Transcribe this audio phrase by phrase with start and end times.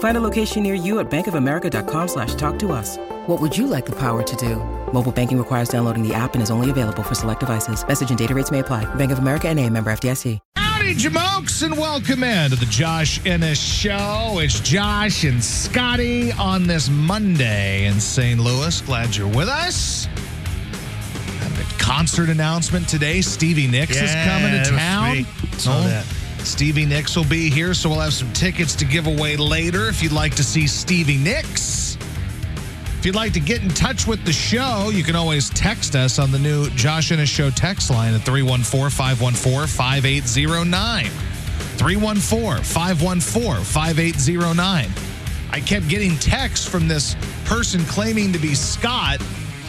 [0.00, 2.98] Find a location near you at bankofamerica.com slash talk to us.
[3.26, 4.56] What would you like the power to do?
[4.92, 7.86] Mobile banking requires downloading the app and is only available for select devices.
[7.86, 8.84] Message and data rates may apply.
[8.96, 10.38] Bank of America and a member FDIC.
[10.56, 14.38] Howdy, Jamokes, and welcome in to the Josh Ennis Show.
[14.40, 18.40] It's Josh and Scotty on this Monday in St.
[18.40, 18.80] Louis.
[18.82, 20.08] Glad you're with us.
[21.78, 23.20] Concert announcement today.
[23.20, 25.24] Stevie Nicks is coming to town.
[25.58, 26.06] Saw Oh, that.
[26.44, 30.02] Stevie Nicks will be here, so we'll have some tickets to give away later if
[30.02, 31.96] you'd like to see Stevie Nicks.
[32.98, 36.18] If you'd like to get in touch with the show, you can always text us
[36.18, 41.04] on the new Josh Ennis Show text line at 314 514 5809.
[41.06, 44.90] 314 514 5809.
[45.52, 49.20] I kept getting texts from this person claiming to be Scott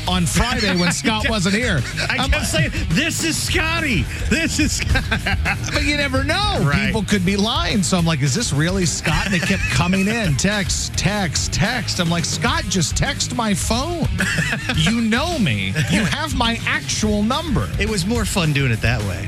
[0.08, 1.82] on Friday when Scott wasn't here.
[2.10, 4.04] I I'm- kept saying, "This is Scotty.
[4.30, 5.18] This is Scotty."
[5.74, 6.60] but you never know.
[6.62, 6.88] Right.
[6.88, 7.84] People could be lying.
[7.84, 9.26] So I'm like, is this really Scott?
[9.26, 12.00] And they kept coming in text, text, text.
[12.00, 14.08] I'm like, Scott, just text my phone.
[14.78, 15.68] you know me.
[15.92, 17.70] You have my actual number.
[17.80, 19.28] It was more fun doing it that way.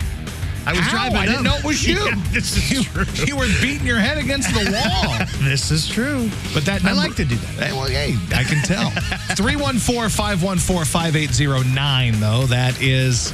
[0.66, 0.92] I was How?
[0.92, 1.17] driving.
[1.17, 1.94] I didn't know it was you.
[2.03, 3.25] Yeah, this is you, true.
[3.25, 5.17] you were beating your head against the wall.
[5.44, 6.30] This is true.
[6.53, 7.67] But that I like to do that.
[7.67, 8.89] Hey, well, hey, I can tell.
[9.35, 12.46] 314 514 5809, though.
[12.46, 13.34] That is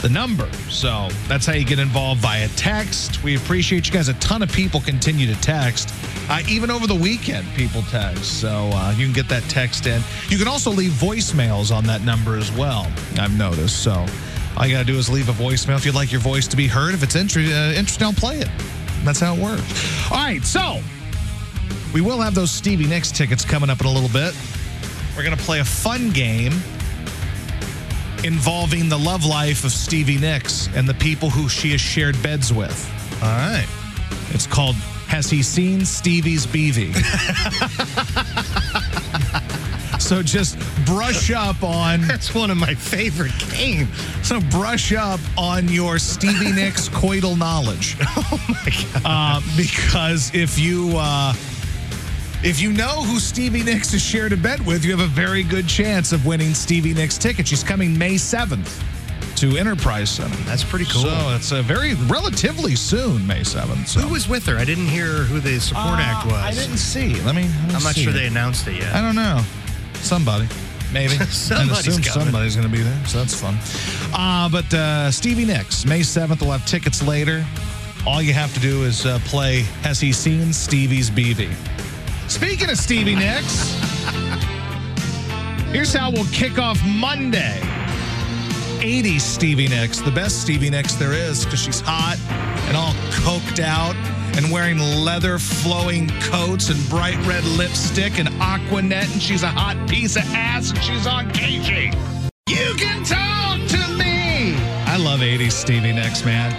[0.00, 0.50] the number.
[0.68, 3.22] So that's how you get involved via text.
[3.22, 4.08] We appreciate you guys.
[4.08, 5.92] A ton of people continue to text.
[6.28, 8.40] Uh, even over the weekend, people text.
[8.40, 10.00] So uh, you can get that text in.
[10.28, 13.82] You can also leave voicemails on that number as well, I've noticed.
[13.82, 14.06] So
[14.56, 16.56] all you got to do is leave a voicemail if you'd like your voice to
[16.56, 16.94] be heard.
[16.94, 18.48] If it's uh, interesting, I'll play it.
[19.04, 20.10] That's how it works.
[20.10, 20.80] All right, so
[21.94, 24.34] we will have those Stevie Nicks tickets coming up in a little bit.
[25.16, 26.52] We're going to play a fun game
[28.24, 32.52] involving the love life of Stevie Nicks and the people who she has shared beds
[32.52, 32.88] with.
[33.22, 33.66] All right.
[34.30, 36.94] It's called Has He Seen Stevie's Beavie?
[40.00, 43.88] so just brush up on That's one of my favorite games.
[44.26, 47.96] so brush up on your Stevie Nicks coital knowledge.
[48.00, 49.02] Oh my god.
[49.04, 51.32] Uh, because if you uh,
[52.42, 55.42] if you know who Stevie Nicks has shared a bed with, you have a very
[55.42, 57.46] good chance of winning Stevie Nicks ticket.
[57.46, 58.82] She's coming May seventh
[59.36, 60.36] to Enterprise Center.
[60.44, 61.02] That's pretty cool.
[61.02, 63.88] So it's a very relatively soon, May seventh.
[63.88, 64.00] So.
[64.00, 64.56] Who was with her?
[64.56, 66.34] I didn't hear who the support act was.
[66.34, 67.14] Uh, I didn't see.
[67.22, 67.42] Let me.
[67.42, 68.12] let me I'm not sure here.
[68.12, 68.94] they announced it yet.
[68.94, 69.42] I don't know.
[69.94, 70.46] Somebody.
[70.92, 71.14] Maybe.
[71.26, 73.56] Somebody's and assume somebody's going to be there, so that's fun.
[74.12, 77.44] Uh, but uh, Stevie Nicks, May 7th, we'll have tickets later.
[78.06, 81.52] All you have to do is uh, play Has He Seen Stevie's Beavie?
[82.28, 83.70] Speaking of Stevie Nicks,
[85.72, 87.60] here's how we'll kick off Monday.
[88.80, 92.16] 80s Stevie Nicks, the best Stevie Nicks there is because she's hot
[92.68, 93.94] and all coked out
[94.36, 99.48] and wearing leather flowing coats and bright red lipstick and Aqua Net and she's a
[99.48, 101.94] hot piece of ass and she's on KSHE.
[102.48, 104.54] You can talk to me.
[104.86, 106.50] I love 80s Stevie Nicks, man.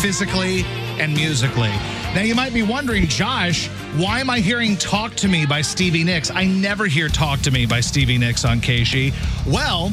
[0.00, 0.64] Physically
[1.00, 1.72] and musically.
[2.14, 6.04] Now you might be wondering, Josh, why am I hearing Talk to Me by Stevie
[6.04, 6.30] Nicks?
[6.30, 9.14] I never hear Talk to Me by Stevie Nicks on KSHE.
[9.46, 9.92] Well,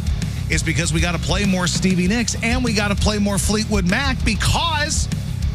[0.50, 3.38] it's because we got to play more Stevie Nicks and we got to play more
[3.38, 5.08] Fleetwood Mac because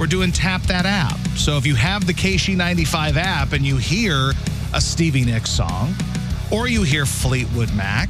[0.03, 1.17] we're doing Tap That app.
[1.37, 4.33] So if you have the KSHE95 app and you hear
[4.75, 5.95] a Stevie Nicks song
[6.51, 8.09] or you hear Fleetwood Mac,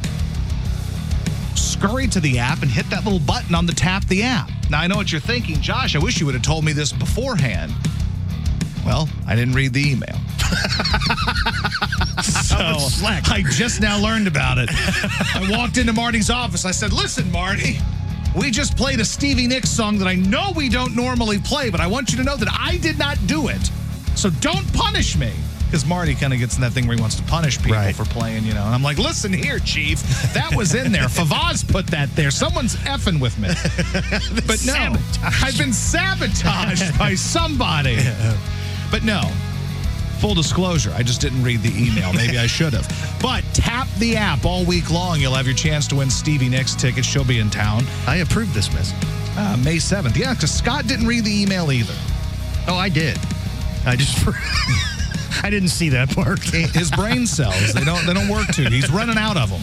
[1.54, 4.50] scurry to the app and hit that little button on the Tap the app.
[4.70, 6.92] Now, I know what you're thinking, Josh, I wish you would have told me this
[6.92, 7.70] beforehand.
[8.86, 10.16] Well, I didn't read the email.
[12.22, 12.56] so?
[13.30, 14.70] I just now learned about it.
[14.72, 16.64] I walked into Marty's office.
[16.64, 17.80] I said, Listen, Marty,
[18.36, 21.80] we just played a Stevie Nicks song that I know we don't normally play, but
[21.80, 23.70] I want you to know that I did not do it.
[24.14, 25.32] So don't punish me.
[25.66, 27.94] Because Marty kind of gets in that thing where he wants to punish people Right.
[27.96, 28.62] for playing, you know.
[28.62, 30.02] And I'm like, listen here, Chief,
[30.34, 31.04] that was in there.
[31.08, 32.30] Favaz put that there.
[32.30, 33.48] Someone's effing with me.
[34.46, 35.42] but no, Sabotage.
[35.42, 37.98] I've been sabotaged by somebody.
[38.90, 39.22] But no,
[40.22, 42.12] full disclosure, I just didn't read the email.
[42.12, 42.86] Maybe I should have.
[43.20, 45.18] But tap the app all week long.
[45.20, 47.08] You'll have your chance to win Stevie Nicks tickets.
[47.08, 48.96] She'll be in town I approved this message.
[49.36, 50.16] uh, May 7th.
[50.16, 51.94] Yeah, because Scott didn't read the email either.
[52.68, 53.18] Oh, I did.
[53.84, 54.16] I just.
[55.44, 56.40] I didn't see that part.
[56.40, 58.66] His brain cells, they don't they don't work too.
[58.66, 59.62] He's running out of them.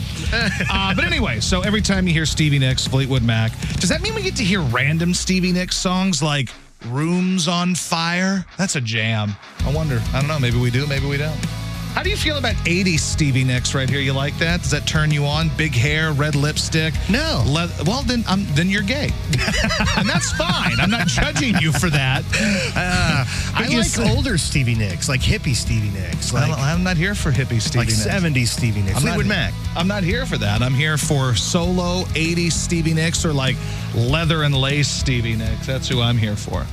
[0.70, 4.14] Uh, but anyway, so every time you hear Stevie Nicks, Fleetwood Mac, does that mean
[4.14, 6.50] we get to hear random Stevie Nicks songs like
[6.88, 8.46] Rooms on Fire?
[8.58, 9.36] That's a jam.
[9.66, 10.02] I wonder.
[10.14, 10.40] I don't know.
[10.40, 11.59] Maybe we do, maybe we don't.
[11.94, 14.00] How do you feel about 80s Stevie Nicks right here?
[14.00, 14.62] You like that?
[14.62, 15.50] Does that turn you on?
[15.58, 16.94] Big hair, red lipstick?
[17.10, 17.44] No.
[17.46, 19.10] Le- well, then um, then you're gay.
[19.98, 20.80] and that's fine.
[20.80, 22.24] I'm not judging you for that.
[23.56, 27.32] I like older Stevie Nicks, like hippie Stevie Nicks, Like, I am not here for
[27.32, 28.06] hippie Stevie like Nicks.
[28.06, 28.98] 70s Stevie Nicks.
[28.98, 29.54] I'm Fleetwood not, Mac.
[29.76, 30.62] I'm not here for that.
[30.62, 33.58] I'm here for solo 80s Stevie Nicks or like
[33.96, 35.66] leather and lace Stevie Nicks.
[35.66, 36.66] That's who I'm here for.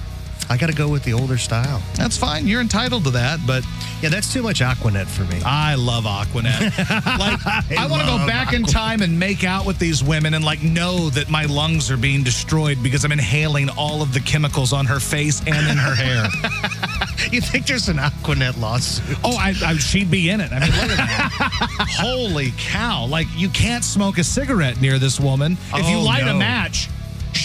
[0.49, 1.83] I got to go with the older style.
[1.95, 2.47] That's fine.
[2.47, 3.65] You're entitled to that, but
[4.03, 5.41] Yeah, that's too much Aqua Net for me.
[5.45, 6.61] I love Aqua Net.
[6.89, 10.45] like I, want to go back in time and make out with these women and
[10.45, 14.73] like know that my lungs are being destroyed because I'm inhaling all of the chemicals
[14.73, 16.27] on her face and in her hair.
[17.33, 19.19] You think there's an Aqua Net lawsuit?
[19.25, 20.53] Oh, I, I, she'd be in it.
[20.53, 21.87] I mean, look at that.
[21.99, 23.07] Holy cow.
[23.07, 25.53] Like, you can't smoke a cigarette near this woman.
[25.53, 26.89] If oh, you Oh, light a match,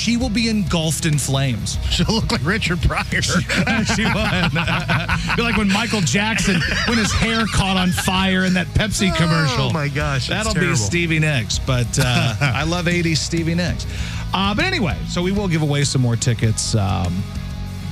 [0.01, 1.77] she will be engulfed in flames.
[1.91, 3.21] She'll look like Richard Pryor.
[3.21, 4.51] she would.
[5.35, 9.65] be like when Michael Jackson, when his hair caught on fire in that Pepsi commercial.
[9.65, 10.75] Oh my gosh, That'll be.
[10.75, 11.59] Stevie Nicks.
[11.59, 13.85] But uh, I love 80s Stevie Nicks.
[14.33, 17.23] Uh, but anyway, so we will give away some more tickets um,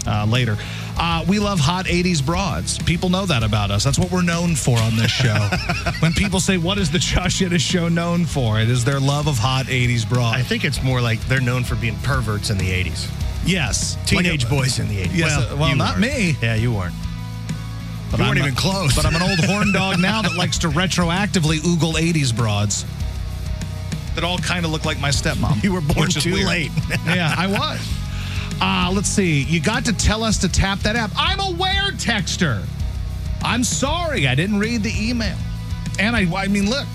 [0.07, 0.57] uh, later.
[1.01, 2.77] Uh, we love hot 80s broads.
[2.79, 3.83] People know that about us.
[3.85, 5.33] That's what we're known for on this show.
[5.99, 8.59] when people say, What is the Josh show known for?
[8.59, 10.37] It is their love of hot 80s broads.
[10.37, 13.09] I think it's more like they're known for being perverts in the 80s.
[13.45, 13.97] yes.
[14.05, 15.09] Teenage Like, boys in the 80s.
[15.15, 16.13] Yes, uh, well, not weren't.
[16.13, 16.35] me.
[16.41, 16.93] Yeah, you weren't.
[18.11, 18.93] But You weren't I'm even a- close.
[18.95, 22.83] But I'm an old horn dog now that likes to retroactively oogle 80s broads
[24.15, 25.63] that all kind of look like my stepmom.
[25.63, 26.47] You were born too weird.
[26.47, 26.71] late.
[27.05, 27.79] yeah, I was.
[28.61, 29.43] Uh, let's see.
[29.43, 31.11] You got to tell us to tap that app.
[31.15, 32.63] I'm aware, texter.
[33.41, 34.27] I'm sorry.
[34.27, 35.37] I didn't read the email.
[35.99, 36.85] And I, I mean, look,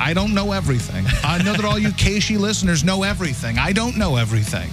[0.00, 1.04] I don't know everything.
[1.24, 3.58] I know that all you KSHE listeners know everything.
[3.58, 4.70] I don't know everything.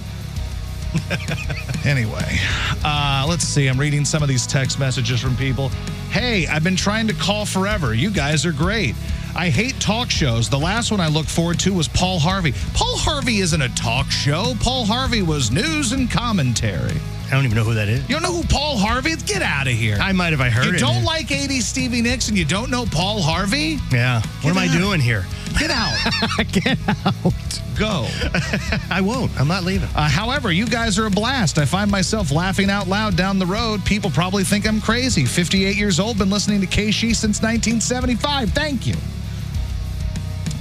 [1.84, 2.38] Anyway,
[2.84, 3.68] uh, let's see.
[3.68, 5.68] I'm reading some of these text messages from people.
[6.10, 7.94] Hey, I've been trying to call forever.
[7.94, 8.96] You guys are great.
[9.36, 10.48] I hate talk shows.
[10.48, 12.52] The last one I looked forward to was Paul Harvey.
[12.72, 14.54] Paul Harvey isn't a talk show.
[14.60, 16.96] Paul Harvey was news and commentary.
[17.26, 18.00] I don't even know who that is.
[18.08, 19.22] You don't know who Paul Harvey is?
[19.22, 19.98] Get out of here.
[20.00, 20.78] I might have I heard you it.
[20.78, 23.78] don't like 80 Stevie Nicks and you don't know Paul Harvey?
[23.92, 24.22] Yeah.
[24.40, 25.26] What am I doing here?
[25.58, 25.96] Get out.
[26.52, 27.60] Get out.
[27.78, 28.06] Go.
[28.90, 29.38] I won't.
[29.38, 29.88] I'm not leaving.
[29.94, 31.58] Uh, however, you guys are a blast.
[31.58, 33.84] I find myself laughing out loud down the road.
[33.84, 35.24] People probably think I'm crazy.
[35.26, 38.50] 58 years old, been listening to KSHE since 1975.
[38.52, 38.94] Thank you.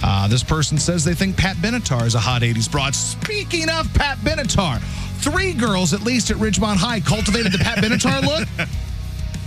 [0.04, 2.94] Uh, this person says they think Pat Benatar is a hot 80s broad.
[2.96, 4.80] Speaking of Pat Benatar,
[5.20, 8.48] three girls at least at Ridgemont High cultivated the Pat Benatar look.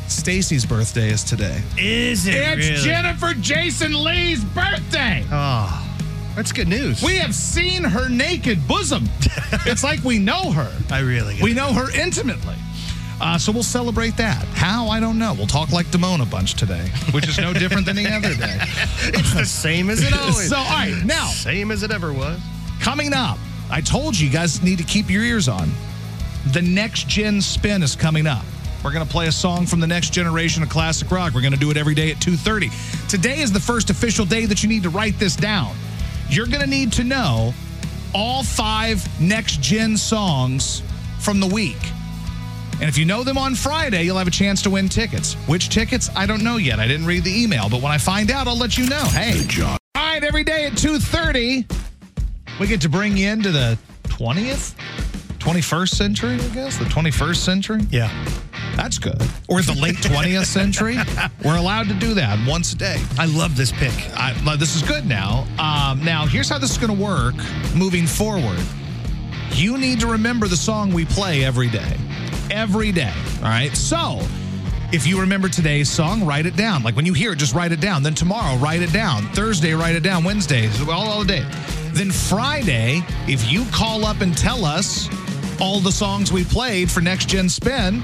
[0.09, 1.61] Stacy's birthday is today.
[1.77, 5.25] Is it It's Jennifer Jason Leigh's birthday.
[5.31, 5.85] Oh,
[6.35, 7.03] that's good news.
[7.03, 9.09] We have seen her naked bosom.
[9.67, 10.73] it's like we know her.
[10.91, 11.37] I really.
[11.43, 12.55] We know her intimately.
[13.21, 14.45] Uh, so we'll celebrate that.
[14.55, 14.89] How?
[14.89, 15.35] I don't know.
[15.35, 18.59] We'll talk like Damone a bunch today, which is no different than any other day.
[19.03, 20.49] it's the same as it always.
[20.49, 22.41] So, all right, now- same as it ever was.
[22.81, 23.39] Coming up,
[23.71, 25.69] I told you, you guys need to keep your ears on.
[26.53, 28.45] The next gen spin is coming up.
[28.85, 31.35] We're going to play a song from the next generation of classic rock.
[31.35, 33.09] We're going to do it every day at 2:30.
[33.09, 35.75] Today is the first official day that you need to write this down.
[36.31, 37.53] You're going to need to know
[38.15, 40.83] all 5 next gen songs
[41.19, 41.77] from the week.
[42.81, 45.35] And if you know them on Friday, you'll have a chance to win tickets.
[45.47, 46.11] Which tickets?
[46.15, 46.79] I don't know yet.
[46.79, 49.05] I didn't read the email, but when I find out, I'll let you know.
[49.07, 51.65] Hey, All right, every day at 2:30,
[52.61, 54.75] we get to bring you into the 20th,
[55.39, 57.81] 21st century, I guess, the 21st century.
[57.91, 58.11] Yeah.
[58.77, 59.21] That's good.
[59.49, 60.99] Or the late 20th century.
[61.45, 63.03] We're allowed to do that once a day.
[63.19, 63.93] I love this pick.
[64.17, 65.49] I, this is good now.
[65.59, 67.35] Um, now, here's how this is going to work
[67.75, 68.61] moving forward.
[69.59, 71.97] You need to remember the song we play every day.
[72.49, 73.13] Every day.
[73.39, 73.77] All right.
[73.77, 74.21] So,
[74.93, 76.85] if you remember today's song, write it down.
[76.85, 78.05] Like when you hear it, just write it down.
[78.05, 79.25] Then tomorrow, write it down.
[79.33, 80.23] Thursday, write it down.
[80.23, 81.45] Wednesday, all, all day.
[81.89, 85.09] Then Friday, if you call up and tell us
[85.61, 88.01] all the songs we played for Next Gen Spin,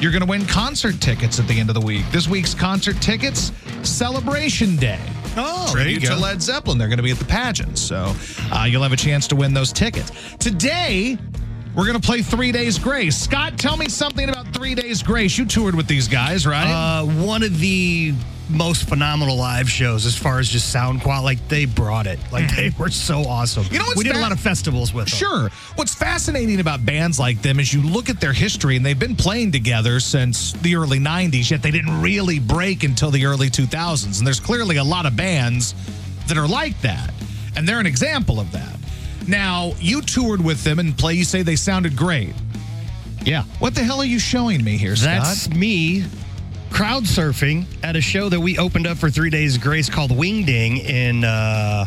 [0.00, 2.10] you're going to win concert tickets at the end of the week.
[2.10, 5.00] This week's concert tickets, Celebration Day.
[5.36, 6.78] Oh, Tribute to Led Zeppelin.
[6.78, 7.78] They're going to be at the pageant.
[7.78, 8.14] So
[8.50, 10.10] uh, you'll have a chance to win those tickets.
[10.38, 11.18] Today,
[11.74, 13.16] we're going to play Three Days Grace.
[13.16, 15.36] Scott, tell me something about Three Days Grace.
[15.36, 16.66] You toured with these guys, right?
[16.66, 18.14] Uh, one of the
[18.48, 21.24] most phenomenal live shows as far as just sound quality.
[21.24, 22.18] Like they brought it.
[22.32, 23.64] Like they were so awesome.
[23.64, 23.72] Mm-hmm.
[23.72, 25.18] You know what's we did fa- a lot of festivals with them.
[25.18, 25.48] Sure.
[25.74, 29.16] What's fascinating about bands like them is you look at their history and they've been
[29.16, 34.18] playing together since the early 90s, yet they didn't really break until the early 2000s.
[34.18, 35.74] And there's clearly a lot of bands
[36.28, 37.12] that are like that.
[37.56, 38.76] And they're an example of that.
[39.26, 42.34] Now, you toured with them and play, you say they sounded great.
[43.24, 43.42] Yeah.
[43.58, 45.22] What the hell are you showing me here, Scott?
[45.22, 46.04] That's me
[46.70, 50.78] crowd surfing at a show that we opened up for three days grace called Wingding
[50.84, 51.86] in uh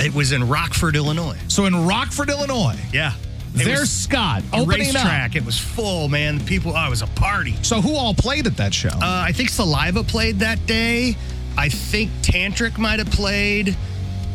[0.00, 1.36] it was in Rockford, Illinois.
[1.48, 3.12] so in Rockford, Illinois, Yeah.
[3.54, 5.34] It there's Scott opening up.
[5.34, 6.38] It was full, man.
[6.38, 7.56] The people oh, it was a party.
[7.62, 8.90] So who all played at that show?
[8.90, 11.16] Uh, I think Saliva played that day.
[11.56, 13.70] I think Tantric might have played.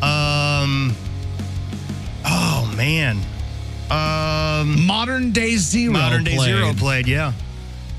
[0.02, 0.94] Um,
[2.26, 3.18] oh man,
[3.90, 5.92] um, Modern Day Zero.
[5.92, 6.48] Modern Day played.
[6.56, 7.06] Zero played.
[7.06, 7.32] Yeah,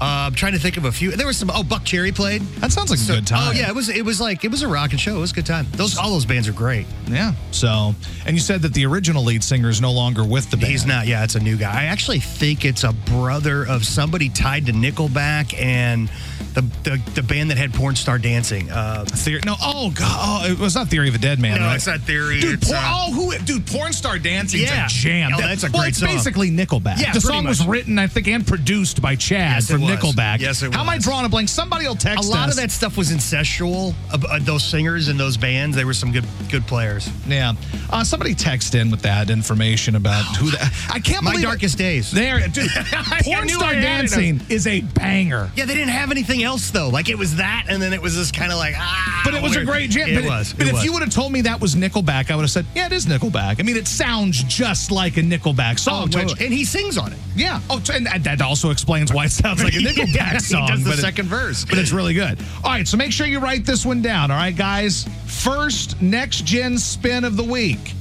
[0.02, 1.12] uh, I'm trying to think of a few.
[1.12, 1.50] There was some.
[1.50, 2.42] Oh, Buckcherry played.
[2.60, 3.50] That sounds like a good time.
[3.50, 3.88] Oh yeah, it was.
[3.88, 5.16] It was like it was a rocking show.
[5.16, 5.68] It was a good time.
[5.72, 6.86] Those all those bands are great.
[7.08, 7.34] Yeah.
[7.52, 10.72] So, and you said that the original lead singer is no longer with the band.
[10.72, 11.08] He's not.
[11.08, 11.72] Yeah, it's a new guy.
[11.72, 16.10] I actually think it's a brother of somebody tied to Nickelback and
[16.56, 18.70] the the, the band that had Porn Star Dancing.
[18.70, 19.42] Uh, Theory.
[19.46, 19.56] No.
[19.62, 20.44] Oh God.
[20.46, 21.60] Oh, it was not Theory of a Dead Man.
[21.60, 21.76] No, right?
[21.76, 22.42] it's not Theory.
[22.42, 23.38] Dude, por- uh, oh, who?
[23.46, 24.86] Dude, Porn Star Dancing Yeah.
[24.86, 25.32] a jam.
[25.34, 26.10] Oh, that's a well, great it's song.
[26.10, 27.00] basically Nickelback.
[27.00, 29.98] Yeah, the song was written, I think, and produced by Chad Yes, from was.
[30.16, 30.40] Nickelback.
[30.40, 30.76] Yes, it was.
[30.76, 31.04] How am I was.
[31.04, 31.50] drawing a blank?
[31.50, 32.28] Somebody will text.
[32.28, 32.56] a lot us.
[32.56, 33.94] of that stuff was incestual.
[34.12, 37.10] Uh, uh, those singers and those bands, they were some good good players.
[37.28, 37.54] Yeah.
[37.90, 40.72] Uh, somebody text in with that information about who that.
[40.94, 41.48] I can't My believe it.
[41.48, 42.12] darkest days.
[42.12, 42.70] There, dude.
[43.24, 44.10] Porn Star I had it.
[44.12, 45.50] Dancing is a banger.
[45.56, 46.90] Yeah, they didn't have anything else though.
[46.90, 49.22] Like it was that, and then it was this kind of like ah.
[49.24, 50.10] But it was a great jam.
[50.10, 50.54] It but was.
[50.54, 50.86] But it if was.
[50.86, 53.06] you would have told me that was Nickelback, I would have said, yeah, it is
[53.06, 53.60] Nickelback.
[53.60, 56.10] I mean, it sounds just like a Nickelback Oh, song.
[56.10, 56.34] totally.
[56.34, 57.20] Which, and he sings on it.
[57.36, 57.60] yeah.
[57.70, 60.62] Oh, t- and that also explains why it sounds like a Nickelback Yeah, song.
[60.64, 61.66] He does the but it- second verse.
[61.66, 62.40] but it's really good.
[62.64, 64.32] All right, so make sure you write this one down.
[64.32, 65.06] All right, guys.
[65.26, 67.94] First next gen spin of the week.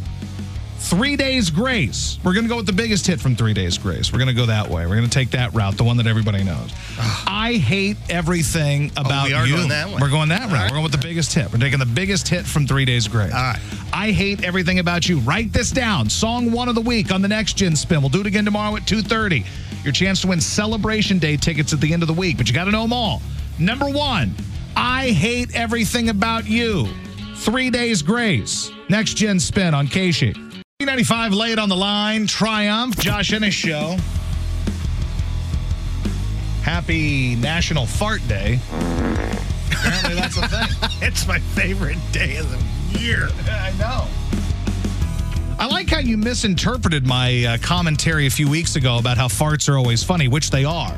[0.78, 2.18] Three Days Grace.
[2.22, 4.12] We're going to go with the biggest hit from Three Days Grace.
[4.12, 4.84] We're going to go that way.
[4.84, 6.70] We're going to take that route, the one that everybody knows.
[7.26, 9.56] I hate everything about we are you.
[9.56, 9.96] going that way.
[9.98, 10.52] We're going that route.
[10.52, 10.64] right.
[10.70, 11.50] We're going with the biggest hit.
[11.50, 13.32] We're taking the biggest hit from Three Days Grace.
[13.32, 13.58] All right.
[13.94, 15.20] I hate everything about you.
[15.20, 16.10] Write this down.
[16.10, 18.00] Song one of the week on the next gen spin.
[18.02, 19.46] We'll do it again tomorrow at 2:30.
[19.84, 22.54] Your chance to win Celebration Day tickets at the end of the week, but you
[22.54, 23.20] got to know them all.
[23.58, 24.34] Number one,
[24.74, 26.88] I hate everything about you.
[27.36, 28.70] Three Days Grace.
[28.88, 30.62] Next gen spin on KSHE.
[30.80, 32.26] 95 laid on the line.
[32.26, 32.98] Triumph.
[32.98, 33.96] Josh Ennis show.
[36.62, 38.58] Happy National Fart Day.
[39.70, 40.90] Apparently that's a thing.
[41.02, 43.28] it's my favorite day of the year.
[43.50, 44.06] I know.
[45.64, 49.66] I like how you misinterpreted my uh, commentary a few weeks ago about how farts
[49.66, 50.92] are always funny, which they are.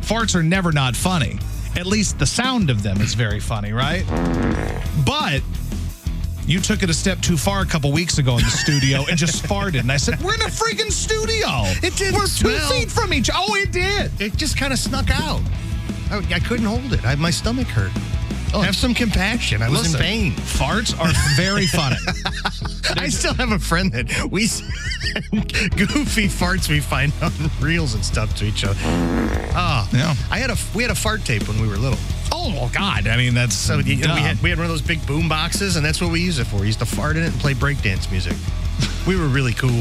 [0.00, 1.38] Farts are never not funny.
[1.76, 4.04] At least the sound of them is very funny, right?
[5.06, 5.42] But
[6.44, 9.16] you took it a step too far a couple weeks ago in the studio and
[9.16, 9.78] just farted.
[9.78, 11.46] And I said, We're in a freaking studio.
[11.80, 12.68] It didn't We're two smell.
[12.72, 14.10] feet from each Oh, it did.
[14.20, 15.40] It just kind of snuck out.
[16.10, 17.04] I, I couldn't hold it.
[17.06, 17.92] I, my stomach hurt.
[18.52, 18.60] Oh.
[18.60, 19.62] Have some compassion.
[19.62, 20.32] I was Listen, in pain.
[20.32, 21.94] Farts are very funny.
[22.98, 24.42] I still have a friend that we
[25.76, 28.78] goofy farts we find on reels and stuff to each other.
[28.84, 30.14] Oh, Yeah.
[30.30, 31.98] I had a we had a fart tape when we were little.
[32.32, 33.06] oh, well, God.
[33.06, 35.76] I mean, that's So we, we had we had one of those big boom boxes,
[35.76, 36.56] and that's what we use it for.
[36.60, 38.36] We used to fart in it and play breakdance music.
[39.06, 39.80] We were really cool.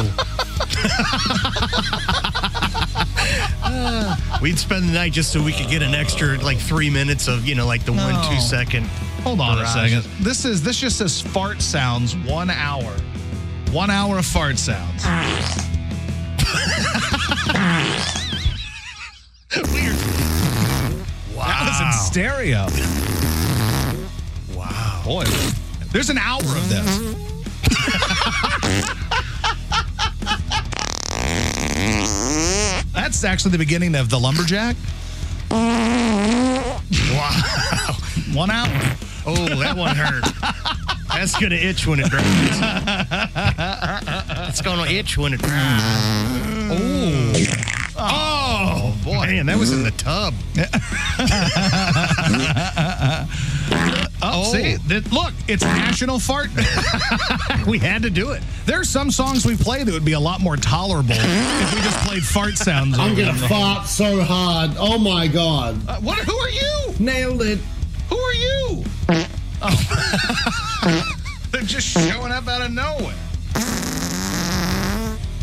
[3.61, 7.27] Uh, We'd spend the night just so we could get an extra like three minutes
[7.27, 8.89] of you know like the one two second.
[9.23, 9.75] Hold on barrage.
[9.75, 10.03] a second.
[10.23, 12.91] This is this just says fart sounds one hour.
[13.71, 15.03] One hour of fart sounds.
[19.73, 19.95] Weird.
[21.35, 21.45] Wow.
[21.47, 22.67] That was in stereo.
[24.57, 25.01] Wow.
[25.05, 25.25] Boy,
[25.91, 27.15] there's an hour of this.
[32.93, 34.75] That's actually the beginning of the lumberjack.
[35.51, 36.81] Wow.
[38.33, 38.95] One hour.
[39.29, 40.23] Oh, that one hurt.
[41.09, 42.25] That's gonna itch when it dries.
[44.49, 45.81] it's gonna itch when it dries.
[46.71, 47.33] Oh.
[47.97, 48.95] Oh.
[49.03, 49.25] boy.
[49.25, 50.33] Man, that was in the tub.
[54.21, 56.65] Oh, see, th- look, it's National Fart Day.
[57.67, 58.43] we had to do it.
[58.65, 61.97] There's some songs we play that would be a lot more tolerable if we just
[62.05, 62.99] played fart sounds.
[62.99, 64.71] I'm gonna fart so hard.
[64.77, 65.79] Oh my god.
[65.87, 66.17] Uh, what?
[66.19, 66.93] Who are you?
[66.99, 67.59] Nailed it.
[68.09, 68.58] Who are you?
[69.11, 71.05] Oh.
[71.51, 73.15] They're just showing up out of nowhere.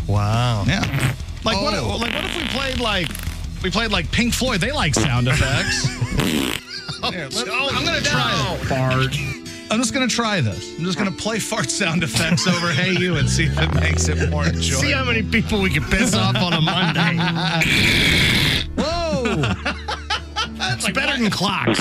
[0.07, 0.63] Wow.
[0.65, 1.13] Yeah.
[1.43, 1.73] Like what?
[1.73, 1.97] Oh.
[1.99, 3.07] Like what if we played like
[3.63, 4.61] we played like Pink Floyd?
[4.61, 5.85] They like sound effects.
[7.03, 8.69] Oh, Here, let- oh, I'm gonna try this.
[8.69, 9.17] Fart.
[9.69, 10.77] I'm just gonna try this.
[10.77, 14.07] I'm just gonna play fart sound effects over "Hey You" and see if it makes
[14.07, 14.81] it more enjoyable.
[14.81, 17.17] See how many people we can piss off on a Monday.
[18.77, 19.53] Whoa!
[20.73, 21.79] It's better than clocks.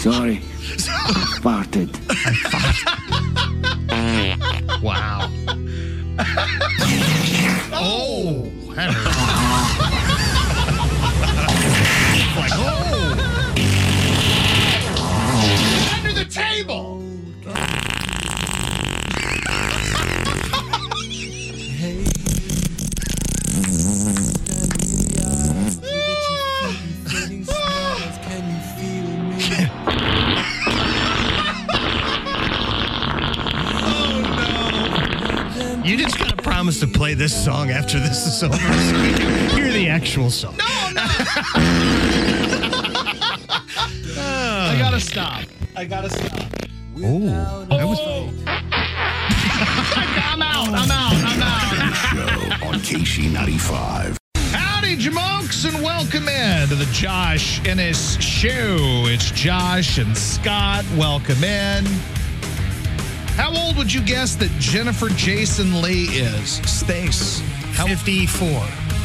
[0.00, 0.36] Sorry.
[1.42, 1.90] Farted.
[4.82, 5.28] Wow.
[7.74, 8.88] oh, like,
[12.54, 13.14] oh.
[15.94, 16.99] Under the table.
[36.80, 38.56] To play this song after this is over.
[38.56, 40.54] so we can hear the actual song.
[44.16, 45.44] I gotta stop.
[45.76, 46.40] I gotta stop.
[46.96, 48.00] Oh, that was.
[48.46, 50.68] I'm out.
[50.68, 51.12] I'm out.
[51.12, 51.94] I'm out.
[51.94, 54.16] Show on KSHE95.
[54.52, 58.78] Howdy, Jamokes, and welcome in to the Josh Ennis Show.
[59.04, 60.86] It's Josh and Scott.
[60.96, 61.84] Welcome in.
[63.40, 66.56] How old would you guess that Jennifer Jason Leigh is?
[66.70, 67.40] Stace.
[67.72, 67.86] How?
[67.86, 68.48] 54.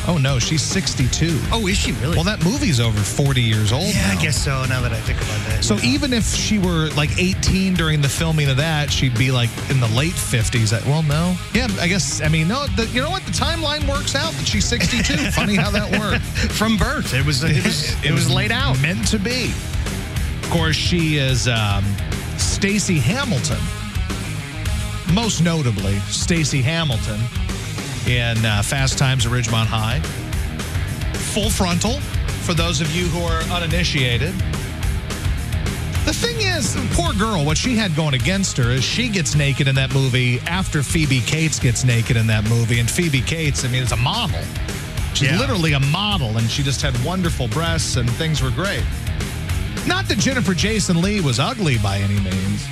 [0.07, 1.39] Oh no, she's 62.
[1.53, 2.15] Oh, is she really?
[2.15, 3.85] Well, that movie's over 40 years old.
[3.85, 4.65] yeah, I guess so.
[4.65, 5.63] Now that I think about that.
[5.63, 9.49] So even if she were like 18 during the filming of that, she'd be like
[9.69, 10.73] in the late 50s.
[10.73, 11.35] Uh, Well, no.
[11.53, 12.21] Yeah, I guess.
[12.21, 12.67] I mean, no.
[12.75, 13.23] The, you know what?
[13.23, 15.15] The timeline works out that she's 62.
[15.31, 16.25] Funny how that worked.
[16.51, 18.79] from birth, it was it was it was laid out.
[18.81, 19.51] Meant to be.
[20.43, 21.85] Of course, she is um,
[22.37, 23.57] Stacy Hamilton.
[25.15, 27.21] Most notably, Stacy Hamilton
[28.05, 30.01] in uh, Fast Times at Ridgemont High.
[31.33, 32.01] Full frontal
[32.43, 34.33] for those of you who are uninitiated.
[36.03, 39.69] The thing is, poor girl, what she had going against her is she gets naked
[39.69, 42.81] in that movie after Phoebe Cates gets naked in that movie.
[42.81, 44.41] And Phoebe Cates, I mean, is a model.
[45.13, 45.39] She's Yeah.
[45.39, 48.83] literally a model, and she just had wonderful breasts, and things were great.
[49.87, 52.67] Not that Jennifer Jason Leigh was ugly by any means,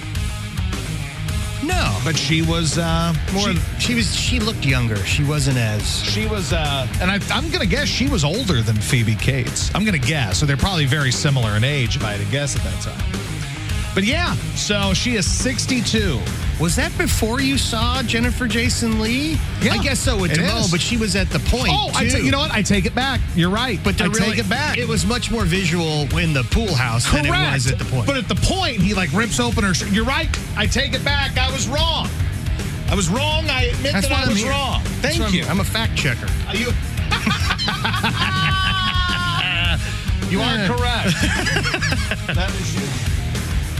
[1.63, 3.51] No, but she was uh, more.
[3.51, 4.15] She, She, was.
[4.15, 4.97] She looked younger.
[4.97, 6.03] She wasn't as.
[6.03, 9.73] she was, uh, and I, I'm going to guess she was older than Phoebe Cates.
[9.73, 10.39] I'm to guess.
[10.39, 13.32] So they're probably very similar in age, if I had to guess at that time.
[13.93, 16.19] But yeah, so she is 62.
[16.59, 19.37] Was that before you saw Jennifer Jason Leigh?
[19.61, 21.69] Yeah, I guess so with Damone, but she was at the point.
[21.71, 22.11] Oh, I too.
[22.11, 22.51] ta- you know what?
[22.51, 23.19] I take it back.
[23.35, 23.79] You're right.
[23.83, 24.77] But I really, take it back.
[24.77, 27.25] It was much more visual in the pool house Correct.
[27.27, 28.05] than it was at the point.
[28.07, 29.73] But at the point, he like rips open her.
[29.73, 30.29] Sh- You're right.
[30.57, 31.37] I take it back.
[31.37, 32.07] I was wrong.
[32.89, 33.49] I was wrong.
[33.49, 34.49] I admit That's that I I'm was here.
[34.51, 34.81] wrong.
[35.01, 35.45] That's Thank I'm you.
[35.45, 36.27] I'm a fact checker.
[36.47, 36.67] Are you.
[40.29, 41.13] you are correct.
[42.35, 43.12] that is you.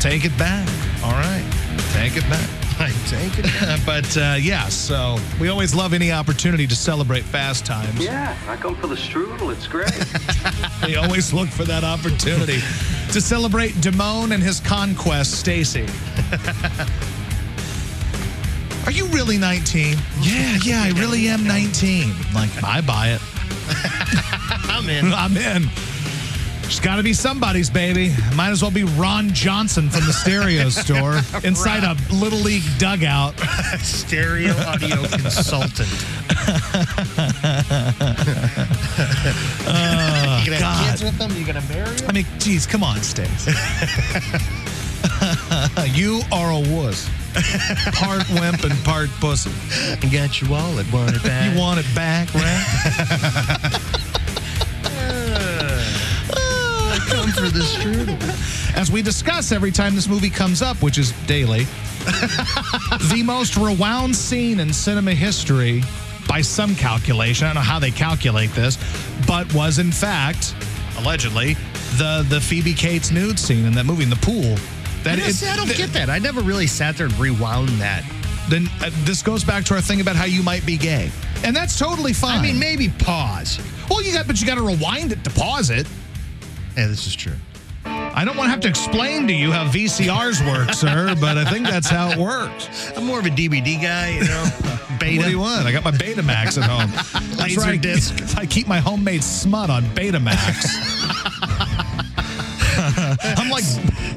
[0.03, 0.67] Take it back.
[1.01, 1.45] All right.
[1.93, 2.49] Take it back.
[2.77, 3.85] I take it.
[3.85, 8.03] but uh, yeah, so we always love any opportunity to celebrate fast times.
[8.03, 9.53] Yeah, I come for the strudel.
[9.53, 9.93] It's great.
[10.85, 12.59] We always look for that opportunity
[13.13, 15.87] to celebrate Damone and his conquest, Stacy.
[18.85, 19.97] Are you really 19?
[20.19, 22.11] Yeah, yeah, I really am 19.
[22.35, 23.21] Like, I buy it.
[24.69, 25.13] I'm in.
[25.13, 25.69] I'm in.
[26.73, 28.15] It's got to be somebody's baby.
[28.33, 33.39] Might as well be Ron Johnson from the stereo store inside a little league dugout.
[33.77, 35.87] Stereo audio consultant.
[39.67, 40.75] Oh, you gonna God.
[40.77, 41.31] have kids with them?
[41.37, 42.09] You gonna marry them?
[42.09, 43.45] I mean, geez, come on, Stace.
[45.95, 47.07] you are a wuss.
[47.93, 49.51] Part wimp and part pussy.
[50.01, 51.53] I got your wallet, want it back.
[51.53, 53.99] You want it back, right?
[57.33, 58.75] For strudel.
[58.77, 61.63] As we discuss every time this movie comes up, which is daily,
[63.11, 65.83] the most rewound scene in cinema history,
[66.27, 68.77] by some calculation, I don't know how they calculate this,
[69.27, 70.55] but was in fact,
[70.97, 71.55] allegedly,
[71.97, 74.55] the the Phoebe Cates nude scene in that movie in the pool.
[75.03, 76.09] That I, just, it- I don't th- get that.
[76.09, 78.03] I never really sat there and rewound that.
[78.49, 81.11] then uh, this goes back to our thing about how you might be gay.
[81.43, 82.39] And that's totally fine.
[82.39, 83.59] I mean, maybe pause.
[83.89, 85.85] well, you got, but you got to rewind it to pause it.
[86.75, 87.33] Yeah, this is true.
[87.85, 91.45] I don't want to have to explain to you how VCRs work, sir, but I
[91.45, 92.91] think that's how it works.
[92.95, 94.45] I'm more of a DVD guy, you know.
[94.99, 95.17] Beta.
[95.17, 95.65] What do you want?
[95.65, 96.91] I got my Betamax at home.
[97.35, 97.81] That's Laser right.
[97.81, 98.37] disc.
[98.37, 100.63] I keep my homemade smut on Betamax.
[103.37, 103.63] I'm like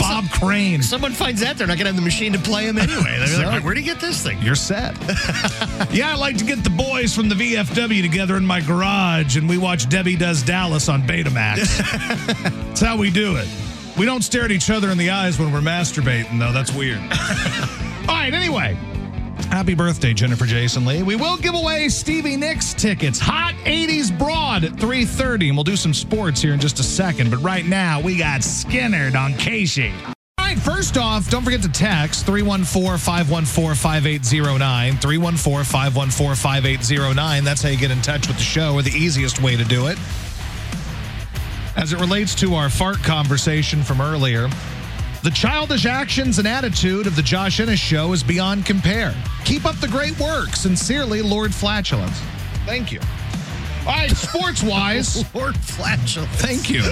[0.08, 0.82] Bob Crane.
[0.82, 3.16] Someone finds that they're not going to have the machine to play them anyway.
[3.18, 4.40] They're So- like, where'd he get this thing?
[4.42, 4.96] You're set.
[5.92, 9.48] yeah, I like to get the boys from the VFW together in my garage and
[9.48, 11.66] we watch Debbie Does Dallas on Betamax.
[12.66, 13.48] That's how we do it.
[13.98, 16.52] We don't stare at each other in the eyes when we're masturbating, though.
[16.52, 16.98] That's weird.
[18.08, 18.76] All right, anyway.
[19.50, 21.02] Happy birthday, Jennifer Jason Leigh.
[21.02, 23.18] We will give away Stevie Nicks tickets.
[23.18, 25.48] Hot 80s Broad at 3.30.
[25.48, 27.30] And we'll do some sports here in just a second.
[27.30, 29.92] But right now, we got Skynyrd on KSHE.
[30.38, 34.98] All right, first off, don't forget to text 314 514 5809.
[34.98, 37.44] 314 514 5809.
[37.44, 39.86] That's how you get in touch with the show, or the easiest way to do
[39.86, 39.98] it.
[41.76, 44.48] As it relates to our fart conversation from earlier,
[45.26, 49.12] the childish actions and attitude of the Josh Ennis show is beyond compare.
[49.44, 50.50] Keep up the great work.
[50.54, 52.16] Sincerely, Lord Flatulence.
[52.64, 53.00] Thank you.
[53.80, 55.24] All right, sports wise.
[55.34, 56.30] Lord Flatulence.
[56.36, 56.84] Thank you.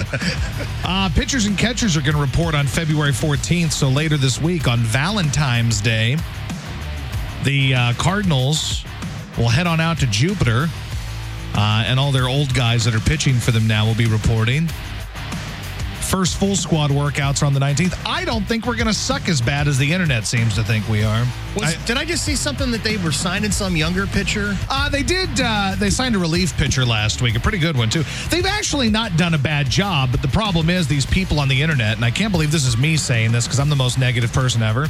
[0.83, 3.71] Uh, pitchers and catchers are going to report on February 14th.
[3.71, 6.17] So later this week on Valentine's Day,
[7.45, 8.83] the uh, Cardinals
[9.37, 10.67] will head on out to Jupiter,
[11.53, 14.67] uh, and all their old guys that are pitching for them now will be reporting.
[16.05, 17.97] First full squad workouts are on the 19th.
[18.05, 20.87] I don't think we're going to suck as bad as the internet seems to think
[20.87, 21.25] we are.
[21.55, 24.55] Was, I- did I just see something that they were signing some younger pitcher?
[24.69, 25.29] Uh, they did.
[25.41, 28.03] Uh, they signed a relief pitcher last week, a pretty good one too.
[28.29, 31.61] They've actually not done a bad job, but the problem is these people on the
[31.61, 34.31] internet, and I can't believe this is me saying this because I'm the most negative
[34.31, 34.87] person ever.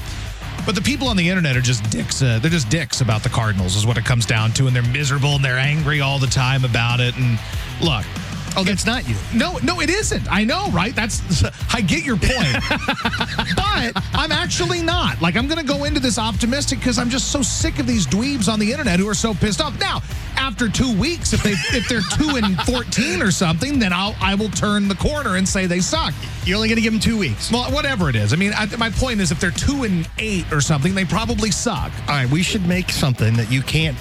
[0.65, 2.21] But the people on the internet are just dicks.
[2.21, 4.84] Uh, they're just dicks about the Cardinals, is what it comes down to, and they're
[4.84, 7.15] miserable and they're angry all the time about it.
[7.17, 7.39] And
[7.82, 8.04] look,
[8.58, 9.15] Oh, that's not you.
[9.34, 10.32] no, no, it isn't.
[10.32, 10.96] I know, right?
[10.96, 12.63] That's I get your point.
[13.56, 15.22] but I'm actually not.
[15.22, 18.08] Like I'm going to go into this optimistic because I'm just so sick of these
[18.08, 19.80] dweebs on the internet who are so pissed off.
[19.80, 20.02] Now,
[20.38, 24.36] after 2 weeks if they if they're 2 and 14 or something, then I'll I
[24.36, 26.13] will turn the corner and say they suck.
[26.46, 27.52] You're only going to give them two weeks.
[27.52, 28.32] Well, whatever it is.
[28.32, 31.52] I mean, I, my point is if they're 2 and 8 or something, they probably
[31.52, 31.91] suck.
[32.08, 33.98] All right, we should make something that you can't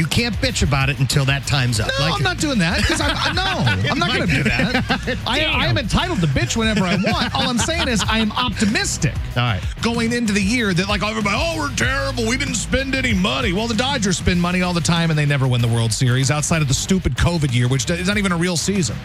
[0.00, 1.90] you can't bitch about it until that time's up.
[1.98, 3.42] No, Like- I'm not doing that because I'm no,
[3.90, 5.18] I'm not going to do that.
[5.26, 7.34] I, I am entitled to bitch whenever I want.
[7.34, 9.14] All I'm saying is I am optimistic.
[9.36, 9.60] All right.
[9.82, 12.26] Going into the year that like everybody, oh, we're terrible.
[12.26, 13.52] We didn't spend any money.
[13.52, 16.30] Well, the Dodgers spend money all the time and they never win the World Series
[16.30, 18.96] outside of the stupid COVID year, which is not even a real season.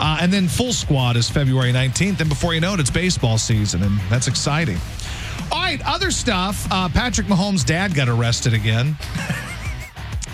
[0.00, 3.38] Uh, and then full squad is February 19th, and before you know it, it's baseball
[3.38, 4.78] season, and that's exciting.
[5.52, 6.66] All right, other stuff.
[6.72, 8.96] Uh, Patrick Mahomes' dad got arrested again.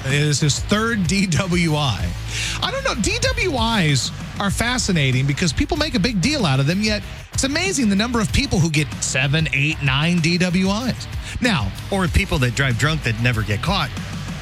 [0.07, 2.63] It is his third DWI.
[2.63, 2.95] I don't know.
[2.95, 7.89] DWIs are fascinating because people make a big deal out of them, yet it's amazing
[7.89, 11.07] the number of people who get seven, eight, nine DWIs.
[11.41, 13.91] Now, or people that drive drunk that never get caught.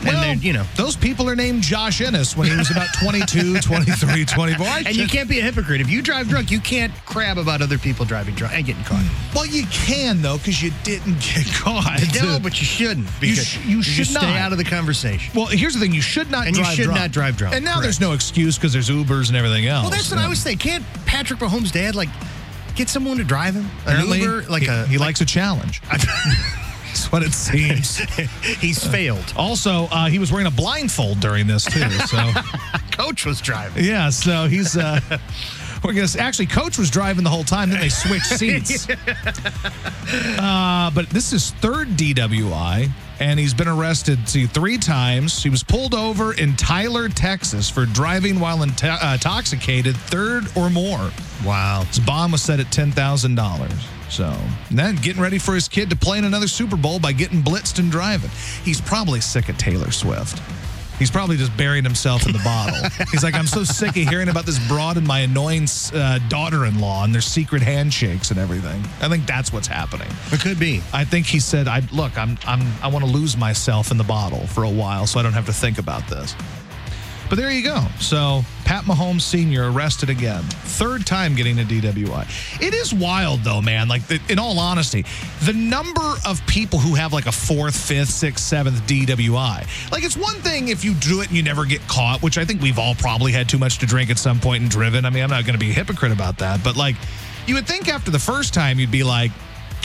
[0.01, 3.59] And well, you know, those people are named Josh Ennis when he was about 22,
[3.59, 4.67] 23, 24.
[4.67, 5.81] I and you can't be a hypocrite.
[5.81, 9.03] If you drive drunk, you can't crab about other people driving drunk and getting caught.
[9.35, 12.01] Well, you can, though, because you didn't get caught.
[12.23, 13.09] No, but you shouldn't.
[13.21, 14.37] You sh- you should stay not.
[14.37, 15.33] out of the conversation.
[15.35, 17.01] Well, here's the thing: you should not And you drive should drunk.
[17.01, 17.83] not drive drunk, And now correct.
[17.85, 19.83] there's no excuse because there's Ubers and everything else.
[19.83, 20.59] Well, that's what I was saying.
[20.59, 22.09] Can't Patrick Mahomes' dad like
[22.77, 23.65] get someone to drive him?
[23.65, 25.83] An Apparently, Uber, like he, a he like- likes a challenge.
[26.89, 27.99] That's what it seems.
[28.61, 29.33] He's failed.
[29.37, 31.89] Also, uh, he was wearing a blindfold during this too.
[31.91, 32.19] So
[32.91, 33.85] Coach was driving.
[33.85, 34.77] yeah, so he's.
[34.77, 35.01] Uh,
[35.85, 37.71] we're gonna actually, coach was driving the whole time.
[37.71, 38.89] Then they switched seats.
[40.39, 45.43] Uh, but this is third DWI, and he's been arrested see, three times.
[45.43, 51.11] He was pulled over in Tyler, Texas, for driving while uh, intoxicated, third or more.
[51.45, 51.85] Wow.
[51.89, 53.73] His bond was set at ten thousand dollars.
[54.09, 54.35] So
[54.71, 57.43] and then getting ready for his kid to play in another Super Bowl by getting
[57.43, 58.31] blitzed and driving.
[58.65, 60.41] He's probably sick of Taylor Swift.
[60.99, 62.89] He's probably just burying himself in the bottle.
[63.11, 67.05] He's like, I'm so sick of hearing about this broad and my annoying uh, daughter-in-law
[67.05, 68.83] and their secret handshakes and everything.
[69.01, 70.09] I think that's what's happening.
[70.33, 70.83] It could be.
[70.93, 74.05] I think he said, "I look, I'm, I'm, I want to lose myself in the
[74.05, 76.35] bottle for a while, so I don't have to think about this."
[77.29, 77.85] But there you go.
[78.01, 79.71] So Pat Mahomes Sr.
[79.71, 82.61] arrested again, third time getting a DWI.
[82.63, 83.87] It is wild though, man.
[83.89, 85.05] Like the, in all honesty,
[85.43, 89.91] the number of people who have like a fourth, fifth, sixth, seventh DWI.
[89.93, 92.45] Like it's one thing if you do it and you never get caught, which I
[92.47, 95.05] think we've all probably had too much to drink at some point and driven.
[95.05, 96.97] I mean, I'm not going to be a hypocrite about that, but like
[97.47, 99.33] you would think after the first time you'd be like,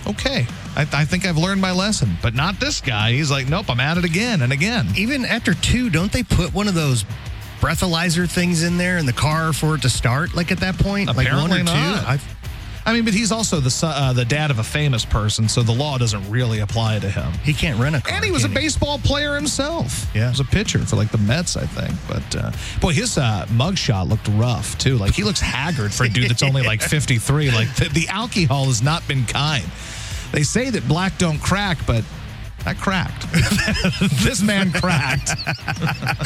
[0.07, 3.11] okay, I, I think I've learned my lesson, but not this guy.
[3.11, 4.87] He's like, nope, I'm at it again and again.
[4.97, 7.05] Even after two, don't they put one of those
[7.63, 10.35] breathalyzer things in there in the car for it to start?
[10.35, 11.71] Like at that point, like one Apparently or two.
[11.73, 12.05] not.
[12.05, 12.19] I,
[12.85, 15.63] I mean, but he's also the son- uh, the dad of a famous person, so
[15.63, 17.31] the law doesn't really apply to him.
[17.43, 18.13] he can't rent a car.
[18.15, 20.11] And he was a can baseball player himself.
[20.13, 20.23] Yeah.
[20.25, 21.93] he was a pitcher for like the Mets, I think.
[22.09, 24.97] But uh, boy, his uh, mugshot looked rough too.
[24.97, 27.51] Like he looks haggard for a dude that's only like 53.
[27.51, 29.63] Like the, the alcohol has not been kind.
[30.33, 32.03] They say that black don't crack, but
[32.65, 33.31] that cracked.
[34.23, 35.31] this man cracked.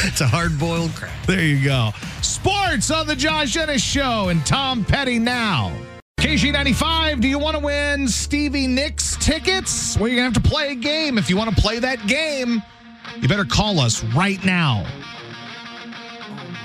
[0.08, 1.26] It's a hard boiled crack.
[1.26, 1.92] There you go.
[2.22, 5.76] Sports on the Josh Ennis Show and Tom Petty now.
[6.20, 9.98] KSHE95, do you want to win Stevie Nicks tickets?
[9.98, 11.18] Well, you're going to have to play a game.
[11.18, 12.62] If you want to play that game,
[13.22, 14.84] you better call us right now.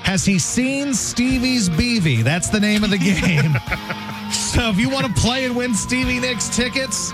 [0.05, 2.23] Has he seen Stevie's Beavie?
[2.25, 3.53] That's the name of the game.
[4.33, 7.13] so if you want to play and win Stevie Nicks tickets,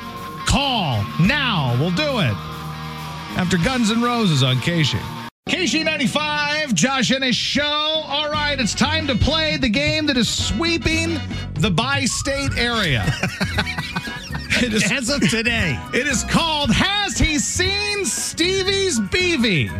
[0.48, 1.76] call now.
[1.78, 2.34] We'll do it.
[3.36, 4.98] After Guns N' Roses on KSHE.
[5.48, 7.62] KSHE95, Josh Ennis Show.
[7.62, 11.18] All right, it's time to play the game that is sweeping
[11.54, 13.04] the bi state area.
[14.62, 15.78] it, is, As of today.
[15.92, 19.70] it is called Has He Seen Stevie's Beavie?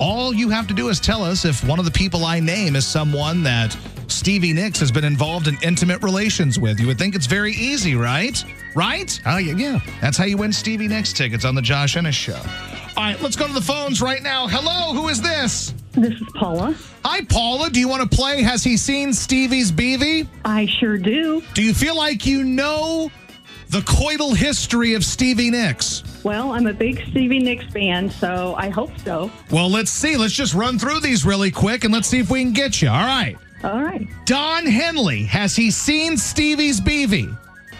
[0.00, 2.74] All you have to do is tell us if one of the people I name
[2.74, 3.76] is someone that
[4.14, 6.78] Stevie Nicks has been involved in intimate relations with.
[6.78, 8.42] You would think it's very easy, right?
[8.74, 9.20] Right?
[9.26, 9.56] Oh, yeah.
[9.56, 9.80] yeah.
[10.00, 12.40] That's how you win Stevie Nicks tickets on the Josh Ennis Show.
[12.96, 14.46] All right, let's go to the phones right now.
[14.46, 15.74] Hello, who is this?
[15.92, 16.76] This is Paula.
[17.04, 17.70] Hi, Paula.
[17.70, 20.28] Do you want to play Has He Seen Stevie's Beavie?
[20.44, 21.42] I sure do.
[21.54, 23.10] Do you feel like you know
[23.70, 26.04] the coital history of Stevie Nicks?
[26.22, 29.30] Well, I'm a big Stevie Nicks fan, so I hope so.
[29.50, 30.16] Well, let's see.
[30.16, 32.88] Let's just run through these really quick and let's see if we can get you.
[32.88, 33.36] All right.
[33.64, 34.06] All right.
[34.26, 37.34] Don Henley, has he seen Stevie's Beavie?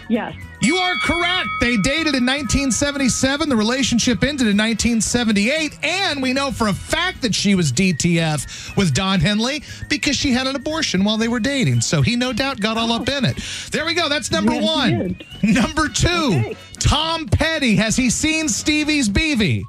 [0.09, 0.35] Yes.
[0.61, 1.47] You are correct.
[1.61, 3.49] They dated in 1977.
[3.49, 5.77] The relationship ended in 1978.
[5.83, 10.31] And we know for a fact that she was DTF with Don Henley because she
[10.31, 11.81] had an abortion while they were dating.
[11.81, 13.17] So he no doubt got all up oh.
[13.17, 13.37] in it.
[13.71, 14.09] There we go.
[14.09, 15.17] That's number Yes, one.
[15.43, 16.57] Number two, Okay.
[16.79, 17.75] Tom Petty.
[17.75, 19.63] Has he seen Stevie's Beavie?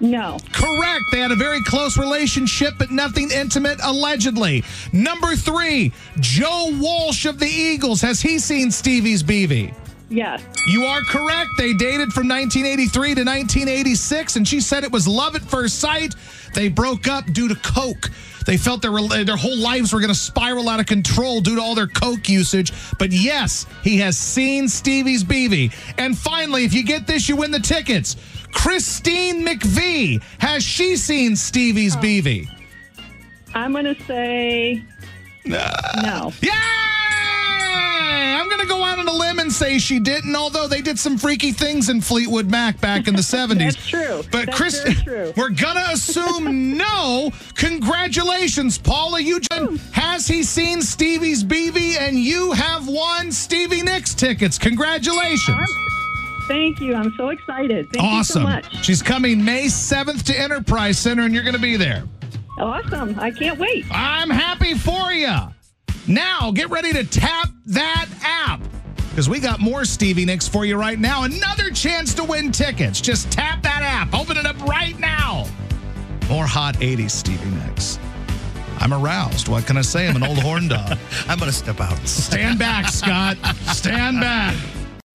[0.00, 0.38] No.
[0.52, 1.04] Correct.
[1.10, 4.64] They had a very close relationship, but nothing intimate, allegedly.
[4.92, 8.00] Number three, Joe Walsh of the Eagles.
[8.00, 9.74] Has he seen Stevie's Beavie?
[10.10, 10.42] Yes.
[10.66, 11.50] You are correct.
[11.58, 16.14] They dated from 1983 to 1986, and she said it was love at first sight.
[16.54, 18.10] They broke up due to coke.
[18.46, 21.60] They felt their their whole lives were going to spiral out of control due to
[21.60, 22.72] all their coke usage.
[22.98, 25.70] But yes, he has seen Stevie's Beavie.
[25.98, 28.16] And finally, if you get this, you win the tickets.
[28.52, 32.00] Christine McVie has she seen Stevie's oh.
[32.00, 32.48] Beavie?
[33.54, 34.82] I'm going to say
[35.44, 36.32] no.
[36.42, 36.50] Yay!
[38.38, 40.98] I'm going to go out on a limb and say she didn't, although they did
[40.98, 43.58] some freaky things in Fleetwood Mac back in the 70s.
[43.58, 44.22] That's true.
[44.30, 45.32] But That's Chris, true.
[45.36, 47.32] we're going to assume no.
[47.54, 49.20] Congratulations, Paula.
[49.20, 51.96] You just, has he seen Stevie's Beavie?
[51.98, 54.58] And you have won Stevie Nicks tickets.
[54.58, 55.68] Congratulations.
[56.48, 56.94] Thank you.
[56.94, 57.86] I'm so excited.
[57.92, 58.42] Thank awesome.
[58.42, 58.84] you so much.
[58.84, 62.04] She's coming May 7th to Enterprise Center, and you're going to be there.
[62.58, 63.18] Awesome.
[63.20, 63.84] I can't wait.
[63.90, 65.36] I'm happy for you.
[66.08, 68.60] Now, get ready to tap that app
[69.10, 71.24] because we got more Stevie Nicks for you right now.
[71.24, 73.00] Another chance to win tickets.
[73.00, 74.14] Just tap that app.
[74.14, 75.44] Open it up right now.
[76.28, 77.98] More hot 80s Stevie Nicks.
[78.78, 79.48] I'm aroused.
[79.48, 80.08] What can I say?
[80.08, 80.96] I'm an old horn dog.
[81.28, 81.98] I'm going to step out.
[82.06, 83.36] Stand back, Scott.
[83.66, 84.56] Stand back.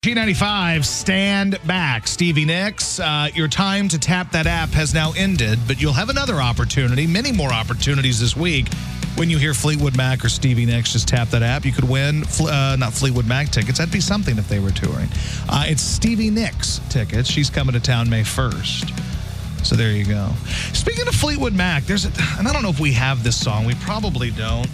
[0.03, 2.07] G95, stand back.
[2.09, 6.09] Stevie Nicks, uh, your time to tap that app has now ended, but you'll have
[6.09, 8.67] another opportunity, many more opportunities this week.
[9.15, 11.63] When you hear Fleetwood Mac or Stevie Nicks, just tap that app.
[11.63, 13.77] You could win, uh, not Fleetwood Mac tickets.
[13.77, 15.07] That'd be something if they were touring.
[15.47, 17.29] Uh, it's Stevie Nicks tickets.
[17.29, 19.65] She's coming to town May 1st.
[19.65, 20.31] So there you go.
[20.73, 23.63] Speaking of Fleetwood Mac, there's a, and I don't know if we have this song.
[23.63, 24.67] We probably don't.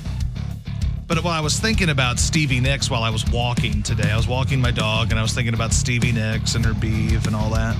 [1.09, 4.27] But while I was thinking about Stevie Nicks while I was walking today, I was
[4.27, 7.49] walking my dog and I was thinking about Stevie Nicks and her beef and all
[7.49, 7.75] that.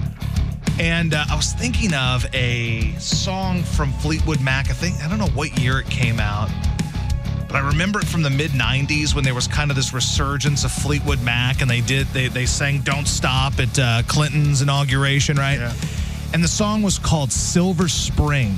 [0.80, 4.72] And uh, I was thinking of a song from Fleetwood Mac.
[4.72, 6.50] I think, I don't know what year it came out,
[7.48, 10.64] but I remember it from the mid 90s when there was kind of this resurgence
[10.64, 15.38] of Fleetwood Mac and they did, they, they sang Don't Stop at uh, Clinton's inauguration,
[15.38, 15.60] right?
[15.60, 15.74] Yeah.
[16.34, 18.56] And the song was called Silver Spring.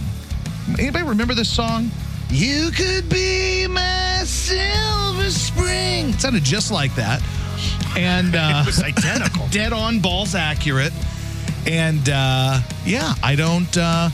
[0.80, 1.92] Anybody remember this song?
[2.32, 6.10] You could be my silver spring.
[6.12, 7.22] It sounded just like that.
[7.98, 9.48] And uh, It was identical.
[9.52, 10.94] dead on, balls accurate.
[11.68, 14.10] And uh, yeah, I don't, uh,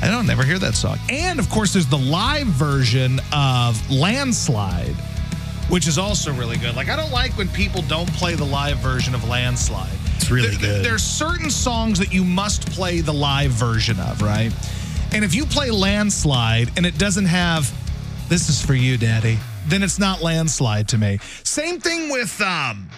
[0.00, 0.98] I don't never hear that song.
[1.10, 4.94] And of course, there's the live version of Landslide,
[5.68, 6.76] which is also really good.
[6.76, 9.90] Like, I don't like when people don't play the live version of Landslide.
[10.16, 10.84] It's really there- good.
[10.84, 14.52] There's certain songs that you must play the live version of, right?
[15.12, 17.72] And if you play Landslide and it doesn't have
[18.28, 21.18] "This is for you, Daddy," then it's not Landslide to me.
[21.44, 22.88] Same thing with um.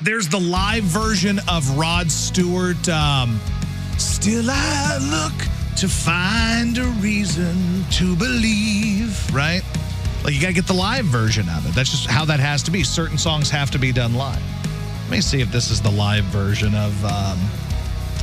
[0.00, 2.88] There's the live version of Rod Stewart.
[2.88, 3.40] Um,
[3.96, 9.32] Still, I look to find a reason to believe.
[9.34, 9.62] Right?
[10.24, 11.74] Like you got to get the live version of it.
[11.74, 12.82] That's just how that has to be.
[12.82, 14.42] Certain songs have to be done live.
[15.02, 17.38] Let me see if this is the live version of um,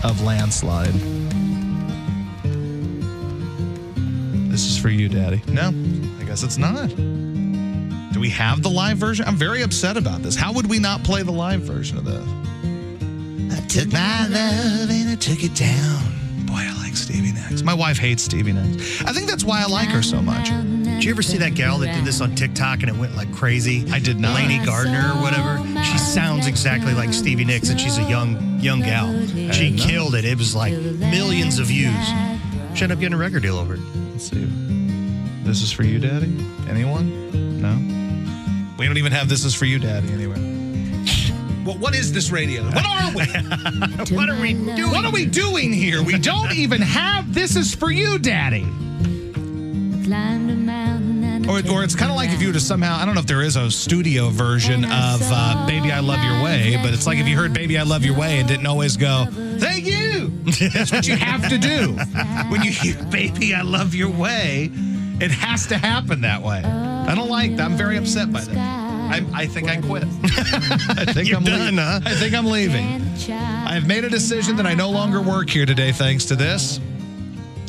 [0.04, 0.94] of Landslide.
[4.52, 5.42] This is for you, Daddy.
[5.48, 5.70] No,
[6.20, 6.90] I guess it's not.
[6.90, 9.26] Do we have the live version?
[9.26, 10.36] I'm very upset about this.
[10.36, 12.28] How would we not play the live version of this?
[13.54, 16.04] I took my love and I took it down.
[16.46, 17.62] Boy, I like Stevie Nicks.
[17.62, 19.02] My wife hates Stevie Nicks.
[19.04, 20.50] I think that's why I like her so much.
[20.50, 23.34] Did you ever see that gal that did this on TikTok and it went like
[23.34, 23.90] crazy?
[23.90, 24.36] I did not.
[24.36, 25.60] Lainey Gardner or whatever.
[25.84, 29.26] She sounds exactly like Stevie Nicks, and she's a young young gal.
[29.54, 30.26] She killed it.
[30.26, 32.08] It was like millions of views.
[32.76, 33.80] She ended up getting a record deal over it.
[34.12, 34.46] Let's see.
[35.44, 36.34] This is for you, Daddy?
[36.70, 37.62] Anyone?
[37.62, 37.76] No?
[38.78, 40.40] We don't even have This is for you, Daddy, anyway.
[41.66, 42.64] Well, what is this radio?
[42.64, 43.22] What are we?
[44.16, 44.92] What are we doing?
[44.92, 46.02] What are we doing here?
[46.02, 48.66] We don't even have This is for you, Daddy.
[51.48, 53.28] Or, or it's kind of like if you were to somehow, I don't know if
[53.28, 57.18] there is a studio version of uh, Baby I Love Your Way, but it's like
[57.20, 59.26] if you heard Baby I Love Your Way and didn't always go,
[59.60, 60.11] Thank you.
[60.74, 61.94] That's what you have to do.
[62.50, 64.72] When you hear Baby I Love Your Way,
[65.20, 66.64] it has to happen that way.
[66.64, 67.66] I don't like that.
[67.72, 68.58] I'm very upset by that.
[68.58, 70.04] I, I think I quit.
[70.24, 71.78] I think You're I'm done, leaving.
[71.78, 72.00] huh?
[72.06, 73.02] I think I'm leaving.
[73.32, 76.80] I've made a decision that I no longer work here today thanks to this.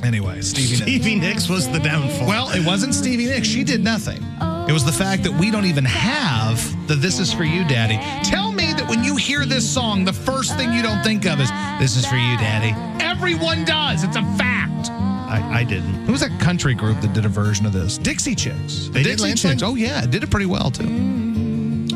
[0.04, 0.80] Anyway, Stevie Nicks.
[0.82, 2.26] Stevie Nicks was the downfall.
[2.26, 3.46] Well, it wasn't Stevie Nicks.
[3.48, 4.22] She did nothing.
[4.68, 7.96] It was the fact that we don't even have the This Is For You, Daddy.
[8.28, 8.51] Tell
[8.92, 11.50] when you hear this song, the first thing you don't think of is
[11.80, 12.74] This Is For You, Daddy.
[13.02, 14.04] Everyone does.
[14.04, 14.90] It's a fact.
[14.90, 15.94] I, I didn't.
[16.04, 17.96] Who was that country group that did a version of this?
[17.96, 18.88] Dixie Chicks.
[18.88, 19.52] They did Dixie Landslide?
[19.52, 19.62] Chicks.
[19.62, 20.04] Oh, yeah.
[20.04, 21.88] It did it pretty well, too.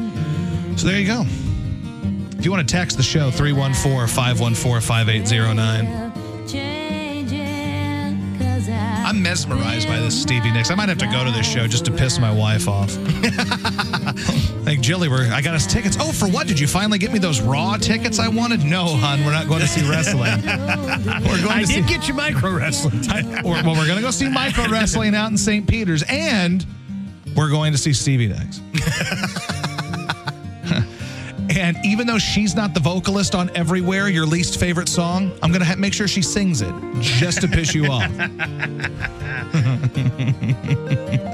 [0.79, 1.27] So there you go.
[2.39, 6.07] If you want to text the show, 314 514 5809.
[9.05, 10.71] I'm mesmerized by this Stevie Nicks.
[10.71, 12.97] I might have to go to this show just to piss my wife off.
[14.87, 15.97] Jilly, we're, I got us tickets.
[15.99, 16.47] Oh, for what?
[16.47, 18.63] Did you finally get me those Raw tickets I wanted?
[18.65, 20.23] No, hon, we're not going to see wrestling.
[20.43, 21.75] We're going I to see.
[21.81, 23.03] did get you micro wrestling.
[23.11, 25.67] I- or- well, we're going to go see micro wrestling out in St.
[25.67, 26.65] Peter's, and
[27.35, 28.61] we're going to see Stevie Nicks.
[31.57, 35.61] and even though she's not the vocalist on Everywhere, your least favorite song, I'm going
[35.61, 38.03] to ha- make sure she sings it just to piss you off.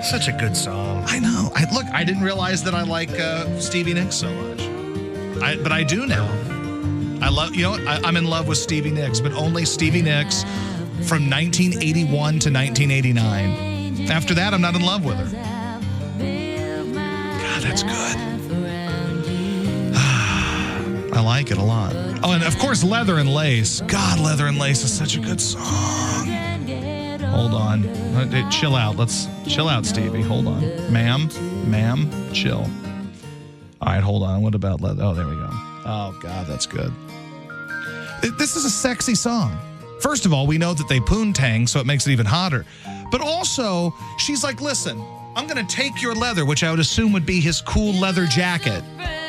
[0.05, 1.05] Such a good song.
[1.07, 1.51] I know.
[1.55, 1.87] I look.
[1.93, 4.61] I didn't realize that I like uh, Stevie Nicks so much,
[5.43, 6.27] I, but I do now.
[7.21, 7.55] I love.
[7.55, 7.87] You know, what?
[7.87, 10.43] I, I'm in love with Stevie Nicks, but only Stevie Nicks
[11.07, 14.11] from 1981 to 1989.
[14.11, 15.27] After that, I'm not in love with her.
[17.39, 18.42] God, that's good.
[21.15, 21.93] I like it a lot.
[22.23, 23.81] Oh, and of course, Leather and Lace.
[23.83, 26.27] God, Leather and Lace is such a good song.
[27.33, 27.87] Hold on.
[27.87, 28.97] Uh, uh, Chill out.
[28.97, 30.23] Let's chill out, Stevie.
[30.23, 30.61] Hold on.
[30.93, 31.29] Ma'am,
[31.71, 32.67] ma'am, chill.
[33.81, 34.43] All right, hold on.
[34.43, 35.03] What about Leather?
[35.03, 35.49] Oh, there we go.
[35.85, 36.93] Oh, God, that's good.
[38.39, 39.59] This is a sexy song.
[40.01, 42.65] First of all, we know that they poontang, so it makes it even hotter.
[43.11, 45.03] But also, she's like, listen,
[45.37, 48.27] I'm going to take your leather, which I would assume would be his cool leather
[48.27, 48.83] jacket.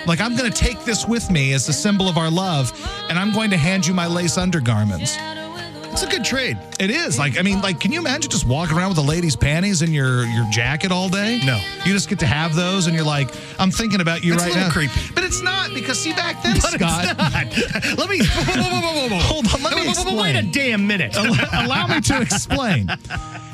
[0.06, 2.72] Like, I'm going to take this with me as a symbol of our love,
[3.10, 5.16] and I'm going to hand you my lace undergarments.
[5.94, 6.58] It's a good trade.
[6.80, 7.20] It is.
[7.20, 9.94] Like, I mean, like, can you imagine just walking around with a lady's panties in
[9.94, 11.40] your your jacket all day?
[11.46, 11.62] No.
[11.86, 14.56] You just get to have those, and you're like, I'm thinking about you It's right
[14.56, 14.72] now.
[14.72, 15.00] creepy.
[15.14, 17.16] But it's not because see back then, But Scott.
[17.98, 18.26] Let me.
[18.26, 19.20] Whoa, whoa, whoa.
[19.20, 21.16] Hold on, let me Wait- wait- a damn minute.
[21.18, 22.90] Allow allow me to explain.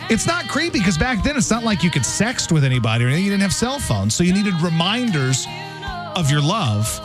[0.10, 3.08] It's not creepy because back then it's not like you could sext with anybody or
[3.10, 3.26] anything.
[3.26, 5.46] You didn't have cell phones, so you needed reminders
[6.16, 7.00] of your love,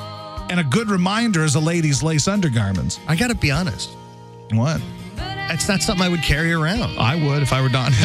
[0.51, 3.01] and a good reminder is a lady's lace undergarments.
[3.07, 3.91] I got to be honest.
[4.51, 4.81] What?
[5.51, 6.99] It's not something I would carry around.
[6.99, 7.93] I would if I were Don.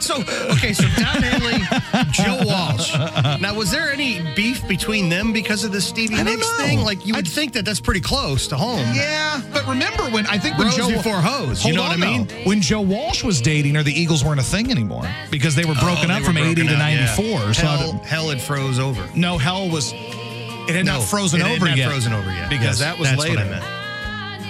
[0.00, 0.16] So,
[0.52, 1.60] okay, so Don Henley,
[2.10, 2.92] Joe Walsh.
[3.40, 6.64] Now, was there any beef between them because of the Stevie I don't Nicks know.
[6.64, 6.80] thing?
[6.80, 8.80] Like, you would I- think that that's pretty close to home.
[8.94, 11.92] Yeah, but remember when I think when Bros Joe before hoes, you Hold know what
[11.92, 12.26] I mean?
[12.26, 12.34] though.
[12.44, 15.74] When Joe Walsh was dating her, the Eagles weren't a thing anymore because they were
[15.76, 17.04] oh, broken Oh, up they from were eighty broken to up, yeah.
[17.16, 17.54] ninety four.
[17.54, 19.06] So Hell, don't- hell had froze over.
[19.16, 21.88] no, hell was it had No, not frozen it had over not yet.
[21.88, 22.48] frozen over yet.
[22.50, 23.62] because Yes, that was that's later.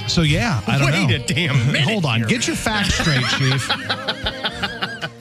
[0.04, 0.10] What I meant.
[0.10, 1.16] So yeah, I don't Wait know.
[1.16, 2.28] a damn minute Hold on, here.
[2.28, 3.68] get your facts straight, Chief.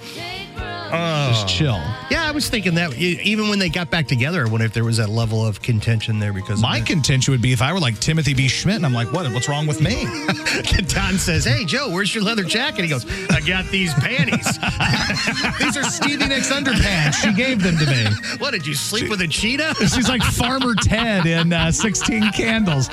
[0.93, 1.81] Just chill.
[2.11, 4.83] Yeah, I was thinking that even when they got back together, I wonder if there
[4.83, 6.87] was that level of contention there because My that.
[6.87, 8.45] contention would be if I were like Timothy B.
[8.45, 9.31] Schmit and I'm like, what?
[9.33, 10.05] What's wrong with me?
[10.87, 14.45] Don says, "Hey Joe, where's your leather jacket?" He goes, "I got these panties."
[15.59, 17.13] These are Stevie Nicks underpants.
[17.15, 18.05] She gave them to me.
[18.37, 19.75] what did you sleep with a cheetah?
[19.75, 22.89] She's like Farmer Ted in uh, 16 Candles.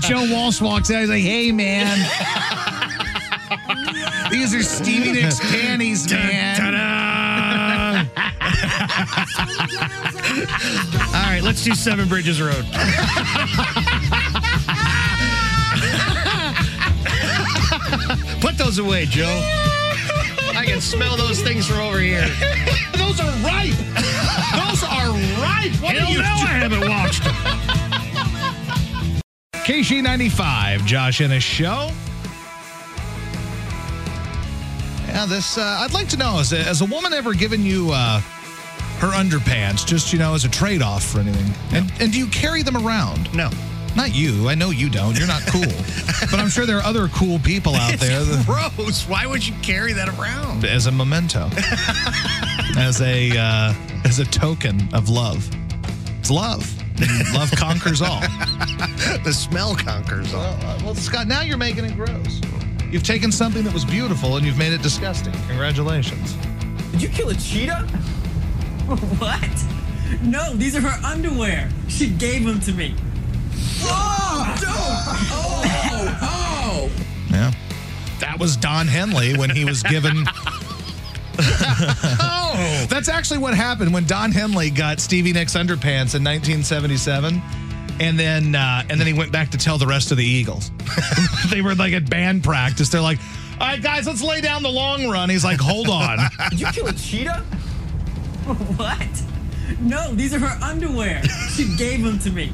[0.00, 1.00] Joe Walsh walks out.
[1.00, 1.98] He's like, hey, man.
[4.30, 6.56] These are Stevie Nicks panties, man.
[6.56, 7.08] Ta-da!
[11.16, 12.64] All right, let's do Seven Bridges Road.
[18.40, 19.40] Put those away, Joe.
[20.54, 22.28] I can smell those things from over here.
[22.94, 23.76] Those are ripe.
[24.54, 25.10] Those are
[25.40, 25.72] ripe.
[25.80, 27.34] What Hell are you no, I haven't watched them.
[29.64, 31.90] KSHE95, Josh Ennis show.
[35.18, 37.90] Yeah, this, uh, I'd like to know, has a, has a woman ever given you
[37.90, 38.20] uh,
[39.00, 41.52] her underpants just, you know, as a trade off for anything?
[41.76, 43.34] And, and do you carry them around?
[43.34, 43.50] No.
[43.96, 44.48] Not you.
[44.48, 45.18] I know you don't.
[45.18, 45.62] You're not cool.
[46.30, 49.08] but I'm sure there are other cool people out there that, Gross.
[49.08, 50.64] Why would you carry that around?
[50.64, 51.50] as a memento,
[52.78, 55.50] as a uh, as a token of love.
[56.20, 56.72] It's love.
[57.34, 58.22] Love conquers all.
[59.24, 60.42] The smell conquers all.
[60.42, 62.40] Well, uh, well, Scott, now you're making it gross.
[62.90, 65.32] You've taken something that was beautiful and you've made it disgusting.
[65.46, 66.34] Congratulations.
[66.92, 67.82] Did you kill a cheetah?
[69.18, 69.64] what?
[70.22, 71.68] No, these are her underwear.
[71.88, 72.94] She gave them to me.
[73.82, 74.72] Oh, don't!
[75.30, 76.90] Oh, oh!
[77.30, 77.52] Yeah.
[78.20, 80.24] That was Don Henley when he was given.
[82.20, 87.42] oh, that's actually what happened when Don Henley got Stevie Nicks underpants in 1977,
[88.00, 90.70] and then uh, and then he went back to tell the rest of the Eagles.
[91.50, 92.88] they were like at band practice.
[92.88, 93.18] They're like,
[93.60, 96.18] "All right, guys, let's lay down the long run." He's like, "Hold on."
[96.50, 97.40] Did you kill a cheetah?
[98.76, 99.22] what?
[99.80, 101.22] No, these are her underwear.
[101.54, 102.52] She gave them to me.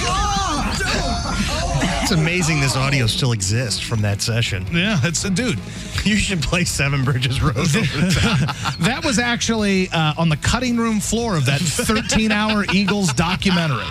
[0.00, 2.02] oh, don't!
[2.02, 4.66] It's amazing this audio still exists from that session.
[4.72, 5.58] yeah, it's a dude.
[6.04, 7.56] You should play Seven Bridges Road.
[7.58, 8.78] over the top.
[8.80, 13.84] That was actually uh, on the cutting room floor of that 13 hour Eagles documentary.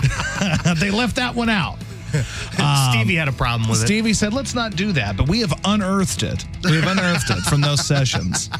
[0.78, 1.78] they left that one out.
[2.58, 3.86] Um, Stevie had a problem with it.
[3.86, 6.44] Stevie said, let's not do that, but we have unearthed it.
[6.64, 8.50] We have unearthed it from those sessions.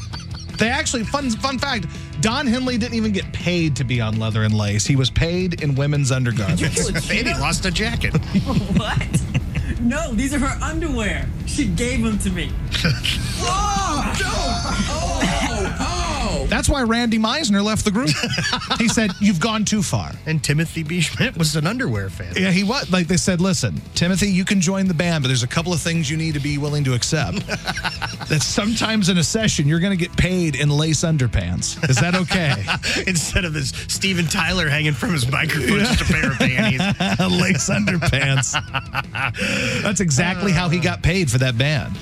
[0.57, 1.85] They actually, fun, fun fact,
[2.21, 4.85] Don Henley didn't even get paid to be on Leather and Lace.
[4.85, 6.89] He was paid in women's undergarments.
[6.91, 8.15] Kill And he lost a jacket.
[8.77, 9.21] What?
[9.81, 11.27] No, these are her underwear.
[11.47, 12.51] She gave them to me.
[13.41, 14.29] oh, don't!
[14.29, 15.50] Oh, oh!
[16.51, 18.09] That's why Randy Meisner left the group.
[18.77, 20.11] he said, you've gone too far.
[20.25, 20.99] And Timothy B.
[20.99, 22.33] Schmit was an underwear fan.
[22.35, 22.91] Yeah, he was.
[22.91, 25.79] Like they said, listen, Timothy, you can join the band, but there's a couple of
[25.79, 27.47] things you need to be willing to accept.
[28.27, 31.89] that sometimes in a session, you're going to get paid in lace underpants.
[31.89, 32.65] Is that okay?
[33.09, 36.81] Instead of this Steven Tyler hanging from his microphone, just a pair of panties.
[37.41, 38.51] lace underpants.
[39.83, 41.95] That's exactly how he got paid for that band.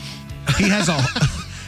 [0.57, 0.99] He has a,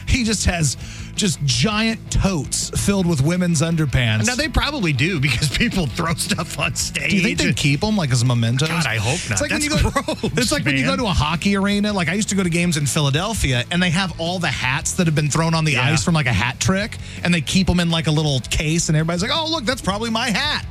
[0.08, 0.76] he just has
[1.22, 4.26] just giant totes filled with women's underpants.
[4.26, 7.10] Now they probably do because people throw stuff on stage.
[7.10, 8.68] Do you think they keep them like as mementos?
[8.68, 9.40] God, I hope not.
[9.40, 9.78] It's like when you go.
[9.90, 11.92] gross, it's like when you go to a hockey arena.
[11.92, 14.94] Like I used to go to games in Philadelphia, and they have all the hats
[14.94, 15.92] that have been thrown on the Yeah.
[15.92, 18.88] ice from like a hat trick, and they keep them in like a little case,
[18.88, 20.66] and everybody's like, "Oh, look, that's probably my hat."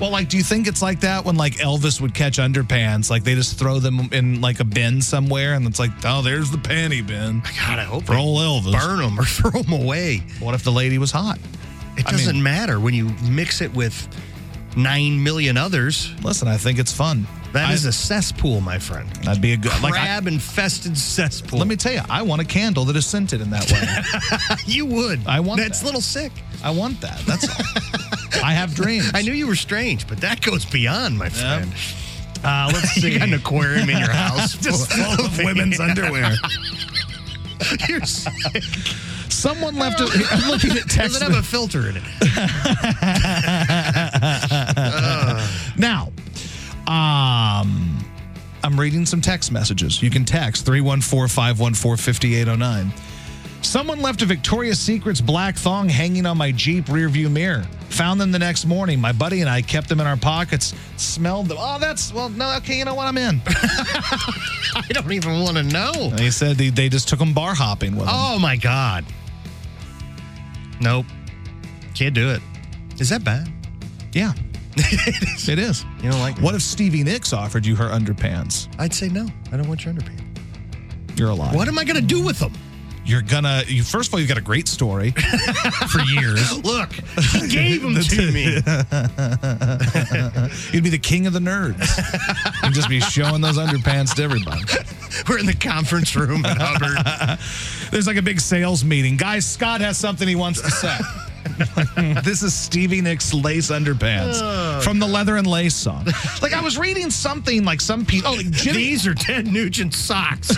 [0.00, 3.10] Well, like, do you think it's like that when like Elvis would catch underpants?
[3.10, 6.50] Like they just throw them in like a bin somewhere, and it's like, "Oh, there's
[6.50, 8.72] the panty bin." God, I hope For old Elvis.
[8.72, 10.22] burn them or throw them away.
[10.40, 11.38] What if the lady was hot?
[11.96, 14.08] It I doesn't mean- matter when you mix it with
[14.76, 16.10] nine million others.
[16.24, 17.26] Listen, I think it's fun.
[17.52, 19.08] That is a cesspool, my friend.
[19.22, 19.70] That'd be a good.
[19.80, 21.60] Like, I- Crab infested cesspool.
[21.60, 24.56] let me tell you, I want a candle that is scented in that way.
[24.66, 25.24] you would.
[25.28, 25.84] I want That's that.
[25.84, 26.32] a little sick.
[26.64, 27.20] I want that.
[27.26, 28.00] That's all.
[28.42, 29.10] I have dreams.
[29.14, 31.72] I knew you were strange, but that goes beyond, my friend.
[32.42, 33.00] Uh, let's see.
[33.12, 36.34] You got an aquarium in your house Just full of women's underwear.
[37.88, 38.62] You're sick.
[39.28, 40.10] Someone left it.
[40.32, 41.16] I'm looking at Does text.
[41.16, 42.02] it have a filter in it?
[45.78, 46.12] now,
[46.86, 47.98] um,
[48.62, 50.02] I'm reading some text messages.
[50.02, 52.92] You can text 314 514 5809.
[53.64, 57.64] Someone left a Victoria's Secret's black thong hanging on my Jeep rearview mirror.
[57.88, 59.00] Found them the next morning.
[59.00, 61.56] My buddy and I kept them in our pockets, smelled them.
[61.58, 63.06] Oh, that's, well, no, okay, you know what?
[63.06, 63.40] I'm in.
[63.46, 66.10] I don't even want to know.
[66.10, 68.14] They said they, they just took them bar hopping with them.
[68.16, 69.04] Oh my God.
[70.80, 71.06] Nope.
[71.94, 72.42] Can't do it.
[73.00, 73.48] Is that bad?
[74.12, 74.32] Yeah.
[74.76, 75.84] it is.
[76.02, 78.68] You don't like What if Stevie Nicks offered you her underpants?
[78.78, 79.26] I'd say no.
[79.52, 80.20] I don't want your underpants.
[81.18, 81.54] You're alive.
[81.54, 82.52] What am I going to do with them?
[83.04, 83.62] You're gonna.
[83.66, 86.58] You first of all, you've got a great story for years.
[86.64, 88.44] Look, he gave them to me.
[90.72, 91.78] You'd be the king of the nerds.
[92.62, 94.62] You'd just be showing those underpants to everybody.
[95.28, 97.38] We're in the conference room at Hubbard.
[97.90, 99.16] There's like a big sales meeting.
[99.16, 100.96] Guys, Scott has something he wants to say.
[102.24, 106.06] this is Stevie Nicks lace underpants Oh, from the Leather and Lace song.
[106.42, 108.32] Like I was reading something like some people.
[108.32, 108.76] Oh, like Jimmy.
[108.78, 110.50] These are Ted Nugent socks.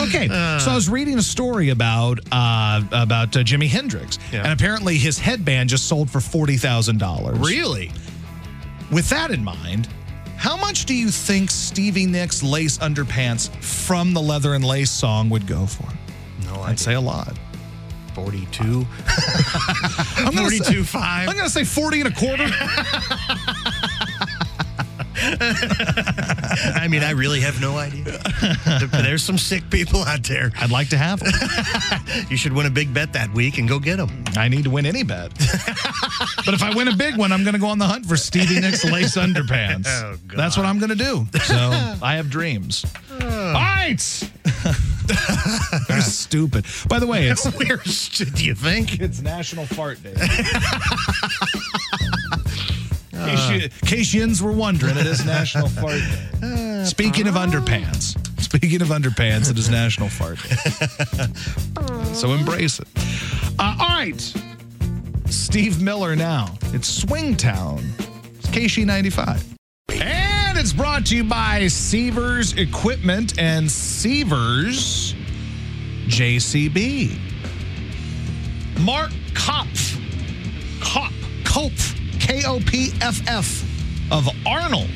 [0.00, 4.42] okay, so I was reading a story about uh, about uh, Jimi Hendrix, Yeah.
[4.44, 7.38] and apparently his headband just sold for forty thousand dollars.
[7.38, 7.90] really?
[8.90, 9.88] With that in mind,
[10.36, 15.30] how much do you think Stevie Nicks lace underpants from the Leather and Lace song
[15.30, 15.86] would go for?
[16.46, 17.36] No, I'd say a lot.
[18.22, 18.62] 42.
[20.16, 21.28] I'm gonna say- 42 5.
[21.28, 22.46] I'm going to say 40 and a quarter.
[25.22, 28.18] I mean, I really have no idea.
[28.92, 30.50] There's some sick people out there.
[30.58, 31.32] I'd like to have them.
[32.30, 34.24] You should win a big bet that week and go get them.
[34.36, 35.32] I need to win any bet.
[36.44, 38.16] but if I win a big one, I'm going to go on the hunt for
[38.16, 39.86] Stevie Nicks lace underpants.
[39.88, 40.38] Oh, God.
[40.38, 41.26] That's what I'm going to do.
[41.40, 41.56] So
[42.02, 42.84] I have dreams.
[43.20, 43.26] Oh.
[43.48, 44.30] All right.
[45.88, 46.64] You're stupid.
[46.88, 49.00] By the way, it's Where do you think?
[49.00, 50.14] it's National Fart Day.
[53.12, 56.00] In case, you, in case yins were wondering, it is National Fart
[56.40, 56.84] Day.
[56.86, 60.56] Speaking of underpants, speaking of underpants, it is National Fart Day.
[62.14, 62.88] so embrace it.
[63.58, 64.34] Uh, all right.
[65.26, 66.56] Steve Miller now.
[66.72, 67.82] It's Swingtown.
[68.38, 69.49] It's KSHE 95.
[69.49, 69.49] And
[70.60, 75.14] it's brought to you by Sievers Equipment and Sievers
[76.06, 77.18] JCB.
[78.80, 79.98] Mark Kopf.
[80.80, 81.12] Kop.
[81.44, 82.20] Kopf.
[82.20, 83.64] K O P F F
[84.12, 84.90] of Arnold.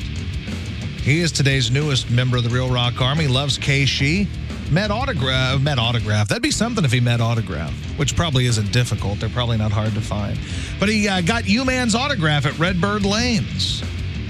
[1.01, 3.27] He is today's newest member of the Real Rock Army.
[3.27, 4.27] Loves KSHE.
[4.69, 5.61] Met autograph.
[5.61, 6.27] Met autograph.
[6.27, 9.19] That'd be something if he met autograph, which probably isn't difficult.
[9.19, 10.37] They're probably not hard to find.
[10.79, 13.81] But he uh, got U-Man's autograph at Redbird Lanes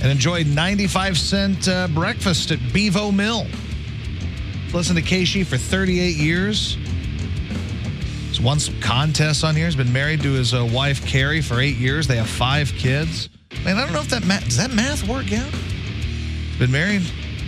[0.02, 3.48] and enjoy 95 cent uh, breakfast at Bevo Mill.
[4.74, 6.78] Listen to KSHE for 38 years.
[8.28, 9.66] He's won some contests on here.
[9.66, 12.08] He's been married to his uh, wife Carrie for eight years.
[12.08, 13.30] They have five kids.
[13.64, 15.54] Man, I don't know if that math does that math work out.
[15.54, 17.04] He's been married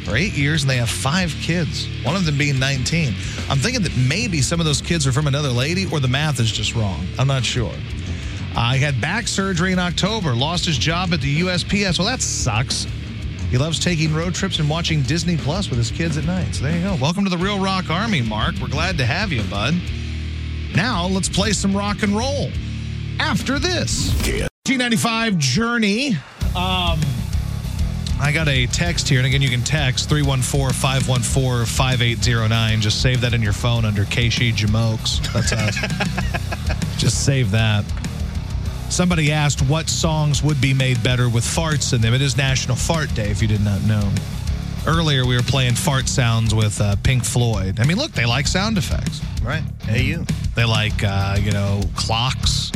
[0.06, 1.88] for eight years and they have five kids.
[2.04, 3.14] One of them being 19.
[3.50, 6.40] I'm thinking that maybe some of those kids are from another lady, or the math
[6.40, 7.06] is just wrong.
[7.20, 7.74] I'm not sure.
[8.58, 10.34] Uh, he had back surgery in October.
[10.34, 12.00] Lost his job at the USPS.
[12.00, 12.88] Well, that sucks.
[13.52, 16.56] He loves taking road trips and watching Disney Plus with his kids at night.
[16.56, 16.98] So there you go.
[17.00, 18.56] Welcome to the Real Rock Army, Mark.
[18.60, 19.76] We're glad to have you, bud.
[20.76, 22.50] Now let's play some rock and roll.
[23.20, 26.14] After this, KSHE95 Journey.
[26.56, 27.00] Um,
[28.20, 32.82] I got a text here, and again, you can text 314 514 5809.
[32.82, 35.32] Just save that in your phone under KSHE Jamokes.
[35.32, 36.98] That's us.
[36.98, 37.86] Just save that.
[38.90, 42.14] Somebody asked what songs would be made better with farts in them.
[42.14, 44.10] It is National Fart Day, if you did not know.
[44.88, 47.80] Earlier, we were playing fart sounds with uh, Pink Floyd.
[47.82, 49.22] I mean, look, they like sound effects.
[49.44, 49.64] Right.
[49.84, 50.26] Hey, you.
[50.56, 52.72] They like, uh, you know, clocks.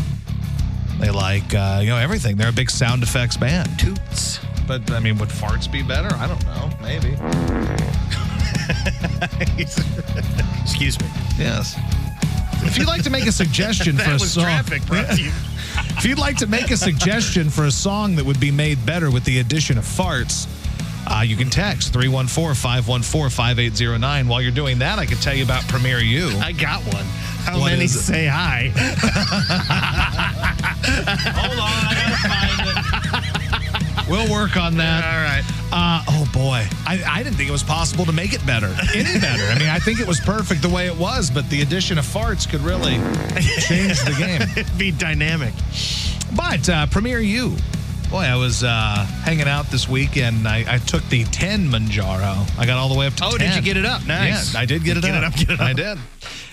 [1.00, 2.36] They like, uh, you know, everything.
[2.36, 3.80] They're a big sound effects band.
[3.80, 4.40] Toots.
[4.68, 6.14] But, I mean, would farts be better?
[6.16, 6.70] I don't know.
[6.82, 7.16] Maybe.
[10.62, 11.08] Excuse me.
[11.38, 11.78] Yes.
[12.64, 15.32] If you'd like to make a suggestion for a song, traffic brought to you.
[15.98, 19.12] If you'd like to make a suggestion for a song that would be made better
[19.12, 20.48] with the addition of farts,
[21.08, 24.28] uh, you can text 314 514 5809.
[24.28, 26.30] While you're doing that, I can tell you about Premier U.
[26.40, 27.06] I got one.
[27.46, 28.72] How What many say hi?
[30.82, 32.81] Hold on, I gotta find it.
[34.12, 35.04] We'll work on that.
[35.04, 35.44] All right.
[35.74, 39.20] Uh, oh boy, I, I didn't think it was possible to make it better, any
[39.22, 39.44] better.
[39.46, 42.06] I mean, I think it was perfect the way it was, but the addition of
[42.06, 42.96] farts could really
[43.62, 44.42] change the game.
[44.58, 45.54] It'd be dynamic.
[46.36, 47.56] But uh, Premier U.
[48.10, 50.46] Boy, I was uh, hanging out this weekend.
[50.46, 52.60] I, I took the 10 Mounjaro.
[52.60, 53.40] I got all the way up to Oh, 10.
[53.40, 54.06] did you get it up?
[54.06, 54.54] Nice.
[54.54, 55.24] Yeah, I did get it Get up.
[55.24, 55.98] it up, get it I did.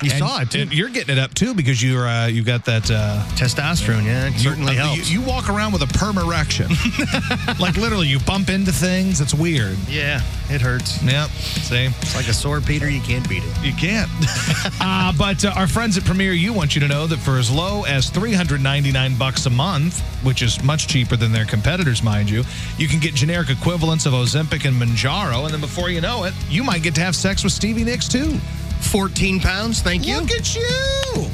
[0.00, 0.68] You And- saw it, too.
[0.70, 4.38] you're getting it up too because you're uh, you got that uh, Testosterone, yeah, it
[4.38, 5.10] certainly you, uh, helps.
[5.10, 6.68] You, you walk around with a perm erection,
[7.58, 9.20] like literally, you bump into things.
[9.20, 9.76] It's weird.
[9.88, 10.20] yeah,
[10.50, 11.02] it hurts.
[11.02, 11.30] Yep.
[11.30, 13.64] See, It's like a sore Peter, you can't beat it.
[13.64, 14.08] you can't.
[14.80, 17.50] uh, but uh, our friends at Premier U want you to know that for as
[17.50, 22.44] low as 399 bucks a month, which is much cheaper than their competitors, mind you,
[22.76, 26.34] you can get generic equivalents of Ozempic and Mounjaro, and then before you know it,
[26.48, 28.38] you might get to have sex with Stevie Nicks too.
[28.80, 30.18] 14 pounds, thank you.
[30.20, 31.26] Look at you.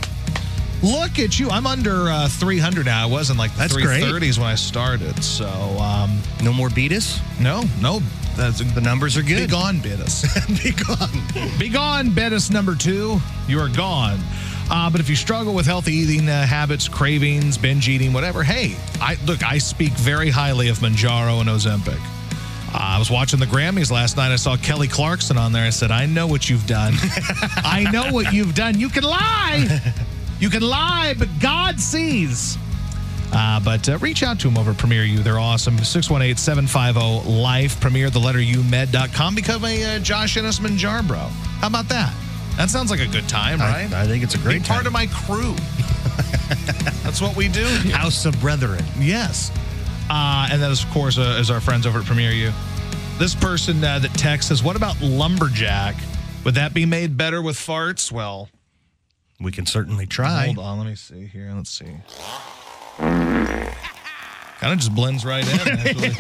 [0.83, 1.49] Look at you.
[1.49, 3.03] I'm under uh, 300 now.
[3.03, 4.03] I was in like the That's great.
[4.05, 5.23] 330s when I started.
[5.25, 7.21] So, um, No more beat us?
[7.41, 8.01] no, no.
[8.37, 9.47] That's, The numbers are good.
[9.47, 10.25] be gone, Bittus.
[10.63, 11.59] Be gone.
[11.59, 13.21] Be gone, Bettis number two.
[13.47, 14.19] You are gone.
[14.71, 18.77] Uh, but if you struggle with healthy eating uh, habits, cravings, binge eating, whatever, hey,
[19.01, 19.45] I look.
[19.45, 22.01] I speak very highly of Mounjaro and Ozempic.
[22.77, 24.33] I was watching the Grammys last night.
[24.33, 25.65] I saw Kelly Clarkson on there.
[25.65, 26.95] I said, "I know what you've done.
[27.57, 28.79] I know what you've done.
[28.79, 29.81] You can lie,
[30.41, 32.59] you can lie, but God sees."
[33.33, 35.19] Uh, but uh, reach out to them over at Premier U.
[35.21, 35.77] They're awesome.
[35.79, 37.81] 618 750 Life.
[37.81, 39.35] Premier, the letter U, med.com.
[39.35, 41.19] Become a uh, Josh Ennis Manjar bro.
[41.59, 42.15] How about that?
[42.57, 43.93] That sounds like a good time, right?
[43.93, 44.63] I, I think it's a great time.
[44.63, 45.55] Be great part of my crew.
[47.03, 47.65] That's what we do.
[47.65, 47.97] here.
[47.97, 48.85] House of Brethren.
[48.99, 49.51] Yes.
[50.11, 52.53] Uh, and that, is, of course, uh, is our friends over at Premier U.
[53.19, 55.95] This person uh, that texts says, What about lumberjack?
[56.45, 58.13] Would that be made better with farts?
[58.13, 58.49] Well,
[59.41, 60.47] We can certainly try.
[60.47, 60.79] hold on.
[60.79, 61.51] Let me see here.
[61.55, 61.87] Let's see.
[62.99, 66.09] Kind of just blends right in, actually.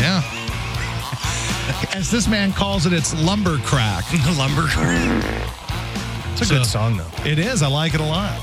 [0.00, 0.22] yeah.
[1.94, 4.04] As this man calls it, it's lumber crack.
[4.36, 4.62] Lumber.
[4.66, 5.24] crack.
[6.32, 7.10] It's a So- good song, though.
[7.24, 7.62] It is.
[7.62, 8.40] I like it a lot.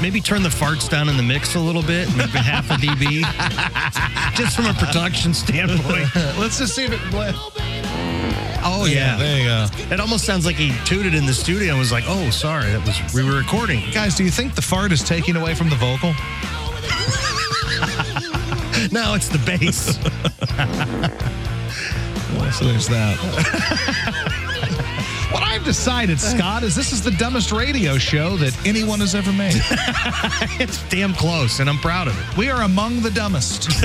[0.00, 3.22] Maybe turn the farts down in the mix a little bit, maybe half a dB,
[4.36, 6.14] just from a production standpoint.
[6.38, 7.00] Let's just see if it.
[8.68, 9.66] Oh yeah, There you go.
[9.94, 12.84] It almost sounds like he tooted in the studio and was like, "Oh, sorry, that
[12.84, 15.76] was we were recording." Guys, do you think the fart is taking away from the
[15.76, 16.12] vocal?
[18.92, 19.96] No, it's the bass.
[22.56, 24.42] So there's that.
[25.30, 29.32] What I've decided, Scott, is this is the dumbest radio show that anyone has ever
[29.32, 29.54] made.
[30.60, 32.36] it's damn close, and I'm proud of it.
[32.36, 33.68] We are among the dumbest.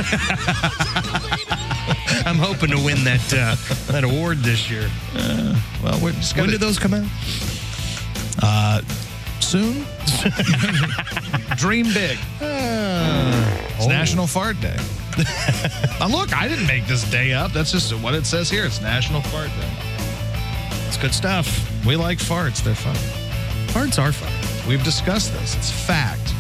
[2.26, 3.56] I'm hoping to win that uh,
[3.92, 4.90] that award this year.
[5.16, 7.08] Uh, well, we're just When gonna did those come out?
[8.42, 8.82] Uh,
[9.40, 9.86] soon.
[11.58, 12.18] Dream big.
[12.40, 13.90] Uh, it's oh.
[13.90, 14.78] National Fart Day.
[16.00, 17.52] now look, I didn't make this day up.
[17.52, 18.66] That's just what it says here.
[18.66, 19.91] It's National Fart Day.
[20.92, 21.86] It's good stuff.
[21.86, 22.62] We like farts.
[22.62, 22.94] They're fun.
[23.68, 24.68] Farts are fun.
[24.68, 25.56] We've discussed this.
[25.56, 26.34] It's fact,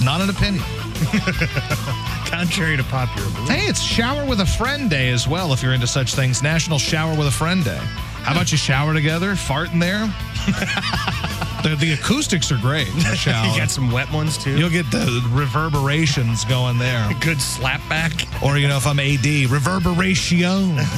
[0.00, 0.62] not an opinion.
[2.26, 3.48] Contrary to popular belief.
[3.48, 6.40] Hey, it's Shower with a Friend Day as well, if you're into such things.
[6.40, 7.80] National Shower with a Friend Day.
[8.22, 10.02] How about you shower together, fart in there?
[11.64, 12.86] the, the acoustics are great
[13.16, 13.46] shower.
[13.46, 14.56] You got some wet ones too.
[14.56, 17.08] You'll get the reverberations going there.
[17.20, 18.42] good slapback.
[18.42, 20.80] Or, you know, if I'm AD, reverberations.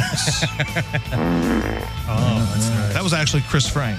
[2.08, 2.92] Oh, that's uh, nice.
[2.94, 3.98] That was actually Chris Frank.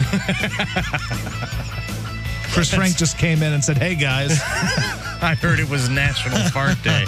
[2.53, 4.39] Chris Frank just came in and said, Hey guys,
[5.21, 7.03] I heard it was National Fart Day.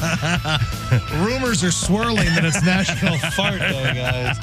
[1.23, 4.37] rumors are swirling that it's National Fart Day, guys.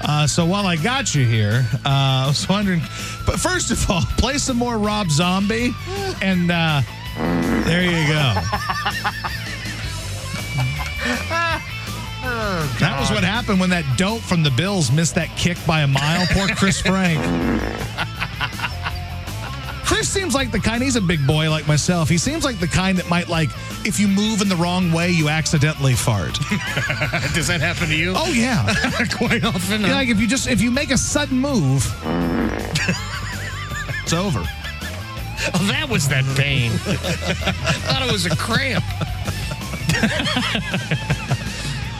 [0.00, 2.80] Uh, so while I got you here, uh, I was wondering,
[3.26, 5.74] but first of all, play some more Rob Zombie,
[6.22, 6.82] and uh,
[7.64, 8.34] there you go.
[12.78, 15.86] that was what happened when that dope from the Bills missed that kick by a
[15.86, 16.26] mile.
[16.30, 17.20] Poor Chris Frank.
[19.96, 22.10] Chris seems like the kind, he's a big boy like myself.
[22.10, 23.48] He seems like the kind that might, like,
[23.82, 26.34] if you move in the wrong way, you accidentally fart.
[27.34, 28.12] Does that happen to you?
[28.14, 28.74] Oh, yeah.
[29.16, 29.80] quite often.
[29.80, 31.82] Yeah, like if you just if you make a sudden move,
[34.02, 34.40] it's over.
[35.54, 36.72] Oh, that was that pain.
[36.72, 36.76] I
[37.86, 38.84] thought it was a cramp.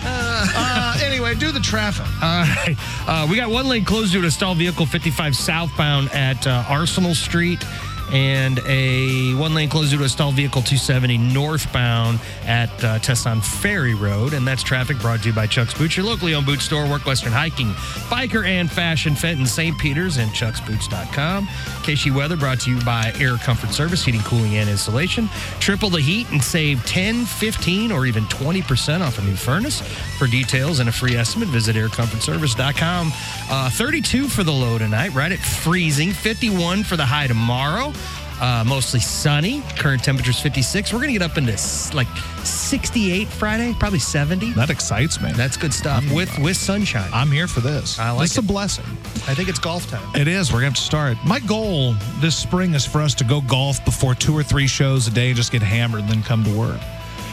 [0.08, 2.06] Uh, anyway, do the traffic.
[2.22, 2.76] All right.
[3.06, 6.64] Uh, we got one lane closed due to a stalled vehicle 55 southbound at uh,
[6.68, 7.64] Arsenal Street.
[8.12, 13.42] And a one lane closed due to a stalled vehicle 270 northbound at uh, Tesson
[13.42, 14.32] Ferry Road.
[14.32, 17.06] And that's traffic brought to you by Chuck's Boots, your locally owned boot store, Work
[17.06, 17.72] Western Hiking,
[18.08, 19.76] Biker and Fashion, Fenton, St.
[19.78, 21.46] Peter's, and chucksboots.com.
[21.46, 25.28] KSHE Weather brought to you by Air Comfort Service, heating, cooling, and installation.
[25.60, 29.80] Triple the heat and save 10, 15, or even 20% off a new furnace.
[30.18, 33.12] For details and a free estimate, visit aircomfortservice.com.
[33.50, 36.12] Uh, 32 for the low tonight, right at freezing.
[36.12, 37.92] 51 for the high tomorrow.
[38.40, 39.62] Uh, mostly sunny.
[39.78, 40.92] Current temperature's 56.
[40.92, 42.06] We're going to get up into s- like
[42.44, 44.52] 68 Friday, probably 70.
[44.52, 45.32] That excites me.
[45.32, 47.08] That's good stuff with with sunshine.
[47.14, 47.98] I'm here for this.
[47.98, 48.46] I like It's a it.
[48.46, 48.84] blessing.
[49.26, 50.14] I think it's golf time.
[50.14, 50.52] It is.
[50.52, 51.16] We're going to have to start.
[51.24, 55.08] My goal this spring is for us to go golf before two or three shows
[55.08, 56.80] a day, just get hammered, and then come to work.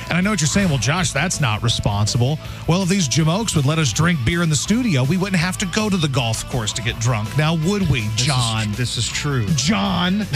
[0.10, 0.70] And I know what you're saying.
[0.70, 2.38] Well, Josh, that's not responsible.
[2.68, 5.58] Well, if these jamokes would let us drink beer in the studio, we wouldn't have
[5.60, 7.36] to go to the golf course to get drunk.
[7.38, 8.72] Now, would we, John?
[8.74, 9.46] This is true.
[9.56, 10.22] John.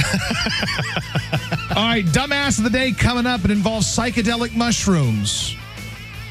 [1.76, 3.46] All right, dumbass of the day coming up.
[3.46, 5.56] It involves psychedelic mushrooms.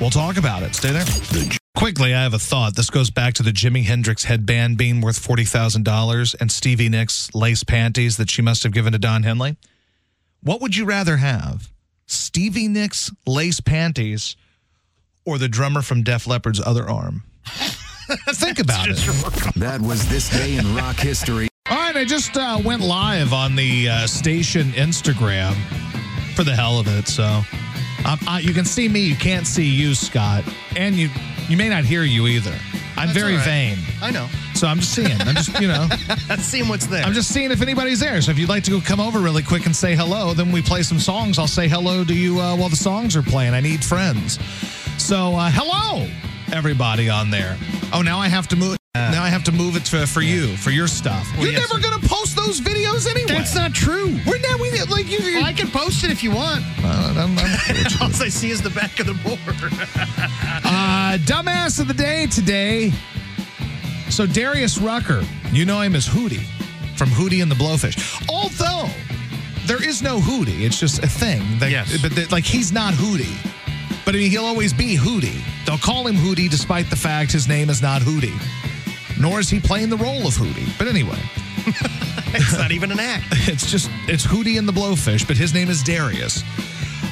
[0.01, 0.75] We'll talk about it.
[0.75, 1.05] Stay there.
[1.77, 2.75] Quickly, I have a thought.
[2.75, 7.65] This goes back to the Jimi Hendrix headband being worth $40,000 and Stevie Nicks lace
[7.65, 9.57] panties that she must have given to Don Henley.
[10.43, 11.71] What would you rather have?
[12.07, 14.37] Stevie Nicks lace panties
[15.25, 17.25] or the drummer from Def Leppard's other arm?
[17.47, 18.97] Think about it.
[19.57, 21.49] That was this day in rock history.
[21.69, 25.55] All right, I just uh, went live on the uh, station Instagram
[26.37, 27.09] for the hell of it.
[27.09, 27.25] So
[28.05, 30.45] um, uh, you can see me, you can't see you, Scott,
[30.77, 31.09] and you
[31.49, 32.55] you may not hear you either.
[32.99, 33.45] I'm That's very right.
[33.45, 34.27] vain, I know.
[34.55, 35.21] so I'm just seeing.
[35.21, 35.87] I'm just you know,
[36.39, 37.05] Seeing what's there.
[37.05, 38.23] I'm just seeing if anybody's there.
[38.23, 40.63] So if you'd like to go come over really quick and say hello, then we
[40.63, 41.39] play some songs.
[41.39, 43.53] I'll say hello to you uh, while the songs are playing.
[43.53, 44.39] I need friends.
[44.97, 46.09] So uh, hello,
[46.53, 47.59] everybody on there.
[47.93, 48.77] Oh, now I have to move.
[49.13, 51.29] Now I have to move it to, for you for your stuff.
[51.39, 51.91] You're yes, never sir.
[51.91, 53.27] gonna post those videos anyway.
[53.39, 54.17] That's not true.
[54.27, 54.61] We're not.
[54.61, 55.19] We like you.
[55.21, 56.63] Well, I can post it if you want.
[56.83, 57.59] Uh, I'm- I'm-
[58.01, 59.39] All I see is the back of the board.
[60.65, 62.93] uh, dumbass of the day today.
[64.11, 65.23] So Darius Rucker,
[65.53, 66.45] you know him as Hootie
[66.97, 67.97] from Hootie and the Blowfish.
[68.29, 68.89] Although
[69.67, 71.43] there is no Hootie, it's just a thing.
[71.59, 72.01] That, Yes.
[72.01, 73.35] But that- like he's not Hootie.
[74.05, 75.41] But I mean, he'll always be Hootie.
[75.67, 78.39] They'll call him Hootie despite the fact his name is not Hootie.
[79.21, 80.77] Nor is he playing the role of Hootie.
[80.79, 81.19] But anyway,
[82.35, 83.25] it's not even an act.
[83.49, 86.43] it's just it's Hootie and the Blowfish, but his name is Darius.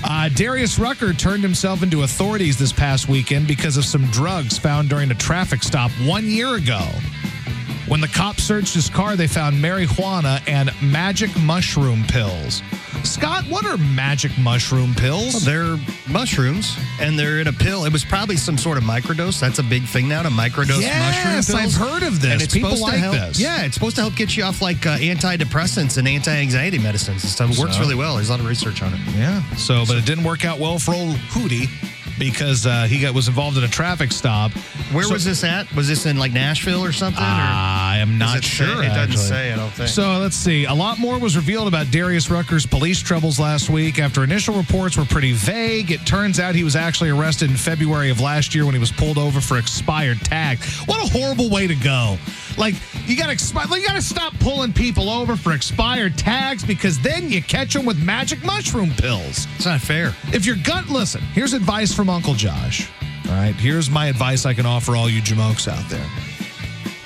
[0.06, 4.90] Uh, Darius Rucker turned himself into authorities this past weekend because of some drugs found
[4.90, 6.86] during a traffic stop one year ago.
[7.86, 12.62] When the cops searched his car, they found marijuana and magic mushroom pills.
[13.02, 15.44] Scott, what are magic mushroom pills?
[15.44, 15.76] They're
[16.08, 17.84] mushrooms, and they're in a pill.
[17.84, 19.38] It was probably some sort of microdose.
[19.38, 21.76] That's a big thing now to microdose Yes, mushroom pills.
[21.76, 22.32] I've heard of this.
[22.32, 23.38] And it's People supposed like to help, this.
[23.40, 27.30] Yeah, it's supposed to help get you off like uh, antidepressants and anti-anxiety medicines and
[27.30, 27.50] stuff.
[27.50, 27.80] It works So?
[27.80, 28.14] really well.
[28.14, 29.00] There's a lot of research on it.
[29.14, 29.42] Yeah.
[29.56, 31.68] So, but it didn't work out well for old Hootie
[32.18, 34.52] because uh, he got was involved in a traffic stop.
[34.92, 35.72] Where So- was this at?
[35.74, 37.22] Was this in like Nashville or something?
[37.22, 38.64] or- I am not it say?
[38.64, 38.82] sure.
[38.82, 39.88] It doesn't say, I don't think.
[39.88, 40.64] So let's see.
[40.64, 43.98] A lot more was revealed about Darius Rucker's police troubles last week.
[43.98, 48.10] After initial reports were pretty vague, it turns out he was actually arrested in February
[48.10, 50.58] of last year when he was pulled over for expired tag.
[50.86, 52.18] What a horrible way to go!
[52.56, 52.74] Like
[53.06, 56.64] you got to expi- like, you got to stop pulling people over for expired tags
[56.64, 59.46] because then you catch them with magic mushroom pills.
[59.56, 60.14] It's not fair.
[60.32, 62.90] If your gut, listen, here's advice from Uncle Josh.
[63.26, 66.06] All right, here's my advice I can offer all you jamokes out there.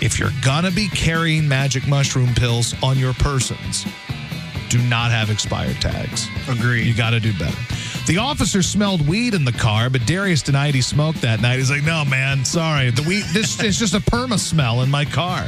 [0.00, 3.84] If you're gonna be carrying magic mushroom pills on your persons,
[4.68, 6.28] do not have expired tags.
[6.48, 6.82] Agree.
[6.84, 7.56] You got to do better.
[8.08, 11.58] The officer smelled weed in the car, but Darius denied he smoked that night.
[11.58, 12.88] He's like, "No, man, sorry.
[12.90, 13.24] The weed.
[13.34, 15.46] This is just a perma smell in my car."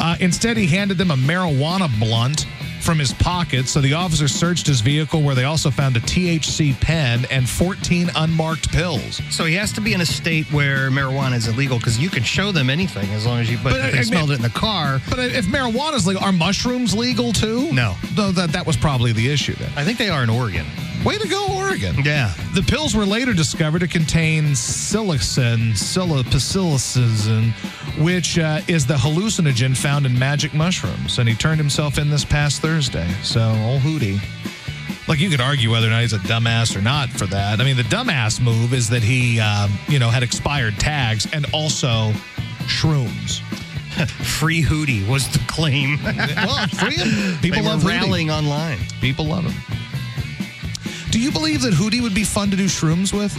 [0.00, 2.46] Uh, instead, he handed them a marijuana blunt
[2.80, 3.68] from his pocket.
[3.68, 8.10] So the officer searched his vehicle, where they also found a THC pen and 14
[8.16, 9.20] unmarked pills.
[9.30, 12.22] So he has to be in a state where marijuana is illegal because you can
[12.22, 13.58] show them anything as long as you.
[13.62, 15.02] But, But, if I they mean- smelled it in the car.
[15.10, 17.70] But if marijuana is legal, are mushrooms legal too?
[17.72, 17.96] No.
[18.16, 19.70] No, that that was probably the issue then.
[19.76, 20.64] I think they are in Oregon.
[21.06, 21.94] Way to go, Oregon.
[22.02, 22.34] Yeah.
[22.52, 27.52] The pills were later discovered to contain psilocin, psilocybin,
[28.04, 31.20] which uh, is the hallucinogen found in magic mushrooms.
[31.20, 33.08] And he turned himself in this past Thursday.
[33.22, 34.18] So, old Hootie.
[35.06, 37.60] Like, you could argue whether or not he's a dumbass or not for that.
[37.60, 41.46] I mean, the dumbass move is that he, um, you know, had expired tags and
[41.52, 42.10] also
[42.66, 43.42] shrooms.
[44.40, 46.00] Free Hootie was the claim.
[46.02, 47.38] well, free him.
[47.42, 48.00] People love Hootie.
[48.00, 48.80] rallying online.
[49.00, 49.54] People love him.
[51.10, 53.36] Do you believe that Hootie would be fun to do shrooms with?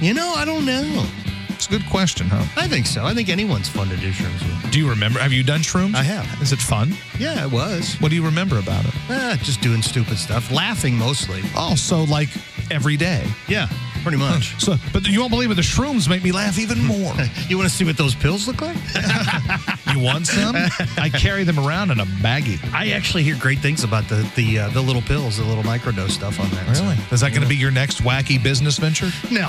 [0.00, 1.06] You know, I don't know.
[1.50, 2.44] It's a good question, huh?
[2.56, 3.04] I think so.
[3.04, 4.70] I think anyone's fun to do shrooms with.
[4.70, 5.18] Do you remember?
[5.18, 5.96] Have you done shrooms?
[5.96, 6.40] I have.
[6.40, 6.94] Is it fun?
[7.18, 7.94] Yeah, it was.
[7.96, 8.92] What do you remember about it?
[9.10, 11.42] Ah, just doing stupid stuff, laughing mostly.
[11.56, 12.28] Oh, so like
[12.70, 13.26] every day.
[13.48, 13.66] Yeah,
[14.08, 14.54] pretty much.
[14.68, 15.54] So, but you won't believe it.
[15.54, 17.14] The shrooms make me laugh even more.
[17.48, 18.76] You want to see what those pills look like?
[19.94, 20.54] you want some?
[20.98, 22.58] I carry them around in a baggie.
[22.74, 26.10] I actually hear great things about the the uh, the little pills, the little microdose
[26.10, 26.68] stuff on that.
[26.78, 26.96] Really?
[27.10, 29.08] Is that going to be your next wacky business venture?
[29.30, 29.48] No.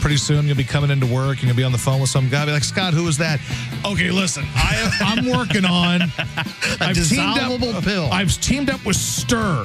[0.00, 2.28] Pretty soon you'll be coming into work and you'll be on the phone with some
[2.28, 2.44] guy.
[2.46, 3.40] Be like, Scott, who is that?
[3.84, 8.08] Okay, listen, I, I'm working on A dissolvable pill.
[8.12, 9.64] I've teamed up with Stir.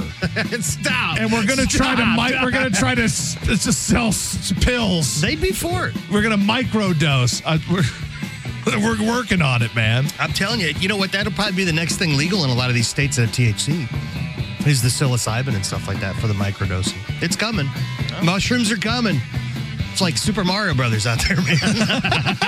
[0.62, 1.20] Stop.
[1.20, 5.22] and we're gonna try to we're gonna try to s- s- just sell s- pills.
[5.22, 5.96] They'd be for it.
[6.12, 7.42] We're gonna microdose.
[7.46, 7.84] Uh, we're
[9.06, 10.06] we're working on it, man.
[10.20, 11.12] I'm telling you, you know what?
[11.12, 13.36] That'll probably be the next thing legal in a lot of these states that have
[13.36, 13.88] THC.
[14.68, 16.96] Is the psilocybin and stuff like that for the microdosing.
[17.24, 17.68] It's coming.
[18.24, 19.20] Mushrooms are coming.
[19.92, 22.38] It's like Super Mario Brothers out there, man.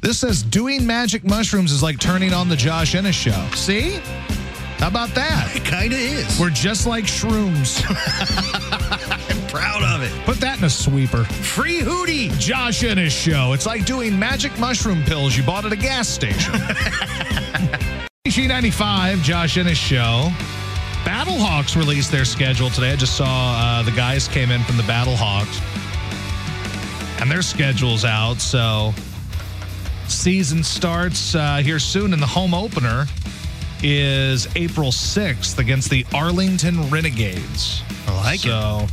[0.00, 3.46] This says doing magic mushrooms is like turning on the Josh Ennis show.
[3.54, 4.00] See?
[4.78, 5.54] How about that?
[5.56, 6.38] It kind of is.
[6.38, 7.82] We're just like shrooms.
[9.30, 10.24] I'm proud of it.
[10.24, 11.24] Put that in a sweeper.
[11.24, 12.30] Free hootie.
[12.38, 13.52] Josh Ennis show.
[13.54, 16.52] It's like doing magic mushroom pills you bought at a gas station.
[18.28, 20.30] KSHE95, Josh Ennis show.
[21.02, 22.92] Battlehawks released their schedule today.
[22.92, 25.60] I just saw uh, the guys came in from the Battlehawks,
[27.20, 28.40] and their schedule's out.
[28.40, 28.92] So,
[30.06, 33.06] season starts uh, here soon, and the home opener
[33.82, 37.82] is April 6th against the Arlington Renegades.
[38.06, 38.48] I like it.
[38.48, 38.86] so,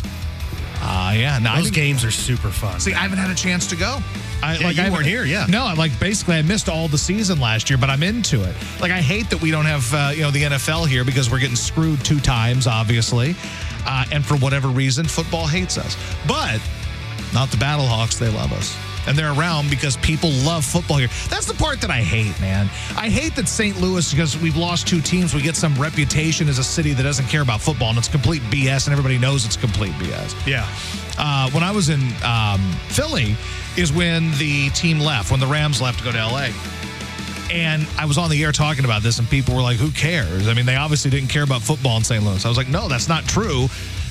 [0.82, 2.80] uh, yeah, no, Those games are super fun.
[2.80, 4.00] See, I haven't had a chance to go.
[4.44, 5.46] I, Yeah, you I weren't here, yeah.
[5.50, 8.56] No, I like basically, I missed all the season last year, but I'm into it.
[8.80, 11.40] Like, I hate that we don't have uh, you know the NFL here because we're
[11.40, 13.36] getting screwed two times, obviously,
[13.88, 15.98] uh, and for whatever reason, football hates us.
[16.28, 16.62] But
[17.34, 18.78] not the Battlehawks; they love us.
[19.08, 21.10] And they're around because people love football here.
[21.30, 22.66] That's the part that I hate, man.
[22.98, 23.80] I hate that St.
[23.80, 27.28] Louis, because we've lost two teams, we get some reputation as a city that doesn't
[27.28, 30.68] care about football, and it's complete BS, and everybody knows it's complete BS yeah.
[31.18, 33.36] uh, when I was in um, Philly
[33.78, 36.50] is when the team left, when the Rams left to go to LA.
[37.52, 40.48] And I was on the air talking about this, and people were like, who cares?
[40.48, 42.24] I mean, they obviously didn't care about football in St.
[42.24, 42.44] Louis.
[42.44, 43.68] I was like, no, that's not true.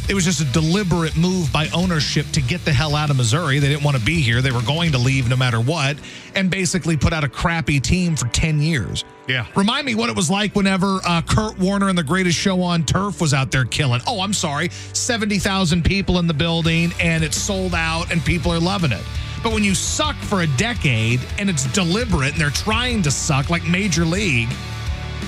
[0.06, 3.58] It was just a deliberate move by ownership to get the hell out of Missouri.
[3.58, 4.42] They didn't want to be here.
[4.42, 5.96] They were going to leave no matter what,
[6.34, 9.02] and basically put out a crappy team for 10 years.
[9.26, 9.46] Yeah.
[9.56, 12.84] Remind me what it was like whenever uh, Kurt Warner and the greatest show on
[12.84, 14.02] turf was out there killing.
[14.06, 14.68] Oh, I'm sorry.
[14.92, 19.02] 70,000 people in the building and it's sold out and people are loving it.
[19.42, 23.48] But when you suck for a decade and it's deliberate and they're trying to suck
[23.48, 24.48] like Major League,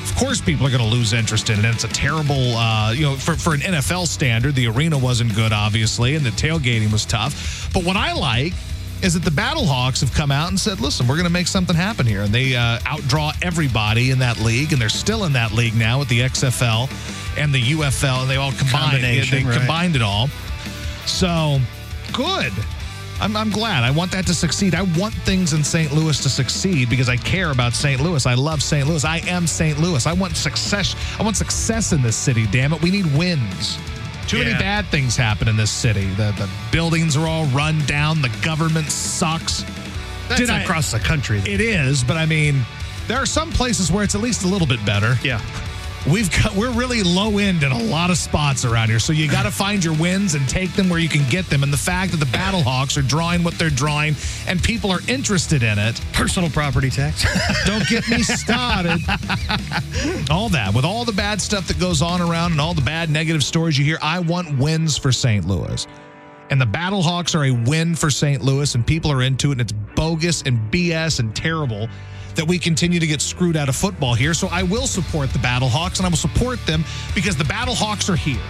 [0.02, 1.64] of course people are going to lose interest in it.
[1.64, 5.34] And it's a terrible, uh, you know, for, for an NFL standard, the arena wasn't
[5.34, 7.70] good, obviously, and the tailgating was tough.
[7.72, 8.52] But what I like
[9.02, 11.76] is that the Battlehawks have come out and said, listen, we're going to make something
[11.76, 12.22] happen here.
[12.22, 15.98] And they uh, outdraw everybody in that league, and they're still in that league now
[15.98, 16.88] with the XFL
[17.38, 19.58] and the UFL, and they all combined, Combination, they right.
[19.58, 20.28] combined it all.
[21.04, 21.60] So
[22.12, 22.52] good.
[23.20, 23.82] I'm, I'm glad.
[23.82, 24.74] I want that to succeed.
[24.74, 25.92] I want things in St.
[25.92, 28.00] Louis to succeed because I care about St.
[28.00, 28.26] Louis.
[28.26, 28.86] I love St.
[28.86, 29.04] Louis.
[29.04, 29.78] I am St.
[29.78, 30.06] Louis.
[30.06, 30.94] I want success.
[31.18, 32.46] I want success in this city.
[32.52, 33.78] Damn it, we need wins.
[34.26, 36.04] Too many bad things happen in this city.
[36.14, 38.20] The the buildings are all run down.
[38.22, 39.62] The government sucks.
[40.28, 41.38] That's Did I- across the country.
[41.46, 42.62] It is, but I mean,
[43.06, 45.16] there are some places where it's at least a little bit better.
[45.22, 45.40] yeah.
[46.10, 49.00] We've got we're really low end in a lot of spots around here.
[49.00, 51.64] So you got to find your wins and take them where you can get them.
[51.64, 54.14] And the fact that the Battlehawks are drawing what they're drawing
[54.46, 57.24] and people are interested in it, Personal property tax.
[57.66, 59.00] don't get me started.
[60.30, 63.10] all that with all the bad stuff that goes on around and all the bad
[63.10, 65.44] negative stories you hear, I want wins for St.
[65.44, 65.86] Louis.
[66.50, 68.40] And the Battlehawks are a win for St.
[68.40, 71.88] Louis, and people are into it, and it's bogus and BS and terrible
[72.36, 74.32] that we continue to get screwed out of football here.
[74.34, 76.84] So I will support the Battlehawks, and I will support them
[77.14, 78.40] because the Battlehawks are here.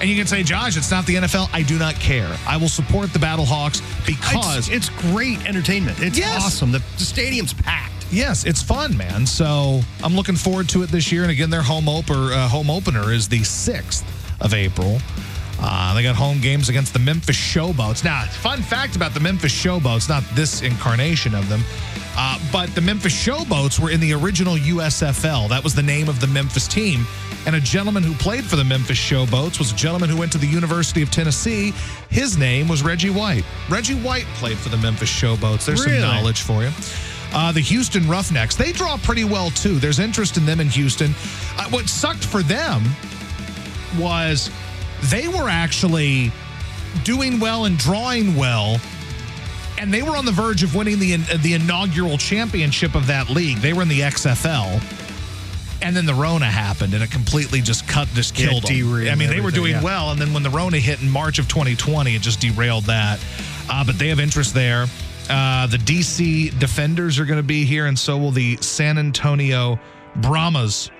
[0.00, 1.50] And you can say, Josh, it's not the NFL.
[1.52, 2.34] I do not care.
[2.46, 5.98] I will support the Battlehawks because it's, it's great entertainment.
[6.00, 6.42] It's Yes.
[6.44, 6.72] awesome.
[6.72, 7.92] The, the stadium's packed.
[8.10, 9.26] Yes, it's fun, man.
[9.26, 11.22] So I'm looking forward to it this year.
[11.22, 14.04] And again, their home opener, uh, home opener is the sixth
[14.40, 14.98] of April.
[15.62, 18.02] Uh, they got home games against the Memphis Showboats.
[18.02, 21.62] Now, fun fact about the Memphis Showboats, not this incarnation of them,
[22.16, 25.48] uh, but the Memphis Showboats were in the original USFL.
[25.50, 27.06] That was the name of the Memphis team.
[27.46, 30.38] And a gentleman who played for the Memphis Showboats was a gentleman who went to
[30.38, 31.72] the University of Tennessee.
[32.10, 33.44] His name was Reggie White.
[33.68, 35.64] Reggie White played for the Memphis Showboats.
[35.66, 36.00] There's Really?
[36.00, 36.70] some knowledge for you.
[37.32, 39.78] Uh, the Houston Roughnecks, they draw pretty well too.
[39.78, 41.14] There's interest in them in Houston.
[41.56, 42.82] Uh, what sucked for them
[43.98, 44.50] was
[45.04, 46.32] they were actually
[47.04, 48.80] doing well and drawing well.
[49.78, 53.58] And they were on the verge of winning the the inaugural championship of that league.
[53.58, 54.82] They were in the XFL.
[55.82, 58.76] And then the Rona happened and it completely just cut, just Yeah, killed them.
[58.76, 59.82] derailed I mean, they were doing yeah.
[59.82, 60.10] well.
[60.10, 63.18] And then when the Rona hit in March of 2020, it just derailed that.
[63.70, 64.86] Uh, but they have interest there.
[65.30, 69.80] Uh, the DC Defenders are going to be here, and so will the San Antonio
[70.16, 70.90] Brahmas.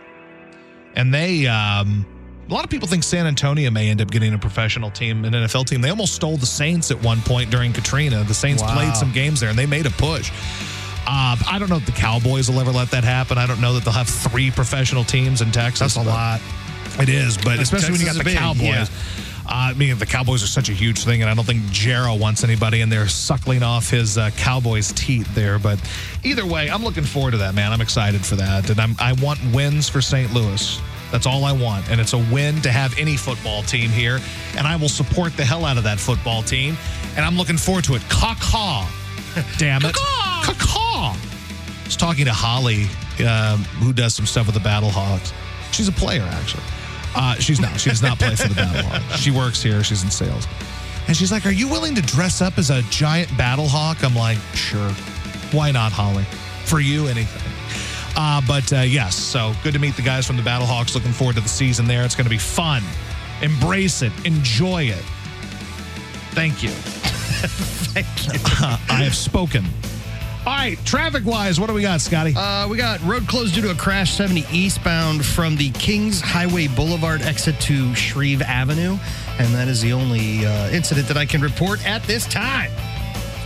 [0.94, 2.06] And they, um,
[2.50, 5.32] a lot of people think San Antonio may end up getting a professional team, an
[5.32, 5.80] NFL team.
[5.80, 8.24] They almost stole the Saints at one point during Katrina.
[8.24, 8.74] The Saints Wow.
[8.74, 10.30] played some games there, and they made a push.
[11.06, 13.38] Uh, I don't know if the Cowboys will ever let that happen.
[13.38, 15.94] I don't know that they'll have three professional teams in Texas.
[15.94, 16.40] That's a lot.
[17.00, 18.64] It is, but especially when you got the big, Cowboys.
[18.64, 18.86] yeah.
[19.46, 22.14] Uh, I mean, the Cowboys are such a huge thing, and I don't think Jarrow
[22.14, 25.58] wants anybody in there suckling off his uh, Cowboys teeth there.
[25.58, 25.80] But
[26.22, 27.72] either way, I'm looking forward to that, man.
[27.72, 30.32] I'm excited for that, and I'm, I want wins for St.
[30.32, 30.80] Louis.
[31.10, 34.20] That's all I want, and it's a win to have any football team here,
[34.56, 36.76] and I will support the hell out of that football team,
[37.16, 38.02] and I'm looking forward to it.
[38.08, 38.88] Caw
[39.58, 41.14] damn it, caw.
[41.14, 42.84] I was talking to Holly,
[43.26, 45.32] um, who does some stuff with the Battle Battlehawks.
[45.72, 46.62] She's a player, actually.
[47.14, 47.80] Uh, she's not.
[47.80, 49.18] She does not play for the Battle Hawk.
[49.18, 49.82] She works here.
[49.82, 50.46] She's in sales.
[51.08, 54.04] And she's like, Are you willing to dress up as a giant Battle Hawk?
[54.04, 54.90] I'm like, Sure.
[55.52, 56.24] Why not, Holly?
[56.64, 57.42] For you, anything.
[58.16, 60.94] Uh, but uh, yes, so good to meet the guys from the Battle Hawks.
[60.94, 62.04] Looking forward to the season there.
[62.04, 62.82] It's going to be fun.
[63.42, 64.12] Embrace it.
[64.24, 65.04] Enjoy it.
[66.32, 66.70] Thank you.
[67.92, 68.40] Thank you.
[68.88, 69.64] I have spoken.
[70.46, 72.34] All right, traffic wise, what do we got, Scotty?
[72.34, 77.20] Uh, we got road closed due to a crash 70 eastbound from the Kingshighway Boulevard
[77.20, 78.96] exit to Shreve Avenue.
[79.38, 82.70] And that is the only uh, incident that I can report at this time.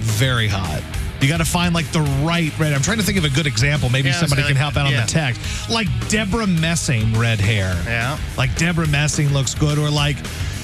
[0.00, 0.82] very hot.
[1.20, 2.72] You got to find like the right red.
[2.72, 3.90] I'm trying to think of a good example.
[3.90, 5.02] Maybe Yeah, somebody so can help out on yeah.
[5.04, 5.68] the text.
[5.70, 7.76] Like Debra Messing red hair.
[7.84, 9.78] yeah, Like Debra Messing looks good.
[9.78, 10.16] Or like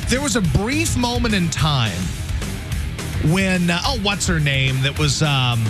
[0.08, 1.92] there was a brief moment in time
[3.32, 5.64] when uh, oh what's her name that was um,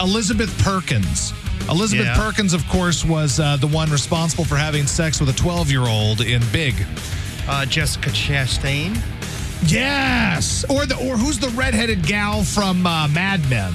[0.00, 1.32] Elizabeth Perkins.
[1.68, 2.16] Elizabeth Yeah.
[2.16, 5.86] Perkins, of course, was uh, the one responsible for having sex with a 12 year
[5.86, 6.74] old in Big.
[7.48, 8.96] uh, Jessica Chastain.
[9.64, 10.64] Yes.
[10.70, 13.72] Or the or who's the redheaded gal from uh, Mad Men?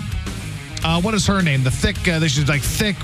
[0.84, 1.64] Uh, what is her name?
[1.64, 2.96] The thick, uh, she's like thick,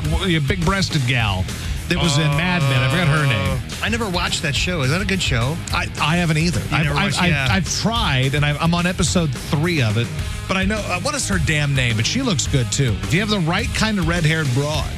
[0.47, 1.45] big breasted gal
[1.89, 2.79] that was in Mad Men.
[2.81, 3.59] I forgot her name.
[3.83, 4.81] I never watched that show.
[4.81, 5.55] Is that a good show?
[5.71, 6.61] I, I haven't either.
[6.71, 7.47] I've, never I've, watched- I've, yeah.
[7.49, 10.07] I've tried, and I've, I'm on episode three of it.
[10.47, 11.95] But I know uh, what is her damn name?
[11.97, 12.95] But she looks good too.
[13.03, 14.89] If you have the right kind of red-haired broad,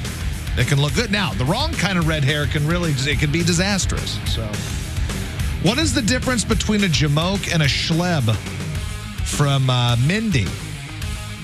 [0.58, 1.12] it can look good.
[1.12, 4.20] Now, the wrong kind of red hair can really it can be disastrous.
[4.34, 4.44] So,
[5.64, 8.36] what is the difference between a jamoke and a schleb?
[9.26, 10.46] From uh, Mindy.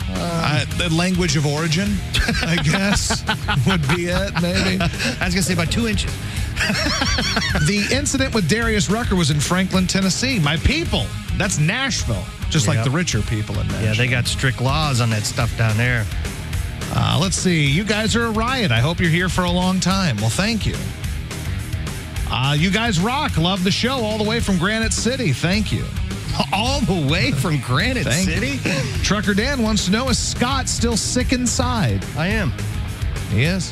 [0.10, 1.96] Uh, the language of origin,
[2.42, 3.24] I guess,
[3.68, 4.82] would be it, maybe.
[4.82, 6.14] I was gonna say about two inches.
[7.68, 10.40] The incident with Darius Rucker was in Franklin, Tennessee.
[10.40, 11.06] My people.
[11.38, 13.84] That's Nashville, just like the richer people in Nashville.
[13.86, 16.06] Yeah, they got strict laws on that stuff down there.
[16.94, 17.66] Uh, let's see.
[17.66, 18.72] You guys are a riot.
[18.72, 20.18] I hope you're here for a long time.
[20.18, 20.76] Well, thank you.
[22.30, 23.38] Uh, you guys rock.
[23.38, 25.32] Love the show all the way from Granite City.
[25.32, 25.86] Thank you.
[26.54, 28.60] All the way from Granite Thank City.
[29.04, 32.04] Trucker Dan wants to know is Scott still sick inside?
[32.16, 32.54] I am.
[33.32, 33.72] He is.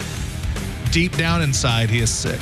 [0.92, 2.40] Deep down inside, he is sick.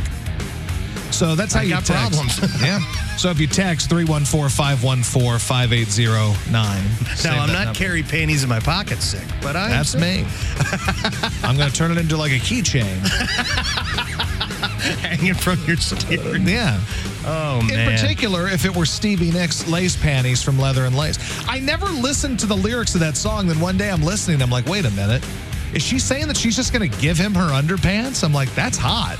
[1.11, 2.19] So that's how I you got text.
[2.39, 2.61] problems.
[2.61, 2.80] yeah.
[3.17, 6.84] So if you text 314 514 5809.
[7.24, 9.69] Now I'm not carry panties in my pocket sick, but I.
[9.69, 10.26] That's me.
[11.43, 12.97] I'm going to turn it into like a keychain.
[14.99, 16.47] hanging from your steering.
[16.47, 16.80] Yeah.
[17.26, 17.91] Oh In man.
[17.91, 21.17] particular, if it were Stevie Nicks lace panties from Leather and Lace.
[21.47, 23.47] I never listened to the lyrics of that song.
[23.47, 24.41] Then one day I'm listening.
[24.41, 25.24] I'm like, wait a minute.
[25.74, 28.24] Is she saying that she's just going to give him her underpants?
[28.24, 29.17] I'm like, that's hot.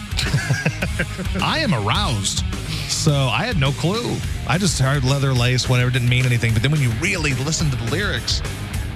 [1.42, 2.44] I am aroused.
[2.90, 4.18] So I had no clue.
[4.48, 6.54] I just heard leather lace, whatever, didn't mean anything.
[6.54, 8.42] But then when you really listen to the lyrics,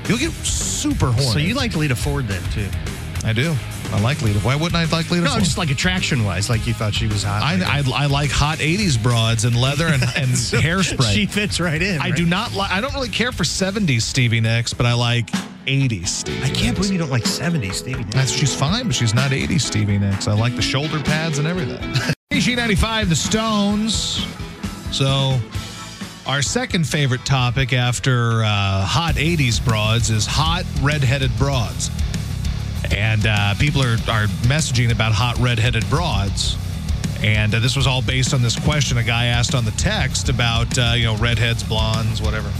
[0.07, 1.31] you'll get super horny.
[1.31, 2.67] So you like Lita Ford then too?
[3.25, 3.55] I do.
[3.89, 4.39] I like Lita.
[4.39, 5.23] Why wouldn't I like Lita?
[5.23, 5.43] No, Ford?
[5.43, 7.41] just like attraction wise, like you thought she was hot.
[7.41, 11.13] I, I, I like hot 80s broads and leather and, and So hairspray.
[11.13, 12.01] She fits right in.
[12.01, 12.15] I right?
[12.15, 12.69] do not like.
[12.71, 15.27] I don't really care for '70s Stevie Nicks, but I like
[15.65, 16.37] '80s Stevie.
[16.39, 16.75] I can't Nicks.
[16.75, 18.03] believe you don't like 70s Stevie.
[18.03, 18.13] Nicks.
[18.15, 20.27] That's, she's fine, but she's not '80s Stevie Nicks.
[20.27, 21.77] I like the shoulder pads and everything.
[22.33, 24.25] KSHE 95, the Stones.
[24.91, 25.39] So,
[26.25, 31.89] our second favorite topic after uh, hot '80s broads is hot redheaded broads.
[32.95, 36.57] And uh, people are, are messaging about hot redheaded broads.
[37.23, 40.29] And uh, this was all based on this question a guy asked on the text
[40.29, 42.51] about, uh, you know, redheads, blondes, whatever.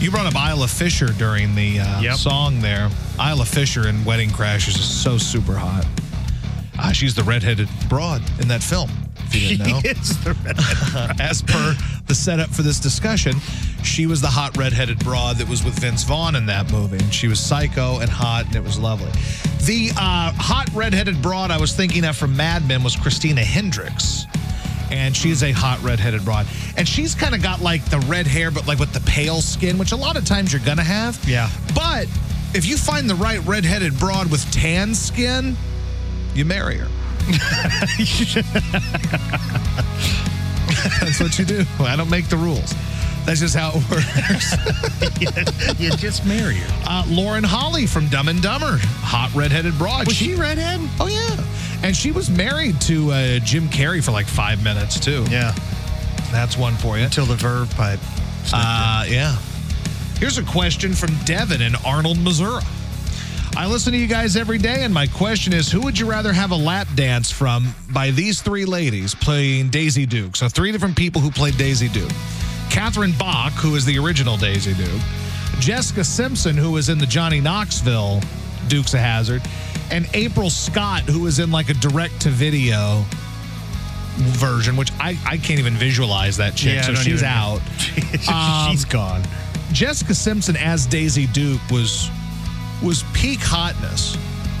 [0.00, 2.16] You brought up Isla Fisher during the uh, Yep.
[2.16, 2.90] song there.
[3.18, 5.86] Isla Fisher in Wedding Crashers is so super hot.
[6.78, 9.80] Uh, she's the redheaded broad in that film, if you didn't know.
[9.84, 11.74] It's the red- As per
[12.06, 13.34] the setup for this discussion,
[13.82, 16.98] she was the hot redheaded broad that was with Vince Vaughn in that movie.
[16.98, 19.10] And she was psycho and hot, and it was lovely.
[19.64, 24.26] The uh, hot redheaded broad I was thinking of from Mad Men was Christina Hendricks.
[24.90, 26.46] And she's a hot redheaded broad.
[26.76, 29.78] And she's kind of got like the red hair, but like with the pale skin,
[29.78, 31.22] which a lot of times you're to have.
[31.28, 31.50] Yeah.
[31.74, 32.06] But
[32.54, 35.56] if you find the right redheaded broad with tan skin,
[36.34, 36.88] you marry her.
[41.00, 41.64] That's what you do.
[41.80, 42.74] I don't make the rules.
[43.24, 45.80] That's just how it works.
[45.80, 46.82] you just marry her.
[46.86, 50.06] Uh, Lauren Holly from Dumb and Dumber, hot redheaded broad.
[50.06, 50.80] Was she redhead?
[51.00, 51.44] Oh yeah,
[51.84, 55.24] and she was married to uh, Jim Carrey for like five minutes too.
[55.28, 55.52] Yeah.
[56.30, 57.04] That's one for you.
[57.04, 58.00] Until the verve pipe.
[58.52, 59.36] Uh, yeah.
[60.18, 62.62] Here's a question from Devin in Arnold, Missouri.
[63.56, 66.32] I listen to you guys every day, and my question is who would you rather
[66.32, 70.36] have a lap dance from by these three ladies playing Daisy Duke?
[70.36, 72.10] So, three different people who played Daisy Duke
[72.70, 75.00] Catherine Bach, who is the original Daisy Duke,
[75.58, 78.20] Jessica Simpson, who was in the Johnny Knoxville
[78.68, 79.42] Dukes of Hazzard,
[79.90, 83.04] and April Scott, who was in like a direct to video
[84.16, 86.76] version, which I, I can't even visualize that chick.
[86.76, 87.60] Yeah, so she's out.
[88.28, 89.22] Um, She's gone.
[89.72, 92.10] Jessica Simpson as Daisy Duke was
[92.82, 94.16] was peak hotness.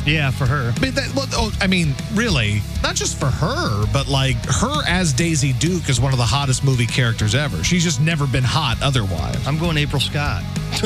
[0.06, 0.72] Yeah, for her.
[0.76, 4.86] I mean, that, well, oh, I mean, really, not just for her, but like her
[4.86, 7.64] as Daisy Duke is one of the hottest movie characters ever.
[7.64, 9.44] She's just never been hot otherwise.
[9.48, 10.44] I'm going April Scott.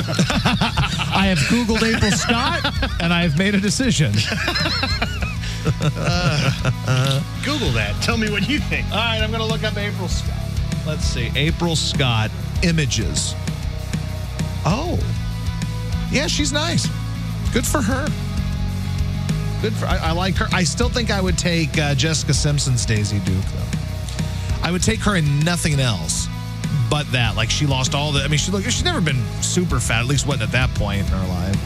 [1.12, 2.64] I have Googled April Scott
[3.00, 4.12] and I have made a decision.
[5.82, 7.94] Uh, Google that.
[8.02, 8.86] Tell me what you think.
[8.90, 10.40] All right, I'm going to look up April Scott.
[10.86, 11.30] Let's see.
[11.36, 12.30] April Scott
[12.62, 13.34] images.
[14.64, 14.98] Oh.
[16.10, 16.88] Yeah, she's nice.
[17.53, 18.07] Good for her.
[19.62, 20.46] Good for I, I like her.
[20.53, 23.78] I still think I would take uh, Jessica Simpson's Daisy Duke though.
[24.62, 26.28] I would take her in nothing else
[26.90, 27.36] but that.
[27.36, 30.07] Like she lost all the I mean she look she's never been super fat, at
[30.07, 31.57] least wasn't at that point in her life.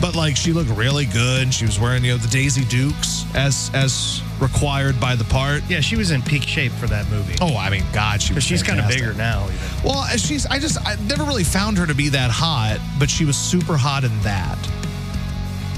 [0.00, 1.52] But like she looked really good.
[1.52, 5.62] She was wearing, you know, the Daisy Dukes as as required by the part.
[5.68, 7.34] Yeah, she was in peak shape for that movie.
[7.40, 8.44] Oh, I mean, God, she But was.
[8.44, 9.44] she's kind of bigger now.
[9.44, 9.58] Even.
[9.84, 10.46] Well, she's.
[10.46, 10.78] I just.
[10.86, 14.20] I never really found her to be that hot, but she was super hot in
[14.20, 14.56] that.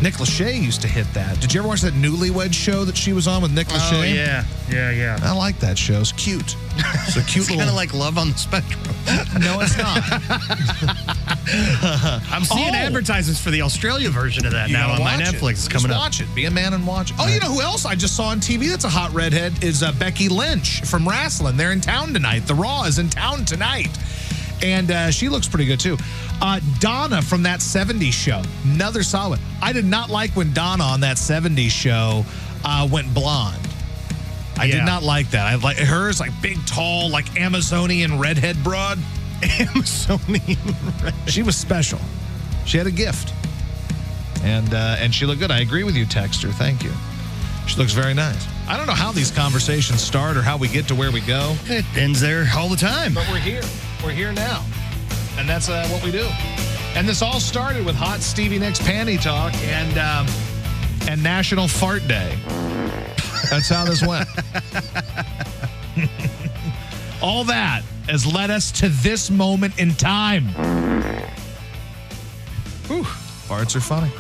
[0.03, 1.39] Nick Lachey used to hit that.
[1.41, 4.01] Did you ever watch that Newlywed show that she was on with Nick Lachey?
[4.01, 4.45] Oh, yeah.
[4.71, 5.19] Yeah, yeah.
[5.23, 6.01] I like that show.
[6.01, 6.57] It's cute.
[6.77, 7.57] It's a cute It's little.
[7.59, 8.81] kind of like Love on the Spectrum.
[9.41, 10.03] no, it's not.
[12.33, 12.79] I'm seeing Oh.
[12.79, 15.35] advertisements for the Australia version of that You now on my watch it.
[15.35, 15.51] Netflix.
[15.53, 15.99] It's Just coming up.
[15.99, 16.35] Watch it.
[16.35, 17.17] Be a man and watch it.
[17.19, 19.83] Oh, you know who else I just saw on TV that's a hot redhead is
[19.83, 21.57] uh, Becky Lynch from wrestling.
[21.57, 22.41] They're in town tonight.
[22.47, 23.89] The Raw is in town tonight.
[24.63, 25.97] And uh, she looks pretty good too.
[26.43, 29.41] Uh, Donna from that 70s show, another solid.
[29.63, 32.25] I did not like when Donna on that 70s show
[32.65, 33.57] uh, went blonde.
[34.59, 34.77] I Yeah.
[34.77, 35.47] did not like that.
[35.47, 38.99] I like hers, like big, tall, like Amazonian redhead broad.
[39.61, 40.59] Amazonian
[41.27, 41.99] She was special.
[42.67, 43.33] She had a gift,
[44.45, 45.51] and uh, and she looked good.
[45.51, 46.53] I agree with you, Texter.
[46.53, 46.93] Thank you.
[47.67, 48.47] She looks very nice.
[48.69, 51.57] I don't know how these conversations start or how we get to where we go,
[51.67, 53.15] It ends there all the time.
[53.15, 53.63] but we're here.
[54.03, 54.65] We're here now,
[55.37, 56.27] and that's uh, what we do.
[56.95, 60.27] And this all started with hot Stevie Nicks panty talk and um,
[61.09, 62.39] and National Fart Day.
[63.51, 64.27] That's how this went.
[67.23, 70.47] all that has led us to this moment in time.
[72.87, 74.11] Whew, farts are funny.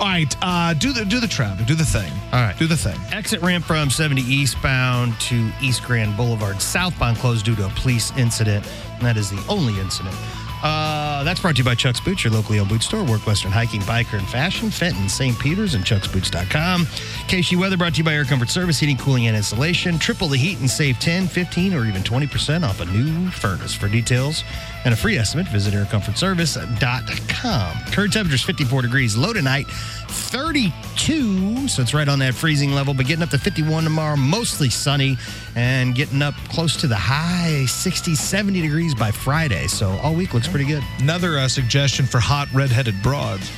[0.00, 2.10] All right, uh, do the do the traffic, do the thing.
[2.32, 2.56] All right.
[2.56, 2.98] do the thing.
[3.12, 8.12] Exit ramp from 70 eastbound to East Grand Boulevard southbound closed due to a police
[8.16, 8.64] incident.
[8.94, 10.14] And that is the only incident.
[10.62, 13.04] Uh, that's brought to you by Chuck's Boots, your locally owned boot store.
[13.04, 14.70] Work Western Hiking, Biker, and Fashion.
[14.70, 15.38] Fenton, St.
[15.38, 16.84] Peter's, and chucksboots.com.
[16.84, 19.98] KSHE Weather brought to you by Air Comfort Service, heating, cooling, and insulation.
[19.98, 23.74] Triple the heat and save 10, 15, or even 20% off a new furnace.
[23.74, 24.44] For details
[24.84, 27.92] and a free estimate, visit aircomfortservice.com.
[27.92, 29.16] Current temperature is 54 degrees.
[29.16, 29.66] Low tonight,
[30.08, 31.68] 32.
[31.68, 34.16] So it's right on that freezing level, but getting up to 51 tomorrow.
[34.16, 35.16] Mostly sunny
[35.56, 39.66] and getting up close to the high 60, 70 degrees by Friday.
[39.66, 40.82] So all week looks pretty good.
[40.98, 43.50] Another uh, suggestion for hot redheaded broads.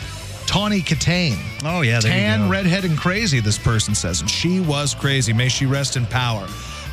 [0.46, 1.38] Tawny Kitaen.
[1.64, 4.20] Oh, yeah, there Tan, redhead, and crazy, this person says.
[4.20, 5.32] And she was crazy.
[5.32, 6.46] May she rest in power.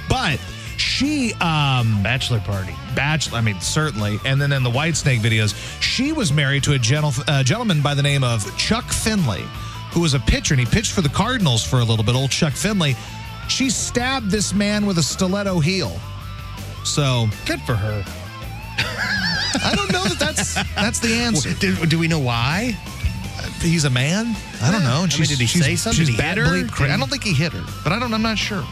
[0.07, 0.39] But
[0.77, 2.73] She um Bachelor party.
[2.95, 6.79] bachelor I mean certainly and then in the Whitesnake videos she was married to a
[6.79, 9.43] gentle, uh, gentleman by the name of Chuck Finley
[9.91, 12.31] who was a pitcher and he pitched for the Cardinals for a little bit old
[12.31, 12.95] Chuck Finley
[13.49, 15.99] she stabbed this man with a stiletto heel
[16.85, 18.03] so Good for her.
[19.63, 22.77] I don't know that that's that's the answer Do, do we know why?
[23.61, 25.97] he's a man I don't know I mean, did he she's, say something?
[26.05, 26.67] she's Did he bad hit her?
[26.67, 28.63] cra- I don't think he hit her but I don't I'm not sure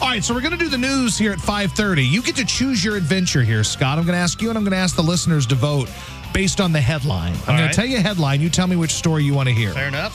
[0.00, 2.08] all right, so we're going to do the news here at 5:30.
[2.08, 3.98] You get to choose your adventure here, Scott.
[3.98, 5.90] I'm going to ask you and I'm going to ask the listeners to vote
[6.32, 7.32] based on the headline.
[7.32, 7.68] I'm All going right.
[7.72, 9.72] to tell you a headline, you tell me which story you want to hear.
[9.72, 10.14] Fair enough.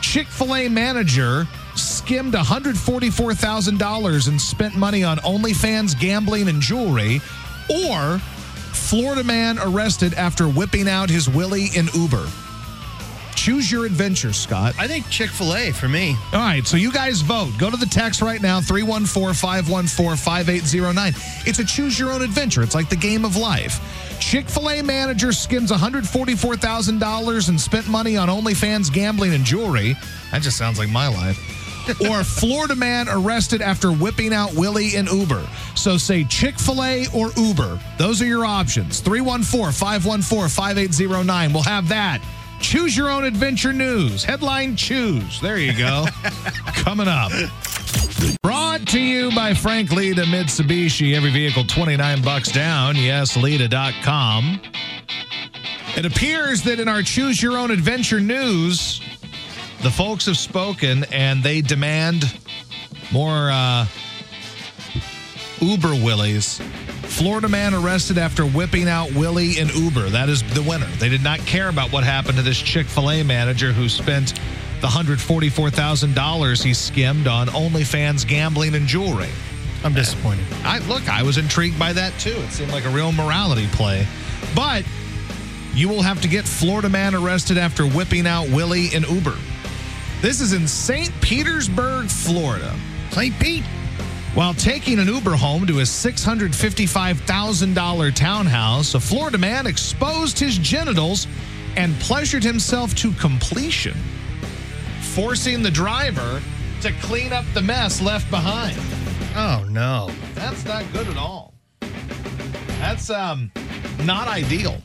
[0.00, 7.20] Chick-fil-A manager skimmed $144,000 and spent money on OnlyFans, gambling and jewelry,
[7.68, 8.20] or
[8.92, 12.28] Florida man arrested after whipping out his willy in Uber.
[13.34, 14.74] Choose your adventure, Scott.
[14.78, 16.14] I think Chick fil A for me.
[16.34, 17.52] All right, so you guys vote.
[17.56, 21.14] Go to the text right now 314 514 5809.
[21.46, 22.62] It's a choose your own adventure.
[22.62, 23.80] It's like the game of life.
[24.20, 29.96] Chick fil A manager skims $144,000 and spent money on OnlyFans, gambling, and jewelry.
[30.32, 31.61] That just sounds like my life.
[32.08, 35.46] Or Florida man arrested after whipping out Willie in Uber.
[35.74, 37.80] So say Chick fil A or Uber.
[37.98, 39.00] Those are your options.
[39.00, 41.52] 314 514 5809.
[41.52, 42.22] We'll have that.
[42.60, 44.22] Choose your own adventure news.
[44.22, 45.40] Headline choose.
[45.40, 46.06] There you go.
[46.66, 47.32] Coming up.
[48.42, 51.14] Brought to you by Frank Leta Mitsubishi.
[51.14, 52.96] Every vehicle 29 bucks down.
[52.96, 54.60] Yes, Lita.com.
[55.96, 59.02] It appears that in our choose your own adventure news,
[59.82, 62.24] the folks have spoken and they demand
[63.12, 63.86] more uh,
[65.60, 66.60] Uber Willies.
[67.02, 70.08] Florida man arrested after whipping out Willie in Uber.
[70.10, 70.86] That is the winner.
[70.98, 74.34] They did not care about what happened to this Chick fil A manager who spent
[74.80, 79.28] the $144,000 he skimmed on OnlyFans gambling and jewelry.
[79.84, 80.44] I'm disappointed.
[80.62, 82.30] I look, I was intrigued by that too.
[82.30, 84.06] It seemed like a real morality play.
[84.54, 84.84] But
[85.74, 89.36] you will have to get Florida man arrested after whipping out Willie in Uber.
[90.22, 91.10] This is in St.
[91.20, 92.72] Petersburg, Florida.
[93.10, 93.36] St.
[93.40, 93.64] Pete.
[94.34, 101.26] While taking an Uber home to his $655,000 townhouse, a Florida man exposed his genitals
[101.74, 103.96] and pleasured himself to completion,
[105.00, 106.40] forcing the driver
[106.82, 108.78] to clean up the mess left behind.
[109.34, 110.08] Oh no.
[110.34, 111.52] That's not good at all.
[112.78, 113.50] That's um
[114.04, 114.80] not ideal.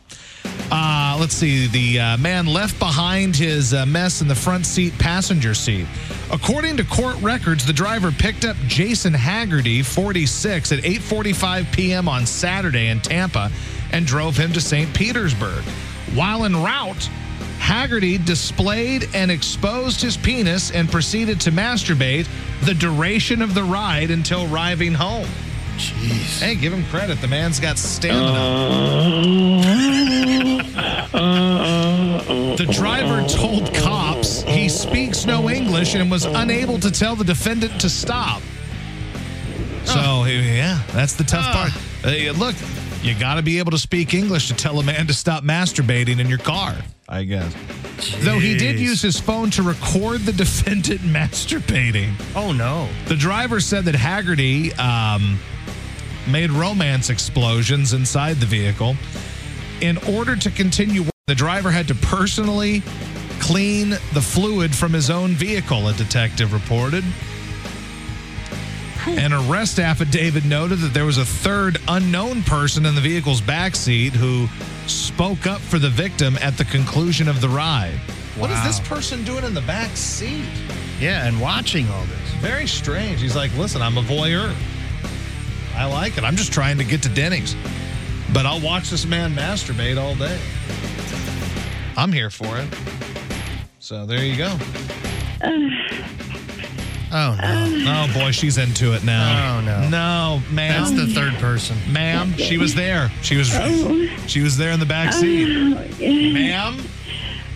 [0.70, 1.68] Uh, let's see.
[1.68, 5.88] The uh, man left behind his uh, mess in the front seat passenger seat.
[6.32, 12.10] According to court records, the driver picked up Jason Haggerty, 46, at 8:45 p.m.
[12.10, 13.50] on Saturday in Tampa,
[13.92, 14.94] and drove him to St.
[14.94, 15.64] Petersburg.
[16.14, 17.10] While en route,
[17.60, 22.28] Haggerty displayed and exposed his penis and proceeded to masturbate
[22.64, 25.28] the duration of the ride until arriving home.
[25.78, 26.40] Jeez.
[26.42, 27.22] Hey, give him credit.
[27.22, 28.34] The man's got stamina.
[31.12, 37.80] The driver told cops he speaks no English and was unable to tell the defendant
[37.82, 38.42] to stop.
[39.86, 41.72] So, yeah, that's the tough part.
[42.04, 42.56] Uh, look,
[43.02, 46.20] you got to be able to speak English to tell a man to stop masturbating
[46.20, 46.76] in your car,
[47.08, 47.54] I guess.
[48.20, 48.80] Though he did Jeez.
[48.80, 52.14] use his phone to record the defendant masturbating.
[52.36, 52.90] Oh no.
[53.08, 55.40] The driver said that Haggerty um,
[56.28, 58.96] made romance explosions inside the vehicle.
[59.82, 62.82] In order to continue, the driver had to personally
[63.40, 67.04] clean the fluid from his own vehicle, a detective reported.
[69.06, 74.12] An arrest affidavit noted that there was a third unknown person in the vehicle's backseat
[74.12, 74.48] who
[74.88, 77.98] spoke up for the victim at the conclusion of the ride.
[78.36, 80.46] What is this person doing in the back seat?
[81.00, 82.34] Yeah, and watching all this.
[82.40, 83.22] Very strange.
[83.22, 84.54] He's like, listen, I'm a voyeur.
[85.76, 86.24] I like it.
[86.24, 87.56] I'm just trying to get to Denny's.
[88.34, 90.38] But I'll watch this man masturbate all day.
[91.96, 92.68] I'm here for it.
[93.80, 94.56] So there you go.
[97.10, 97.86] Oh no.
[97.88, 99.60] Oh boy, she's into it now.
[99.60, 99.88] Oh, no.
[99.88, 100.84] No, ma'am.
[100.84, 101.78] That's the third person.
[101.90, 102.34] ma'am.
[102.36, 103.10] She was there.
[103.22, 103.48] She was
[104.28, 105.48] she was there in the back seat.
[105.50, 106.78] Oh, ma'am.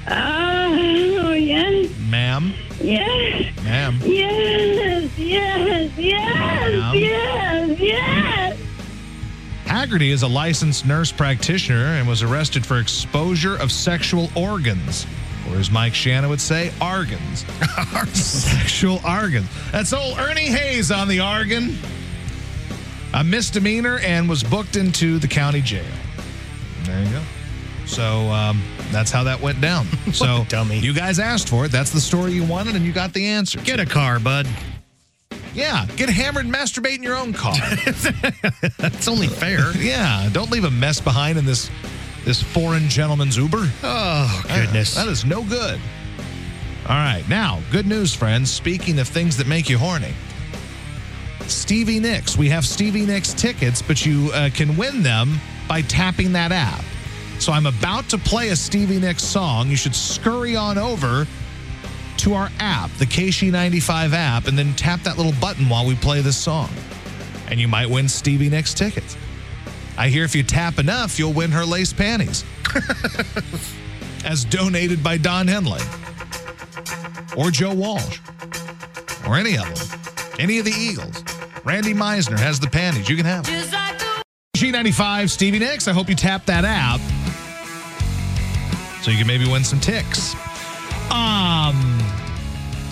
[0.07, 2.53] Oh, yes, Ma'am.
[2.80, 3.99] yes, Ma'am.
[4.06, 6.95] yes, yes, yes, Ma'am.
[6.95, 8.57] yes, yes.
[9.72, 15.07] Haggerty is a licensed nurse practitioner and was arrested for exposure of sexual organs.
[15.49, 17.45] Or as Mike Shannon would say, argans.
[18.14, 19.48] sexual argans.
[19.72, 21.77] That's old Ernie Hays on the argan.
[23.14, 25.85] A misdemeanor and was booked into the county jail.
[26.84, 27.22] There you go.
[27.85, 28.61] So um,
[28.91, 29.85] that's how that went down.
[30.11, 30.80] so dummy.
[30.80, 31.72] you guys asked for it.
[31.72, 33.61] That's the story you wanted, and you got the answer.
[33.61, 34.49] Get a car, bud.
[35.53, 37.56] Yeah, get hammered and masturbate in your own car.
[38.78, 39.76] That's only fair.
[39.78, 41.69] yeah, don't leave a mess behind in this
[42.23, 43.68] this foreign gentleman's Uber.
[43.84, 44.95] Oh, goodness.
[44.95, 45.80] That is no good.
[46.88, 48.52] All right, now, good news, friends.
[48.52, 50.14] Speaking of things that make you horny,
[51.48, 52.38] Stevie Nicks.
[52.38, 56.84] We have Stevie Nicks tickets, but you uh, can win them by tapping that app.
[57.40, 59.69] So I'm about to play a Stevie Nicks song.
[59.69, 61.26] You should scurry on over
[62.22, 65.95] to our app, the KSHE 95 app, and then tap that little button while we
[65.95, 66.69] play this song.
[67.48, 69.18] And you might win Stevie Nicks tickets.
[69.98, 72.45] I hear if you tap enough, you'll win her lace panties.
[74.26, 75.81] As donated by Don Henley
[77.35, 78.19] or Joe Walsh
[79.27, 79.99] or any of them.
[80.39, 81.23] Any of the Eagles.
[81.64, 83.10] Randy Meisner has the panties.
[83.10, 84.23] You can have them.
[84.56, 85.88] KSHE 95 Stevie Nicks.
[85.88, 86.99] I hope you tap that app
[89.03, 90.35] so you can maybe win some ticks.
[91.11, 92.01] Um,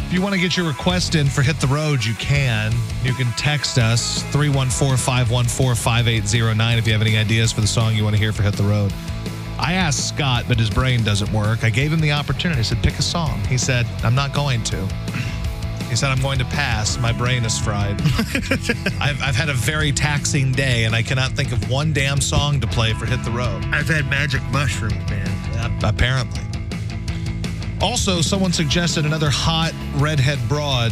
[0.10, 2.73] if you want to get your request in for Hit the Road, you can.
[3.03, 7.94] You can text us 314 514 5809 if you have any ideas for the song
[7.94, 8.91] you want to hear for Hit the Road.
[9.60, 11.64] I asked Scott, but his brain doesn't work.
[11.64, 12.60] I gave him the opportunity.
[12.60, 13.40] I said, pick a song.
[13.41, 14.77] He said, I'm not going to.
[15.90, 16.98] He said, I'm going to pass.
[16.98, 18.02] My brain is fried.
[18.99, 22.60] I've, I've had a very taxing day, and I cannot think of one damn song
[22.61, 23.64] to play for Hit the Road.
[23.65, 25.80] I've had magic mushrooms, man.
[25.84, 26.59] Apparently.
[27.81, 30.91] Also, someone suggested another hot redhead broad,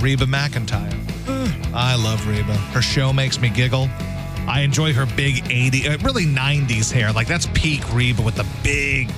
[0.00, 0.98] Reba McEntire.
[1.74, 2.54] I love Reba.
[2.72, 3.88] Her show makes me giggle.
[4.48, 7.12] I enjoy her big 80, uh, really 90s hair.
[7.12, 9.10] Like that's peak Reba with the big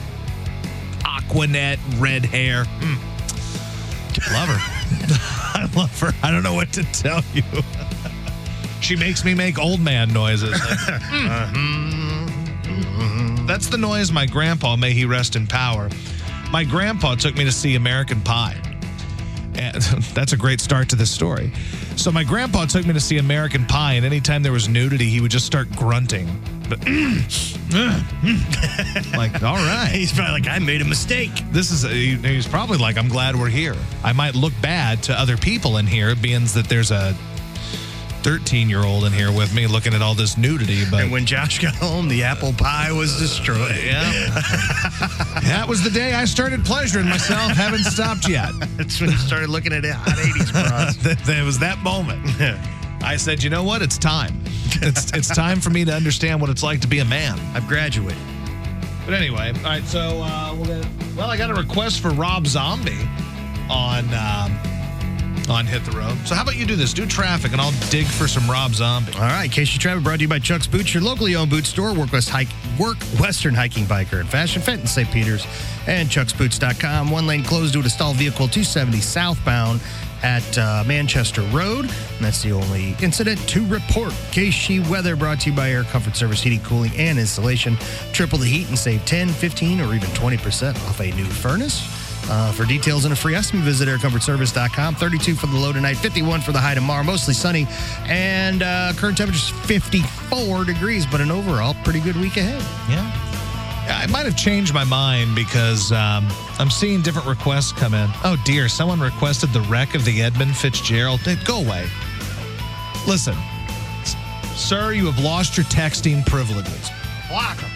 [1.05, 2.65] Aqua Net red hair.
[2.65, 2.99] Mm.
[4.33, 4.59] Love her.
[5.61, 6.12] I love her.
[6.23, 7.43] I don't know what to tell you.
[8.81, 10.51] she makes me make old man noises.
[10.51, 10.61] Like,
[11.51, 12.31] mm.
[13.47, 15.89] That's the noise my grandpa, may he rest in power.
[16.55, 18.55] My grandpa took me to see American Pie.
[19.56, 19.82] And
[20.14, 21.51] that's a great start to this story.
[21.97, 25.20] So my grandpa took me to see American Pie, and anytime there was nudity, he
[25.20, 26.28] would just start grunting.
[26.68, 26.78] But
[29.16, 29.90] like, all right.
[29.93, 31.32] He's probably like, I made a mistake.
[31.51, 33.74] This is, he- he's probably like, I'm glad we're here.
[34.05, 37.16] I might look bad to other people in here, being that there's a
[38.25, 40.85] 13 year old in here with me looking at all this nudity.
[40.91, 43.77] But And when Josh got home, the apple pie was destroyed.
[43.85, 44.01] yeah,
[45.45, 47.53] that was the day I started pleasuring myself.
[47.53, 48.51] Haven't stopped yet.
[48.77, 50.97] That's when he started looking at hot 80s bras.
[51.05, 52.23] That- that was that moment.
[53.03, 53.83] I said, you know what?
[53.83, 54.41] It's time.
[54.81, 57.39] It's it's time for me to understand what it's like to be a man.
[57.55, 58.19] I've graduated.
[59.05, 59.85] But anyway, all right.
[59.85, 63.07] So, uh, we're gonna, well, I got a request for Rob Zombie
[63.69, 64.59] on um,
[65.51, 66.16] on Hit the Road.
[66.27, 66.93] So, how about you do this?
[66.93, 69.12] Do traffic, and I'll dig for some Rob Zombie.
[69.15, 71.95] All right, KSHE Traffic brought to you by Chuck's Boots, your locally owned boot store.
[71.95, 72.49] Work West Hike,
[72.79, 75.11] Work Western Hiking Biker and Fashion Fenton St.
[75.11, 75.47] Peters,
[75.87, 77.11] and chucksboots.com.
[77.11, 79.81] One lane closed due to stalled vehicle 270 southbound
[80.23, 81.85] at uh, Manchester Road.
[81.85, 84.12] And that's the only incident to report.
[84.33, 87.77] KSHE Weather brought to you by Air Comfort Service Heating, Cooling, and Installation.
[88.12, 92.03] Triple the heat and save 10, 15, or even 20% off a new furnace.
[92.29, 94.95] Uh, for details and a free estimate, visit aircomfortservice.com.
[94.95, 97.03] 32 for the low tonight, 51 for the high tomorrow.
[97.03, 97.67] Mostly sunny,
[98.07, 102.61] and uh, current temperature is 54 degrees, but an overall pretty good week ahead.
[102.89, 103.25] Yeah.
[103.87, 106.27] Yeah, I might have changed my mind because um,
[106.59, 108.09] I'm seeing different requests come in.
[108.25, 111.21] Oh dear, someone requested the wreck of the Edmund Fitzgerald.
[111.45, 111.87] Go away.
[113.07, 113.37] Listen,
[114.57, 116.91] sir, you have lost your texting privileges.
[117.29, 117.71] Block them.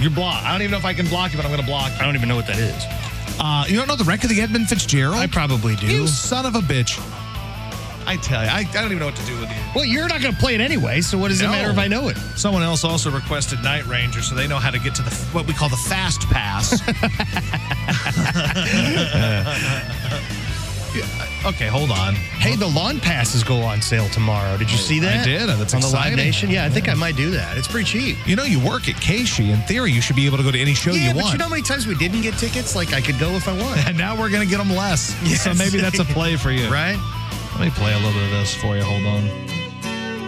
[0.00, 0.46] You're blocked.
[0.46, 1.98] I don't even know if I can block you, but I'm going to block you.
[1.98, 3.07] I don't even know what that is.
[3.40, 5.16] Uh, you don't know the wreck of the Edmund Fitzgerald?
[5.16, 5.86] I probably do.
[5.86, 6.98] You son of a bitch.
[8.06, 9.56] I tell you, I, I don't even know what to do with you.
[9.74, 11.50] Well, you're not going to play it anyway, so what does it No.
[11.52, 12.16] matter if I know it?
[12.36, 15.46] Someone else also requested Night Ranger, so they know how to get to the what
[15.46, 16.80] we call the fast pass.
[21.44, 22.14] Okay, hold on.
[22.14, 24.56] Hey, the lawn passes go on sale tomorrow.
[24.56, 25.20] Did you see that?
[25.20, 25.48] I did.
[25.48, 26.16] That's on the exciting.
[26.16, 26.50] Live Nation.
[26.50, 27.56] Yeah, I think I might do that.
[27.56, 28.16] It's pretty cheap.
[28.26, 29.50] You know, you work at KSHE.
[29.52, 31.32] In theory, you should be able to go to any show yeah, you but want.
[31.32, 32.74] you know how many times we didn't get tickets?
[32.74, 33.86] Like I could go if I want.
[33.86, 35.14] and now we're going to get them less.
[35.28, 35.44] Yes.
[35.44, 36.68] So maybe that's a play for you.
[36.68, 36.96] right?
[37.52, 38.82] Let me play a little bit of this for you.
[38.82, 39.24] Hold on.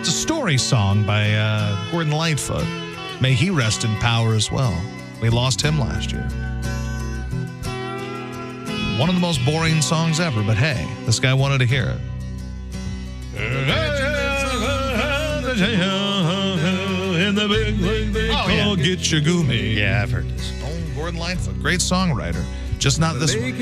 [0.01, 2.65] It's a story song by uh, Gordon Lightfoot.
[3.20, 4.78] May he rest in power as well.
[5.20, 6.28] We lost him last year.
[9.01, 12.01] One of the most boring songs ever, but hey, this guy wanted to hear it.
[18.31, 18.77] Oh, yeah.
[18.77, 19.74] Get your goomy.
[19.74, 20.52] Yeah, I've heard this.
[20.62, 22.44] Oh, Gordon Lightfoot, great songwriter.
[22.78, 23.56] Just not this one.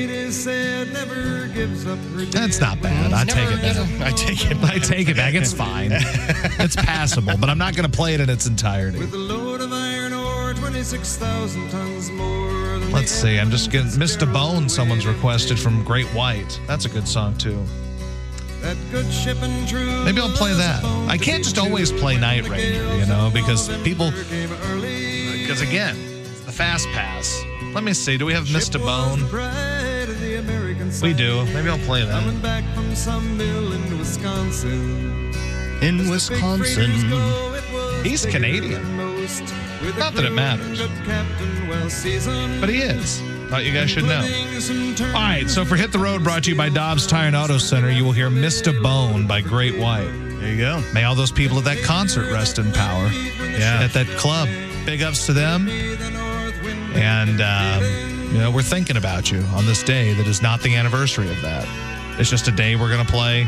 [2.31, 3.13] That's not bad.
[3.13, 4.01] I take it back.
[4.01, 4.57] I take it.
[4.61, 5.35] I take it back.
[5.35, 5.91] It's fine.
[5.93, 8.99] it's passable, but I'm not going to play it in its entirety.
[12.91, 13.39] Let's see.
[13.39, 14.31] I'm just getting Mr.
[14.31, 14.69] Bone.
[14.69, 16.59] Someone's requested from Great White.
[16.67, 17.63] That's a good song too.
[18.61, 20.83] Maybe I'll play that.
[21.07, 24.11] I can't just always play Night Ranger, you know, because people.
[24.11, 27.41] Because again, it's the fast pass.
[27.73, 28.17] Let me see.
[28.17, 28.79] Do we have Mr.
[28.79, 29.23] Bone?
[31.01, 31.45] We do.
[31.53, 32.23] Maybe I'll play that.
[32.23, 33.73] Coming back from some mill
[35.81, 36.99] In Wisconsin.
[38.03, 38.81] He's Canadian.
[39.97, 40.79] Not that it matters.
[42.59, 43.21] But he is.
[43.49, 44.21] Thought you guys should know.
[45.07, 47.57] All right, so for Hit the Road, brought to you by Dobbs Tire and Auto
[47.57, 48.79] Center, you will hear Mr.
[48.83, 50.11] Bone by Great White.
[50.39, 50.83] There you go.
[50.93, 53.07] May all those people at that concert rest in power.
[53.07, 53.79] Yeah.
[53.81, 54.47] At that club.
[54.85, 55.67] Big ups to them.
[56.95, 57.83] And, um,
[58.33, 61.41] you know, we're thinking about you on this day that is not the anniversary of
[61.41, 61.67] that.
[62.19, 63.47] It's just a day we're going to play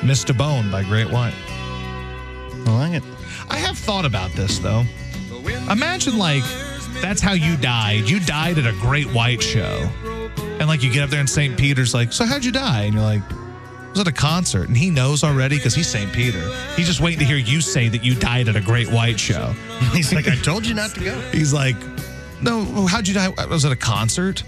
[0.00, 0.36] Mr.
[0.36, 1.34] Bone by Great White.
[2.66, 3.02] I like it.
[3.48, 4.84] I have thought about this, though.
[5.70, 6.44] Imagine, like,
[7.00, 8.08] that's how you died.
[8.08, 9.88] You died at a Great White show.
[10.58, 11.56] And, like, you get up there and St.
[11.56, 12.82] Peter's like, So how'd you die?
[12.82, 14.68] And you're like, I was at a concert.
[14.68, 16.12] And he knows already because he's St.
[16.12, 16.40] Peter.
[16.76, 19.52] He's just waiting to hear you say that you died at a Great White show.
[19.92, 21.18] He's like, I told you not to go.
[21.32, 21.76] He's like,
[22.42, 23.32] No, how'd you die?
[23.38, 24.42] I was at a concert.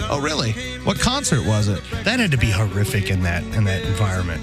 [0.00, 0.52] Oh, really?
[0.84, 1.82] What concert was it?
[2.04, 4.42] That had to be horrific in that in that environment.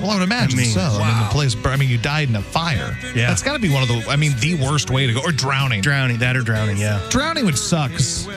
[0.00, 0.80] Well, I would imagine I mean, so.
[0.80, 1.56] I mean, the place.
[1.64, 2.96] I mean, you died in a fire.
[3.14, 3.28] Yeah.
[3.28, 4.04] that's got to be one of the.
[4.08, 5.82] I mean, the worst way to go, or drowning.
[5.82, 7.00] Drowning, that or drowning, yeah.
[7.10, 7.90] Drowning would suck.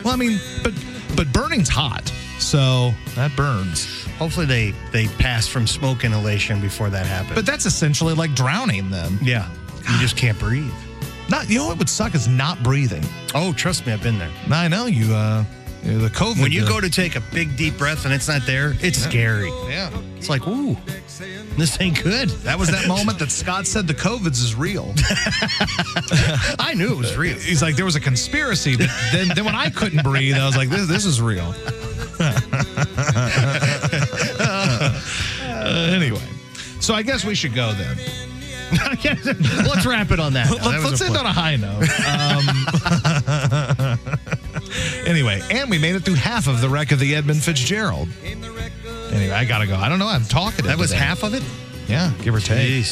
[0.03, 0.73] well, I mean, but
[1.15, 2.07] but burning's hot,
[2.40, 4.03] so that burns.
[4.18, 7.35] Hopefully they they pass from smoke inhalation before that happens.
[7.35, 8.90] But that's essentially like drowning.
[8.90, 9.49] Then yeah,
[9.90, 10.72] you just can't breathe.
[11.30, 11.49] not.
[11.49, 13.03] You know what would suck is not breathing.
[13.34, 14.31] Oh, trust me, I've been there.
[14.52, 15.14] I know you.
[15.14, 15.44] uh
[15.84, 16.42] know, The COVID.
[16.42, 18.98] When you uh, go to take a big deep breath and it's not there, it's
[18.98, 19.50] scary.
[19.68, 20.78] yeah, It's like, ooh,
[21.58, 22.30] this ain't good.
[22.30, 24.94] that was that moment that Scott said the COVID's is real.
[26.60, 27.38] I knew it was real.
[27.38, 30.56] He's like, there was a conspiracy, but then, then when I couldn't breathe, I was
[30.56, 31.54] like, this, this is real.
[34.40, 36.22] Uh, anyway,
[36.80, 37.98] so I guess we should go then.
[39.68, 40.50] Let's wrap it on that.
[40.50, 41.20] Let's, was let's end flip.
[41.22, 41.84] on a high note.
[42.10, 42.48] Um,
[45.06, 48.10] anyway, and we made it through half of the wreck of the Edmund Fitzgerald.
[48.24, 49.76] Anyway, I gotta go.
[49.76, 50.08] I don't know.
[50.08, 50.66] I'm talkative.
[50.66, 51.04] That was today.
[51.04, 51.44] half of it?
[51.88, 52.86] Yeah, give or take.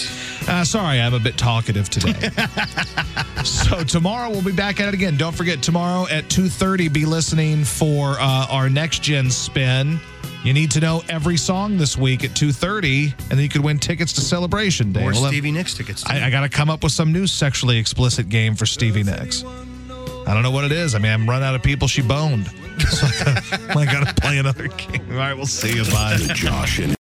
[0.47, 2.13] Uh, sorry, I'm a bit talkative today.
[3.43, 5.17] so tomorrow we'll be back at it again.
[5.17, 6.91] Don't forget tomorrow at 2:30.
[6.91, 9.99] Be listening for uh, our next gen spin.
[10.43, 13.79] You need to know every song this week at 2:30, and then you could win
[13.79, 15.05] tickets to Celebration Day.
[15.05, 16.03] Or Stevie Nicks tickets.
[16.05, 19.43] I, I got to come up with some new sexually explicit game for Stevie Nicks.
[20.31, 20.95] I don't know what it is.
[20.95, 22.49] I mean, I'm run out of people she boned.
[22.81, 23.05] So
[23.79, 25.01] I got to play another game.
[25.11, 25.83] All right, we'll see you.
[25.85, 26.17] Bye.
[26.33, 26.79] Josh